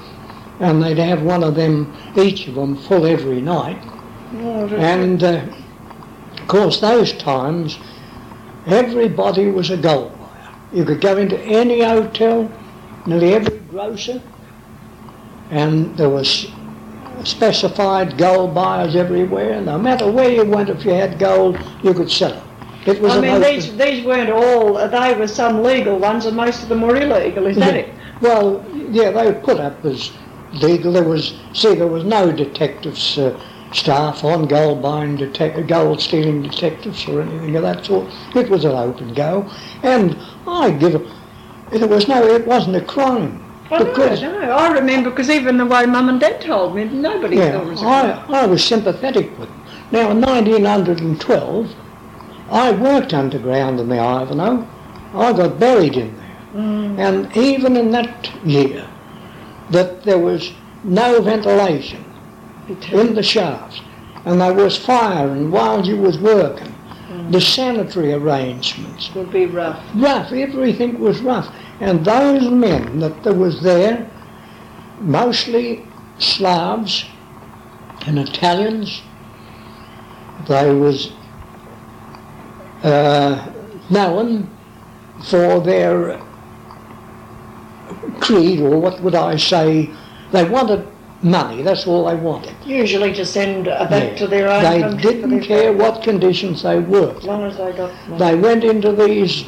and 0.58 0.82
they'd 0.82 0.98
have 0.98 1.22
one 1.22 1.44
of 1.44 1.54
them, 1.54 1.94
each 2.16 2.48
of 2.48 2.56
them, 2.56 2.76
full 2.76 3.06
every 3.06 3.40
night. 3.40 3.78
Oh, 4.38 4.66
And 4.76 5.22
uh, 5.22 5.42
of 6.40 6.48
course, 6.48 6.80
those 6.80 7.12
times, 7.12 7.78
everybody 8.66 9.50
was 9.50 9.70
a 9.70 9.76
gold 9.76 10.16
buyer. 10.18 10.54
You 10.72 10.84
could 10.84 11.00
go 11.00 11.16
into 11.16 11.38
any 11.40 11.82
hotel, 11.82 12.50
nearly 13.06 13.34
every 13.34 13.58
grocer, 13.70 14.20
and 15.50 15.96
there 15.96 16.10
was 16.10 16.50
specified 17.24 18.18
gold 18.18 18.54
buyers 18.54 18.96
everywhere. 18.96 19.60
No 19.60 19.78
matter 19.78 20.10
where 20.10 20.30
you 20.30 20.44
went, 20.44 20.68
if 20.68 20.84
you 20.84 20.92
had 20.92 21.18
gold, 21.18 21.58
you 21.82 21.94
could 21.94 22.10
sell 22.10 22.32
it. 22.32 22.42
It 22.88 23.00
was 23.00 23.16
I 23.16 23.20
mean, 23.20 23.40
these 23.40 23.76
these 23.76 24.04
weren't 24.04 24.30
all. 24.30 24.74
They 24.74 25.14
were 25.14 25.26
some 25.26 25.62
legal 25.62 25.98
ones, 25.98 26.26
and 26.26 26.36
most 26.36 26.62
of 26.62 26.68
them 26.68 26.82
were 26.82 26.96
illegal. 26.96 27.46
Is 27.46 27.56
that 27.56 27.74
Yeah. 27.74 27.80
it? 27.80 27.94
Well, 28.20 28.64
yeah, 28.90 29.10
they 29.10 29.26
were 29.26 29.40
put 29.40 29.58
up 29.58 29.84
as 29.84 30.12
legal. 30.52 30.92
There 30.92 31.02
was, 31.02 31.34
see, 31.52 31.74
there 31.74 31.88
was 31.88 32.04
no 32.04 32.30
detectives 32.30 33.18
uh, 33.18 33.38
staff 33.72 34.24
on 34.24 34.46
gold 34.46 34.82
buying 34.82 35.16
detect, 35.16 35.66
gold 35.66 36.00
stealing 36.00 36.42
detectives 36.42 37.06
or 37.08 37.22
anything 37.22 37.56
of 37.56 37.62
that 37.62 37.84
sort. 37.84 38.12
It 38.34 38.48
was 38.48 38.64
an 38.64 38.72
open 38.72 39.14
go, 39.14 39.50
and 39.82 40.16
I 40.46 40.70
give 40.70 40.94
it. 40.94 41.06
It 41.72 41.88
was 41.88 42.08
no, 42.08 42.24
it 42.24 42.46
wasn't 42.46 42.76
a 42.76 42.84
crime 42.84 43.42
I 43.70 43.82
because 43.82 44.22
know, 44.22 44.40
no, 44.40 44.52
I 44.52 44.72
remember 44.72 45.10
because 45.10 45.28
even 45.28 45.58
the 45.58 45.66
way 45.66 45.86
Mum 45.86 46.08
and 46.08 46.20
Dad 46.20 46.40
told 46.40 46.76
me, 46.76 46.84
nobody 46.84 47.36
yeah, 47.36 47.52
thought 47.52 47.66
it 47.66 47.70
was 47.70 47.80
a 47.82 47.84
crime. 47.84 48.34
I, 48.34 48.42
I 48.42 48.46
was 48.46 48.64
sympathetic 48.64 49.36
with 49.38 49.48
them. 49.48 49.64
Now, 49.90 50.10
in 50.10 50.20
1912, 50.20 51.74
I 52.50 52.70
worked 52.72 53.12
underground 53.12 53.80
in 53.80 53.88
the 53.88 53.98
Ivanhoe. 53.98 54.68
I 55.14 55.32
got 55.32 55.58
buried 55.58 55.96
in 55.96 56.16
there. 56.16 56.38
Mm. 56.54 56.98
And 56.98 57.36
even 57.36 57.76
in 57.76 57.90
that 57.90 58.30
year, 58.44 58.88
that 59.70 60.04
there 60.04 60.18
was 60.18 60.52
no 60.84 61.20
ventilation 61.20 62.04
in 62.68 63.14
the 63.14 63.22
shafts, 63.22 63.80
and 64.24 64.40
there 64.40 64.52
was 64.52 64.76
firing 64.76 65.50
while 65.50 65.84
you 65.86 65.96
was 65.96 66.18
working. 66.18 66.72
The 67.30 67.40
sanitary 67.40 68.12
arrangements, 68.12 69.14
would 69.14 69.32
be 69.32 69.46
rough. 69.46 69.82
rough, 69.94 70.32
everything 70.32 70.98
was 70.98 71.20
rough. 71.20 71.52
And 71.80 72.04
those 72.04 72.50
men 72.50 73.00
that 73.00 73.22
there 73.22 73.34
was 73.34 73.62
there, 73.62 74.10
mostly 75.00 75.86
Slavs 76.18 77.06
and 78.06 78.18
Italians, 78.18 79.02
they 80.48 80.72
was 80.72 81.12
uh, 82.82 83.52
known 83.90 84.50
for 85.24 85.60
their 85.60 86.20
creed, 88.20 88.60
or 88.60 88.80
what 88.80 89.00
would 89.00 89.14
I 89.14 89.36
say, 89.36 89.90
they 90.32 90.44
wanted 90.48 90.86
money, 91.22 91.62
that's 91.62 91.86
all 91.86 92.04
they 92.06 92.14
wanted. 92.14 92.54
Usually 92.64 93.12
to 93.14 93.24
send 93.24 93.64
back 93.66 93.90
Yeah. 93.90 94.14
to 94.16 94.26
their 94.26 94.48
own 94.48 94.62
They 94.62 94.80
country. 94.80 94.98
for 95.02 95.12
didn't 95.12 95.40
care 95.40 95.62
family, 95.72 95.82
what 95.82 96.02
conditions 96.02 96.62
they 96.62 96.78
worked. 96.78 97.18
As 97.20 97.24
long 97.24 97.44
as 97.44 97.56
they 97.56 97.72
got 97.72 97.90
money. 98.08 98.18
They 98.18 98.34
went 98.34 98.64
into 98.64 98.92
these 98.92 99.44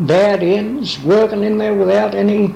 bad 0.00 0.42
inns, 0.42 1.02
working 1.04 1.44
in 1.44 1.58
there 1.58 1.74
without 1.74 2.14
any 2.14 2.54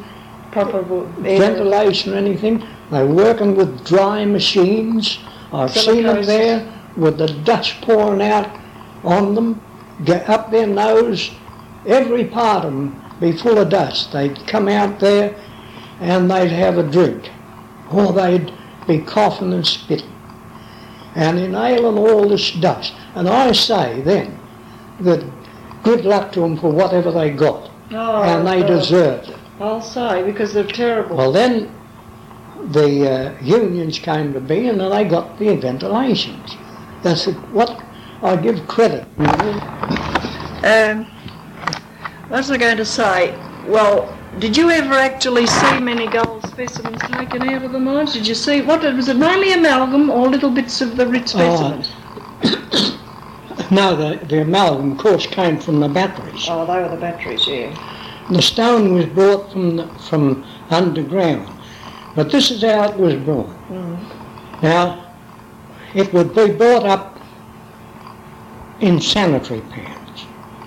proper 0.50 0.82
ventilation 1.20 2.12
or 2.14 2.16
anything. 2.16 2.62
They're 2.90 3.06
working 3.06 3.54
with 3.56 3.84
dry 3.86 4.24
machines. 4.24 5.18
I've 5.52 5.70
seen 5.70 6.04
them 6.04 6.24
there 6.24 6.66
with 6.96 7.18
the 7.18 7.28
dust 7.28 7.80
pouring 7.82 8.22
out 8.22 8.48
on 9.04 9.34
them, 9.34 9.60
get 10.04 10.28
up 10.28 10.50
their 10.50 10.66
nose, 10.66 11.30
every 11.86 12.24
part 12.24 12.64
of 12.64 12.72
them 12.72 13.00
be 13.20 13.32
full 13.32 13.58
of 13.58 13.68
dust. 13.68 14.12
They'd 14.12 14.46
come 14.46 14.68
out 14.68 14.98
there 15.00 15.34
and 16.00 16.30
they'd 16.30 16.50
have 16.50 16.76
a 16.78 16.82
drink, 16.82 17.30
or 17.94 18.12
they'd 18.12 18.52
be 18.86 18.98
coughing 19.00 19.52
and 19.52 19.66
spitting 19.66 20.10
and 21.14 21.38
inhaling 21.38 21.98
all 21.98 22.28
this 22.28 22.50
dust. 22.52 22.94
And 23.14 23.28
I 23.28 23.52
say 23.52 24.00
then 24.02 24.38
that 25.00 25.22
good 25.82 26.04
luck 26.04 26.32
to 26.32 26.40
them 26.40 26.56
for 26.56 26.70
whatever 26.72 27.10
they 27.12 27.30
got, 27.30 27.70
Oh, 27.92 28.22
and 28.22 28.46
they 28.46 28.60
God. 28.60 28.66
deserved 28.68 29.28
it. 29.28 29.36
I'll 29.60 29.82
say 29.82 30.22
because 30.24 30.52
they're 30.54 30.64
terrible. 30.64 31.16
Well, 31.16 31.32
then 31.32 31.70
the 32.70 33.10
uh, 33.10 33.42
unions 33.42 33.98
came 33.98 34.32
to 34.32 34.40
be 34.40 34.68
and 34.68 34.80
they 34.80 35.04
got 35.04 35.38
the 35.38 35.54
ventilations. 35.56 36.54
That's 37.02 37.26
what 37.26 37.84
I 38.22 38.36
give 38.36 38.66
credit. 38.68 39.06
Um, 40.64 41.04
what 42.28 42.38
was 42.38 42.50
I 42.50 42.56
going 42.56 42.76
to 42.76 42.84
say? 42.84 43.32
Well, 43.66 44.16
did 44.38 44.56
you 44.56 44.70
ever 44.70 44.94
actually 44.94 45.46
see 45.46 45.80
many 45.80 46.06
gold 46.06 46.44
specimens 46.46 47.00
taken 47.02 47.42
out 47.48 47.64
of 47.64 47.72
the 47.72 47.78
mines? 47.78 48.12
Did 48.12 48.26
you 48.26 48.34
see 48.34 48.60
what 48.62 48.84
it 48.84 48.94
was 48.94 49.08
it? 49.08 49.16
Mainly 49.16 49.52
amalgam 49.52 50.10
or 50.10 50.28
little 50.28 50.50
bits 50.50 50.80
of 50.80 50.96
the 50.96 51.06
rich 51.06 51.34
Oh, 51.34 51.80
specimens? 51.80 52.98
No, 53.70 53.96
the, 53.96 54.22
the 54.26 54.42
amalgam, 54.42 54.92
of 54.92 54.98
course, 54.98 55.26
came 55.26 55.58
from 55.58 55.80
the 55.80 55.88
batteries. 55.88 56.46
Oh, 56.48 56.66
they 56.66 56.82
were 56.82 56.88
the 56.90 56.96
batteries, 57.00 57.46
yeah. 57.46 57.74
The 58.30 58.42
stone 58.42 58.92
was 58.92 59.06
brought 59.06 59.50
from 59.50 59.76
the, 59.76 59.88
from 60.10 60.44
underground, 60.68 61.48
but 62.14 62.30
this 62.30 62.50
is 62.50 62.60
how 62.62 62.90
it 62.90 62.96
was 62.98 63.14
brought. 63.14 63.48
Mm. 63.68 64.62
Now, 64.62 65.14
it 65.94 66.12
would 66.12 66.34
be 66.34 66.52
brought 66.52 66.84
up 66.84 67.18
in 68.80 69.00
sanitary 69.00 69.62
pans. 69.70 70.01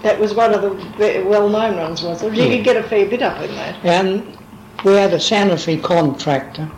That 0.06 0.20
was 0.20 0.36
one 0.36 0.53
of 0.53 0.62
the 0.62 1.24
well-known 1.26 1.78
ones, 1.78 2.03
was 2.03 2.22
it? 2.22 2.32
You 2.36 2.43
Yeah. 2.43 2.56
could 2.58 2.64
get 2.64 2.78
a 2.78 2.84
fair 2.84 3.08
bit 3.08 3.24
up 3.24 3.41
in 3.41 3.56
that. 3.56 3.76
And 3.84 4.38
we 4.84 4.93
had 4.93 5.12
a 5.14 5.20
sanitary 5.20 5.78
contractor 5.78 6.70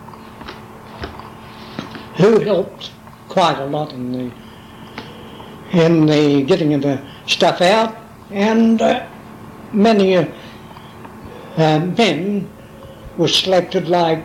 who 2.16 2.40
helped 2.40 2.92
quite 3.28 3.60
a 3.60 3.66
lot 3.66 3.92
in 3.92 4.14
the 4.14 4.32
in 5.74 6.06
the 6.06 6.44
getting 6.44 6.74
of 6.74 6.82
the 6.84 7.02
stuff 7.26 7.60
out, 7.60 7.94
and 8.32 8.82
uh, 8.82 9.02
many 9.74 10.16
uh, 10.16 10.24
uh, 11.58 11.80
men 11.98 12.48
were 13.18 13.28
selected 13.28 13.90
like 13.90 14.24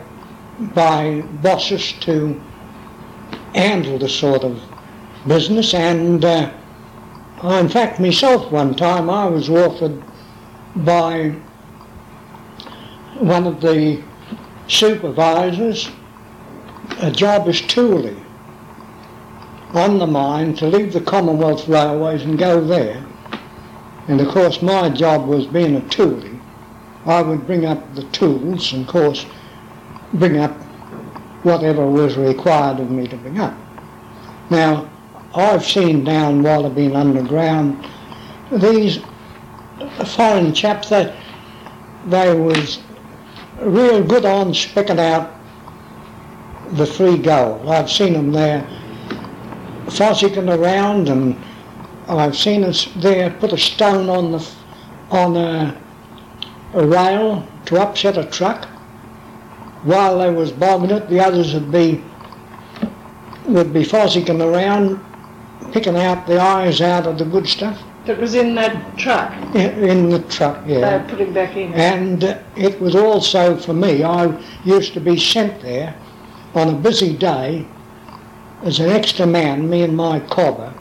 by 0.77 1.25
bosses 1.43 1.93
to 2.03 2.41
handle 3.53 3.99
the 3.99 4.09
sort 4.09 4.45
of 4.45 4.63
business 5.27 5.75
and 5.75 6.25
uh, 7.43 7.55
in 7.55 7.69
fact 7.69 8.01
myself 8.01 8.51
one 8.51 8.75
time 8.75 9.11
I 9.11 9.27
was 9.27 9.49
offered 9.49 10.03
by 10.77 11.31
one 13.19 13.47
of 13.47 13.61
the 13.61 14.03
supervisors 14.69 15.91
a 16.99 17.11
job 17.11 17.49
as 17.49 17.61
toolie 17.63 18.23
on 19.75 19.99
the 19.99 20.07
mine 20.07 20.55
to 20.55 20.67
leave 20.67 20.93
the 20.93 21.01
Commonwealth 21.01 21.67
Railways 21.67 22.23
and 22.23 22.39
go 22.39 22.63
there. 22.63 23.05
And 24.09 24.21
of 24.21 24.29
course 24.29 24.61
my 24.61 24.91
job 24.91 25.27
was 25.27 25.47
being 25.47 25.77
a 25.77 25.81
toolie. 25.83 26.41
I 27.07 27.23
would 27.23 27.47
bring 27.47 27.65
up 27.65 27.95
the 27.95 28.05
tools 28.11 28.73
and 28.73 28.83
of 28.83 28.89
course 28.89 29.27
bring 30.15 30.39
up 30.39 30.53
whatever 31.43 31.89
was 31.89 32.17
required 32.17 32.81
of 32.81 32.91
me 32.91 33.07
to 33.09 33.17
bring 33.17 33.39
up. 33.39 33.57
Now, 34.51 34.92
I've 35.35 35.65
seen 35.65 36.05
down 36.05 36.43
while 36.43 36.67
I've 36.67 36.75
been 36.75 36.95
Underground 36.95 37.87
these 38.51 38.99
foreign 40.05 40.53
chaps 40.53 40.91
that 40.91 41.17
they 42.07 42.35
was 42.35 42.81
real 43.61 44.03
good 44.05 44.25
on 44.25 44.53
specking 44.53 44.99
out 44.99 45.33
the 46.73 46.87
free 46.87 47.17
gold. 47.17 47.69
I've 47.69 47.91
seen 47.91 48.13
them 48.13 48.33
there 48.33 48.67
fossicking 49.87 50.49
around 50.49 51.09
and 51.09 51.37
I've 52.09 52.37
seen 52.37 52.65
us 52.65 52.89
there 52.97 53.31
put 53.31 53.53
a 53.53 53.59
stone 53.59 54.09
on 54.09 54.33
the 54.33 54.49
on 55.11 55.37
a, 55.37 55.81
a 56.75 56.87
rail 56.87 57.47
to 57.67 57.81
upset 57.81 58.17
a 58.19 58.25
truck. 58.25 58.67
While 59.85 60.19
they 60.19 60.31
was 60.31 60.53
bobbing 60.53 60.91
it, 60.91 61.09
the 61.09 61.21
others 61.21 61.55
would 61.55 61.71
be 61.71 62.03
would 63.47 63.73
be 63.73 63.85
fossicking 63.85 64.41
around, 64.41 65.01
picking 65.73 65.97
out 65.97 66.27
the 66.27 66.41
eyes 66.41 66.81
out 66.81 67.07
of 67.07 67.19
the 67.19 67.25
good 67.25 67.47
stuff. 67.47 67.81
That 68.07 68.19
was 68.19 68.35
in 68.35 68.55
that 68.57 68.99
truck. 68.99 69.33
In, 69.55 70.11
the 70.11 70.19
truck, 70.29 70.67
They 70.67 70.81
yeah. 70.81 71.09
put 71.09 71.21
him 71.21 71.33
back 71.33 71.57
in. 71.57 71.73
And 71.75 72.25
uh, 72.25 72.39
it 72.57 72.81
was 72.81 72.97
also 72.97 73.57
for 73.57 73.73
me, 73.73 74.03
I 74.03 74.37
used 74.65 74.93
to 74.95 75.01
be 75.01 75.17
sent 75.17 75.63
there 75.63 75.95
on 76.55 76.69
a 76.69 76.75
busy 76.75 77.17
day 77.17 77.67
as 78.65 78.81
an 78.81 78.91
extra 78.91 79.27
man, 79.27 79.69
me 79.71 79.83
and 79.83 79.97
my 79.97 80.21
cobber, 80.21 80.75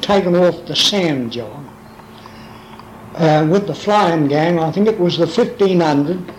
taken 0.00 0.36
off 0.36 0.66
the 0.66 0.76
sand 0.76 1.32
job 1.32 1.66
uh, 3.16 3.46
with 3.50 3.66
the 3.66 3.74
flying 3.74 4.28
gang, 4.28 4.58
I 4.58 4.70
think 4.70 4.88
it 4.88 4.98
was 4.98 5.16
the 5.16 5.26
1500, 5.26 6.32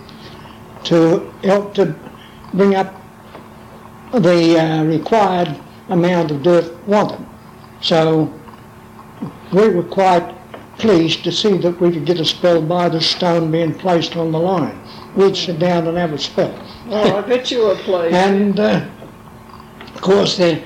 to 0.86 1.20
help 1.44 1.74
to 1.76 1.96
bring 2.54 2.76
up 2.76 2.94
the 4.14 4.60
uh, 4.60 4.84
required 4.84 5.60
amount 5.90 6.32
of 6.32 6.44
dirt 6.44 6.88
wanted. 6.88 7.26
So 7.82 8.34
we 9.54 9.70
were 9.70 9.84
quite 9.84 10.36
pleased 10.78 11.24
to 11.24 11.32
see 11.32 11.58
that 11.58 11.80
we 11.82 11.92
could 11.92 12.06
get 12.06 12.20
a 12.20 12.26
spell 12.26 12.62
by 12.62 12.90
the 12.90 13.02
stone 13.02 13.52
being 13.52 13.74
placed 13.74 14.16
on 14.16 14.32
the 14.32 14.40
line. 14.40 14.80
We'd 15.16 15.36
sit 15.36 15.60
down 15.60 15.88
and 15.88 15.98
have 15.98 16.14
a 16.14 16.18
spell. 16.20 16.54
Oh, 16.90 17.18
I 17.18 17.22
bet 17.22 17.50
you 17.50 17.66
were 17.66 17.76
pleased. 17.76 18.14
And 18.14 18.60
uh, 18.60 18.86
of 19.82 20.02
course, 20.02 20.38
the, 20.38 20.62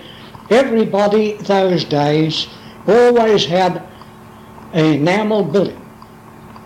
everybody 0.50 1.34
those 1.34 1.86
days 1.86 2.48
always 2.88 3.46
had 3.46 3.84
a 4.74 4.96
enamel 4.96 5.44
billy, 5.44 5.76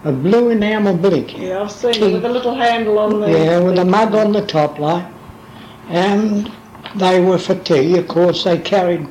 a 0.03 0.11
blue 0.11 0.49
enamel 0.49 0.97
billy 0.97 1.23
can. 1.23 1.41
yeah, 1.41 1.61
I've 1.61 1.71
seen 1.71 1.95
it 1.95 2.13
with 2.13 2.25
a 2.25 2.29
little 2.29 2.55
handle 2.55 2.97
on 2.97 3.19
the. 3.21 3.29
Yeah, 3.29 3.59
with 3.59 3.77
a 3.77 3.85
mug 3.85 4.15
on 4.15 4.31
the 4.31 4.45
top, 4.45 4.79
like. 4.79 5.05
And 5.89 6.51
they 6.95 7.21
were 7.21 7.37
for 7.37 7.55
tea. 7.55 7.97
Of 7.97 8.07
course, 8.07 8.43
they 8.43 8.57
carried 8.57 9.07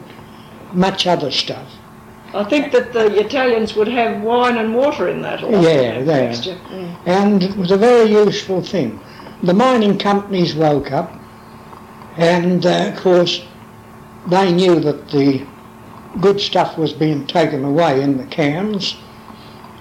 much 0.74 1.06
other 1.06 1.30
stuff. 1.30 1.66
I 2.34 2.42
think 2.44 2.72
that 2.72 2.92
the 2.92 3.18
Italians 3.20 3.76
would 3.76 3.86
have 3.88 4.20
wine 4.22 4.56
and 4.58 4.74
water 4.74 5.08
in 5.08 5.22
that. 5.22 5.42
Or 5.42 5.52
Yeah, 5.52 6.02
they- 6.02 6.28
mixture. 6.28 6.56
Mm. 6.72 6.96
and 7.06 7.42
it 7.42 7.56
was 7.56 7.70
a 7.70 7.76
very 7.76 8.10
useful 8.10 8.60
thing. 8.60 8.98
The 9.42 9.54
mining 9.54 9.98
companies 9.98 10.54
woke 10.54 10.90
up, 10.90 11.12
and 12.16 12.64
uh, 12.66 12.90
of 12.92 12.96
course, 12.96 13.42
they 14.28 14.52
knew 14.52 14.80
that 14.80 15.10
the 15.10 15.42
good 16.20 16.40
stuff 16.40 16.76
was 16.78 16.92
being 16.92 17.26
taken 17.26 17.64
away 17.64 18.00
in 18.00 18.16
the 18.16 18.24
cans, 18.24 18.96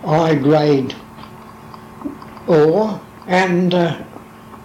high 0.04 0.36
grade 0.36 0.94
ore, 2.48 3.00
and 3.28 3.74
uh, 3.74 3.98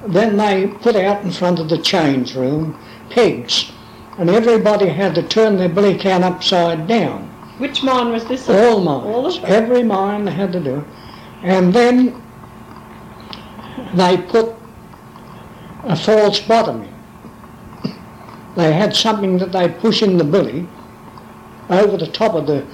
then 0.06 0.36
they 0.36 0.66
put 0.82 0.96
out 0.96 1.22
in 1.22 1.30
front 1.30 1.58
of 1.58 1.68
the 1.68 1.78
change 1.78 2.34
room 2.34 2.78
pegs, 3.10 3.70
and 4.18 4.28
everybody 4.30 4.88
had 4.88 5.14
to 5.14 5.22
turn 5.22 5.56
their 5.56 5.68
billy 5.68 5.96
can 5.96 6.22
upside 6.24 6.86
down. 6.86 7.22
Which 7.58 7.82
mine 7.82 8.10
was 8.12 8.24
this? 8.26 8.48
All 8.48 8.80
mines. 8.80 9.06
All 9.06 9.26
of 9.26 9.34
them? 9.34 9.44
Every 9.46 9.82
mine 9.82 10.24
they 10.24 10.32
had 10.32 10.52
to 10.52 10.60
do 10.60 10.76
it. 10.78 10.84
And 11.42 11.72
then 11.72 12.20
they 13.94 14.16
put 14.16 14.54
a 15.84 15.96
false 15.96 16.40
bottom 16.40 16.82
in. 16.82 16.94
They 18.56 18.72
had 18.72 18.94
something 18.94 19.38
that 19.38 19.52
they'd 19.52 19.78
push 19.78 20.02
in 20.02 20.16
the 20.18 20.24
billy 20.24 20.66
over 21.70 21.96
the 21.96 22.06
top 22.08 22.34
of 22.34 22.46
the. 22.46 22.66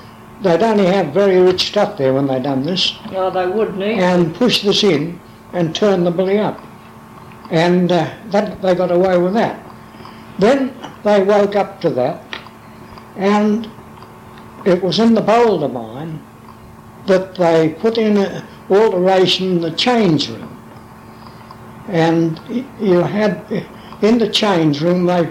They'd 0.43 0.63
only 0.63 0.87
have 0.87 1.13
very 1.15 1.39
rich 1.41 1.69
stuff 1.69 1.97
there 1.97 2.13
when 2.13 2.27
they 2.27 2.41
done 2.41 2.63
this, 2.65 2.95
Oh, 3.13 3.31
they 3.31 3.47
would 3.47 3.77
need. 3.77 3.99
and 4.01 4.35
push 4.35 4.63
this 4.63 4.83
in 4.83 5.19
and 5.53 5.75
turn 5.75 6.05
the 6.05 6.11
billy 6.11 6.39
up. 6.39 6.61
And 7.51 7.91
uh, 7.93 8.11
that, 8.31 8.61
they 8.61 8.75
got 8.75 8.91
away 8.91 9.17
with 9.19 9.35
that. 9.35 9.64
Then 10.39 10.75
they 11.05 11.23
woke 11.23 11.55
up 11.57 11.81
to 11.83 11.91
that, 11.91 12.23
and 13.17 13.71
it 14.65 14.83
was 14.83 14.99
in 14.99 15.15
the 15.15 15.21
boulder 15.21 15.69
mine 15.69 16.23
that 17.07 17.35
they 17.35 17.77
put 17.81 17.99
in 17.99 18.17
an 18.17 18.45
alteration 18.71 19.53
in 19.53 19.61
the 19.61 19.71
change 19.71 20.29
room. 20.29 20.51
And 21.89 22.41
you 22.81 23.01
had, 23.01 23.45
in 24.03 24.19
the 24.19 24.29
change 24.29 24.81
room, 24.81 25.05
they, 25.05 25.31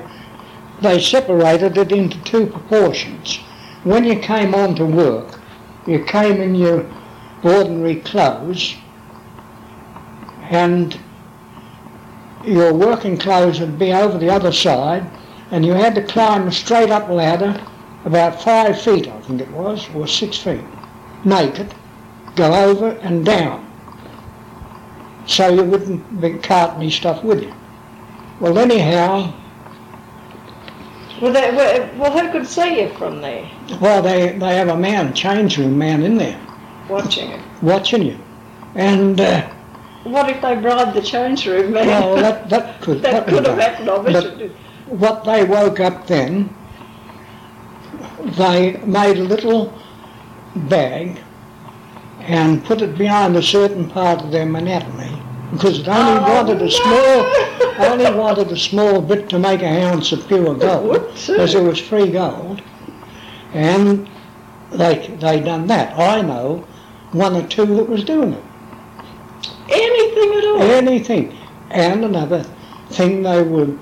they 0.81 1.01
separated 1.01 1.77
it 1.77 1.91
into 1.91 2.23
two 2.23 2.45
proportions. 2.45 3.37
When 3.83 4.03
you 4.03 4.19
came 4.19 4.53
on 4.53 4.75
to 4.75 4.85
work, 4.85 5.39
you 5.87 6.05
came 6.05 6.39
in 6.39 6.55
your 6.55 6.89
ordinary 7.43 7.97
clothes, 7.97 8.75
and 10.43 10.97
your 12.45 12.73
working 12.73 13.17
clothes 13.17 13.59
would 13.59 13.79
be 13.79 13.93
over 13.93 14.17
the 14.17 14.29
other 14.29 14.51
side, 14.51 15.05
and 15.51 15.65
you 15.65 15.73
had 15.73 15.95
to 15.95 16.03
climb 16.03 16.47
a 16.47 16.51
straight 16.51 16.89
up 16.89 17.09
ladder 17.09 17.59
about 18.05 18.41
five 18.41 18.81
feet, 18.81 19.07
I 19.07 19.21
think 19.21 19.41
it 19.41 19.49
was, 19.51 19.87
or 19.95 20.07
six 20.07 20.37
feet, 20.37 20.63
naked, 21.23 21.73
go 22.35 22.53
over 22.53 22.89
and 23.01 23.25
down, 23.25 23.71
so 25.25 25.47
you 25.53 25.63
wouldn't 25.63 26.19
be 26.19 26.33
carting 26.39 26.81
any 26.81 26.89
stuff 26.91 27.23
with 27.23 27.43
you. 27.43 27.53
Well, 28.39 28.57
anyhow, 28.57 29.33
Well, 31.21 31.31
they, 31.31 31.55
well, 31.55 31.89
well, 31.97 32.11
who 32.19 32.31
could 32.31 32.47
see 32.47 32.81
you 32.81 32.89
from 32.97 33.21
there, 33.21 33.49
well, 33.79 34.01
they, 34.01 34.37
they 34.37 34.55
have 34.57 34.67
a 34.67 34.75
man, 34.77 35.13
change 35.13 35.57
room 35.57 35.77
man 35.77 36.03
in 36.03 36.17
there, 36.17 36.39
watching 36.89 37.29
it? 37.29 37.41
watching 37.61 38.01
you. 38.01 38.17
And, 38.75 39.21
uh, 39.21 39.49
What 40.03 40.29
if 40.29 40.41
they 40.41 40.55
bribed 40.55 40.95
the 40.95 41.01
change 41.01 41.45
room 41.47 41.71
man? 41.73 41.87
that, 42.21 42.49
that 42.49 42.81
could, 42.81 43.01
that 43.01 43.25
would 43.25 43.35
could 43.35 43.47
have 43.47 43.57
happened, 43.57 43.89
I 43.89 43.97
bet 44.03 44.13
but- 44.13 44.25
it 44.25 44.37
did. 44.37 44.51
what 44.87 45.23
they 45.23 45.43
woke 45.45 45.79
up 45.79 46.07
then, 46.07 46.53
they 48.37 48.77
made 48.85 49.17
a 49.17 49.23
little 49.23 49.73
bag 50.55 51.19
and 52.21 52.63
put 52.65 52.81
it 52.81 52.97
behind 52.97 53.35
a 53.35 53.41
certain 53.43 53.89
part 53.89 54.21
of 54.21 54.31
their 54.31 54.43
anatomy 54.43 55.21
because 55.51 55.79
it 55.79 55.87
only 55.87 56.19
Oh, 56.23 56.33
wanted 56.33 56.61
a 56.61 56.65
no! 56.65 56.69
small, 56.69 57.75
only 57.91 58.11
wanted 58.19 58.51
a 58.51 58.57
small 58.57 59.01
bit 59.01 59.29
to 59.29 59.39
make 59.39 59.61
an 59.61 59.83
ounce 59.83 60.11
of 60.11 60.27
pure 60.27 60.55
gold, 60.55 61.11
because 61.13 61.53
it 61.53 61.61
was 61.63 61.79
free 61.79 62.09
gold, 62.11 62.61
and 63.53 64.09
they 64.71 65.07
they 65.19 65.39
done 65.41 65.67
that. 65.67 65.97
I 65.97 66.21
know 66.21 66.65
one 67.11 67.35
or 67.35 67.47
two 67.47 67.65
that 67.75 67.87
was 67.87 68.03
doing 68.03 68.33
it 68.33 68.43
Anything 70.16 70.38
at 70.38 70.45
all. 70.45 70.61
anything. 70.61 71.38
And 71.72 72.05
another 72.05 72.43
thing, 72.89 73.24
they 73.24 73.41
would 73.41 73.80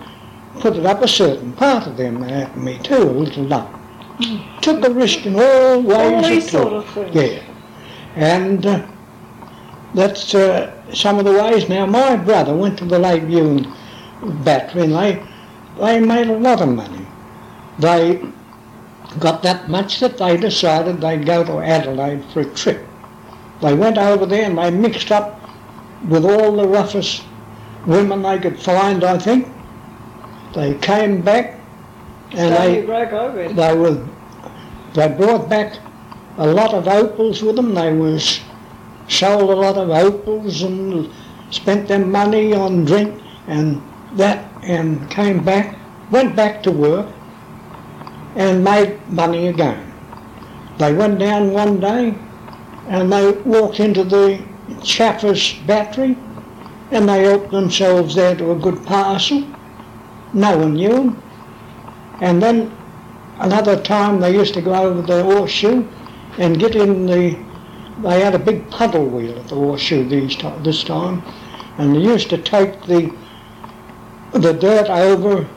put 0.59 0.75
it 0.75 0.85
up 0.85 1.01
a 1.01 1.07
certain 1.07 1.53
part 1.53 1.87
of 1.87 1.97
them 1.97 2.23
anatomy 2.23 2.79
too, 2.79 3.03
a 3.03 3.11
little 3.11 3.43
lump. 3.43 3.77
Took 4.61 4.85
a 4.85 4.91
risk 4.91 5.25
in 5.25 5.35
all 5.35 5.81
ways. 5.81 5.97
All 5.97 6.21
these 6.21 6.51
sort 6.51 6.73
of 6.73 6.89
things. 6.89 7.15
Yeah. 7.15 7.43
And 8.15 8.65
uh, 8.65 8.87
that's 9.93 10.35
uh, 10.35 10.71
some 10.93 11.17
of 11.17 11.25
the 11.25 11.33
ways. 11.33 11.67
Now, 11.67 11.85
my 11.85 12.15
brother 12.15 12.55
went 12.55 12.77
to 12.79 12.85
the 12.85 12.99
Lake 12.99 13.23
View 13.23 13.65
battery 14.43 14.83
and 14.83 14.93
they, 14.93 15.23
they 15.79 15.99
made 15.99 16.27
a 16.27 16.37
lot 16.37 16.61
of 16.61 16.69
money. 16.69 17.05
They 17.79 18.21
got 19.19 19.43
that 19.43 19.69
much 19.69 19.99
that 19.99 20.17
they 20.17 20.37
decided 20.37 21.01
they'd 21.01 21.25
go 21.25 21.43
to 21.43 21.59
Adelaide 21.59 22.23
for 22.31 22.41
a 22.41 22.45
trip. 22.45 22.85
They 23.61 23.73
went 23.73 23.97
over 23.97 24.25
there 24.25 24.45
and 24.45 24.57
they 24.57 24.71
mixed 24.71 25.11
up 25.11 25.40
with 26.07 26.25
all 26.25 26.55
the 26.55 26.67
roughest 26.67 27.23
women 27.85 28.21
they 28.21 28.39
could 28.39 28.59
find, 28.59 29.03
I 29.03 29.17
think, 29.17 29.47
they 30.53 30.75
came 30.75 31.21
back 31.21 31.59
and 32.31 32.53
they, 32.55 32.81
they 33.53 33.75
were, 33.75 34.07
they 34.93 35.07
brought 35.09 35.49
back 35.49 35.79
a 36.37 36.47
lot 36.47 36.73
of 36.73 36.87
opals 36.87 37.41
with 37.41 37.55
them. 37.55 37.73
They 37.73 37.93
was 37.93 38.39
sold 39.07 39.49
a 39.49 39.55
lot 39.55 39.77
of 39.77 39.89
opals 39.89 40.61
and 40.61 41.11
spent 41.49 41.87
their 41.87 42.05
money 42.05 42.53
on 42.53 42.85
drink 42.85 43.21
and 43.47 43.81
that 44.13 44.49
and 44.63 45.09
came 45.09 45.43
back, 45.43 45.77
went 46.11 46.35
back 46.35 46.63
to 46.63 46.71
work 46.71 47.07
and 48.35 48.63
made 48.63 48.99
money 49.09 49.47
again. 49.47 49.91
They 50.77 50.93
went 50.93 51.19
down 51.19 51.51
one 51.51 51.79
day 51.79 52.15
and 52.87 53.11
they 53.11 53.31
walked 53.31 53.79
into 53.79 54.03
the 54.03 54.43
Chaffers 54.81 55.65
battery 55.65 56.17
and 56.91 57.07
they 57.07 57.23
helped 57.23 57.51
themselves 57.51 58.15
there 58.15 58.35
to 58.35 58.51
a 58.51 58.55
good 58.55 58.85
parcel. 58.85 59.45
No 60.33 60.57
one 60.57 60.73
knew 60.73 60.89
them. 60.89 61.23
And 62.21 62.41
then 62.41 62.75
another 63.39 63.81
time 63.81 64.19
they 64.19 64.33
used 64.33 64.53
to 64.55 64.61
go 64.61 64.73
over 64.73 65.01
the 65.01 65.23
horseshoe 65.23 65.87
and 66.37 66.59
get 66.59 66.75
in 66.75 67.05
the, 67.05 67.37
they 68.03 68.21
had 68.21 68.35
a 68.35 68.39
big 68.39 68.69
puddle 68.69 69.07
wheel 69.07 69.37
at 69.39 69.47
the 69.47 69.55
horseshoe 69.55 70.07
these 70.07 70.37
this 70.63 70.83
time, 70.83 71.23
and 71.77 71.95
they 71.95 71.99
used 71.99 72.29
to 72.29 72.37
take 72.37 72.83
the, 72.85 73.13
the 74.33 74.53
dirt 74.53 74.89
over 74.89 75.47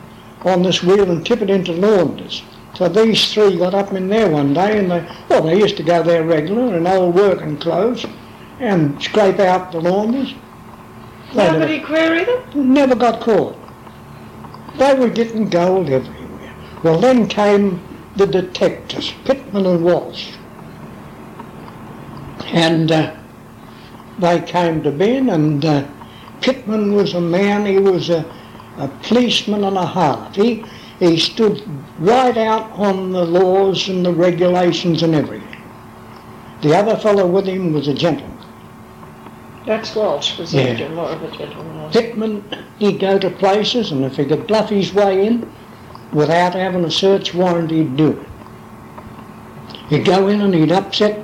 on 0.42 0.62
this 0.62 0.82
wheel 0.82 1.10
and 1.10 1.26
tip 1.26 1.42
it 1.42 1.50
into 1.50 1.72
launders. 1.72 2.42
So 2.74 2.88
these 2.88 3.32
three 3.32 3.56
got 3.56 3.74
up 3.74 3.92
in 3.92 4.08
there 4.08 4.28
one 4.28 4.52
day 4.52 4.78
and 4.78 4.90
they, 4.90 5.08
well, 5.28 5.42
they 5.42 5.58
used 5.58 5.76
to 5.76 5.82
go 5.82 6.02
there 6.02 6.24
regular 6.24 6.76
in 6.76 6.86
old 6.86 7.14
working 7.14 7.56
clothes 7.56 8.04
and 8.60 9.00
scrape 9.02 9.38
out 9.40 9.72
the 9.72 9.80
launders. 9.80 10.34
They 11.32 11.36
never- 11.44 11.58
Nobody 11.58 11.80
queried 11.80 12.28
them? 12.28 12.72
never 12.74 12.94
got 12.94 13.20
caught. 13.20 13.56
They 14.78 14.94
were 14.94 15.08
getting 15.08 15.48
gold 15.48 15.88
everywhere. 15.90 16.54
Well, 16.82 16.98
then 17.00 17.28
came 17.28 17.80
the 18.16 18.26
detectives, 18.26 19.12
Pittman 19.24 19.66
and 19.66 19.84
Walsh. 19.84 20.32
And 22.52 22.92
uh, 22.92 23.14
they 24.18 24.40
came 24.42 24.82
to 24.82 24.92
Ben, 24.92 25.30
and 25.30 25.64
uh, 25.64 25.86
Pittman 26.40 26.94
was 26.94 27.14
a 27.14 27.20
man, 27.20 27.66
he 27.66 27.78
was 27.78 28.10
a, 28.10 28.24
a 28.76 28.88
policeman 29.02 29.64
and 29.64 29.76
a 29.76 29.86
half. 29.86 30.34
He, 30.36 30.64
he 31.00 31.18
stood 31.18 31.62
right 31.98 32.36
out 32.36 32.70
on 32.72 33.12
the 33.12 33.24
laws 33.24 33.88
and 33.88 34.04
the 34.04 34.12
regulations 34.12 35.02
and 35.02 35.14
everything. 35.14 35.48
The 36.62 36.76
other 36.76 36.96
fellow 36.96 37.26
with 37.26 37.46
him 37.46 37.72
was 37.72 37.88
a 37.88 37.94
gentleman. 37.94 38.33
That's 39.66 39.94
Walsh, 39.94 40.38
was 40.38 40.52
Yeah. 40.52 40.72
yeah. 40.72 40.88
more 40.88 41.08
of 41.08 41.22
a 41.22 41.30
gentleman. 41.36 41.90
Pittman, 41.90 42.44
he'd 42.78 43.00
go 43.00 43.18
to 43.18 43.30
places, 43.30 43.92
and 43.92 44.04
if 44.04 44.16
he 44.16 44.24
could 44.24 44.46
bluff 44.46 44.68
his 44.68 44.92
way 44.92 45.26
in 45.26 45.50
without 46.12 46.54
having 46.54 46.84
a 46.84 46.90
search 46.90 47.34
warrant, 47.34 47.70
he'd 47.70 47.96
do 47.96 48.10
it. 48.10 48.18
He'd 49.88 50.04
go 50.04 50.28
in 50.28 50.40
and 50.40 50.54
he'd 50.54 50.72
upset 50.72 51.18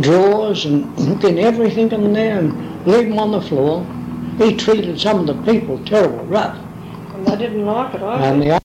drawers 0.00 0.64
and 0.64 0.98
look 0.98 1.24
in 1.24 1.38
everything 1.38 1.90
in 1.92 2.12
there 2.12 2.38
and 2.38 2.86
leave 2.86 3.08
them 3.08 3.18
on 3.18 3.32
the 3.32 3.40
floor. 3.40 3.86
He 4.38 4.56
treated 4.56 5.00
some 5.00 5.20
of 5.20 5.26
the 5.26 5.52
people 5.52 5.78
terrible 5.84 6.24
rough. 6.26 6.58
And 7.14 7.26
they 7.26 7.36
didn't 7.36 7.64
like 7.64 7.94
it 7.94 8.02
either. 8.02 8.44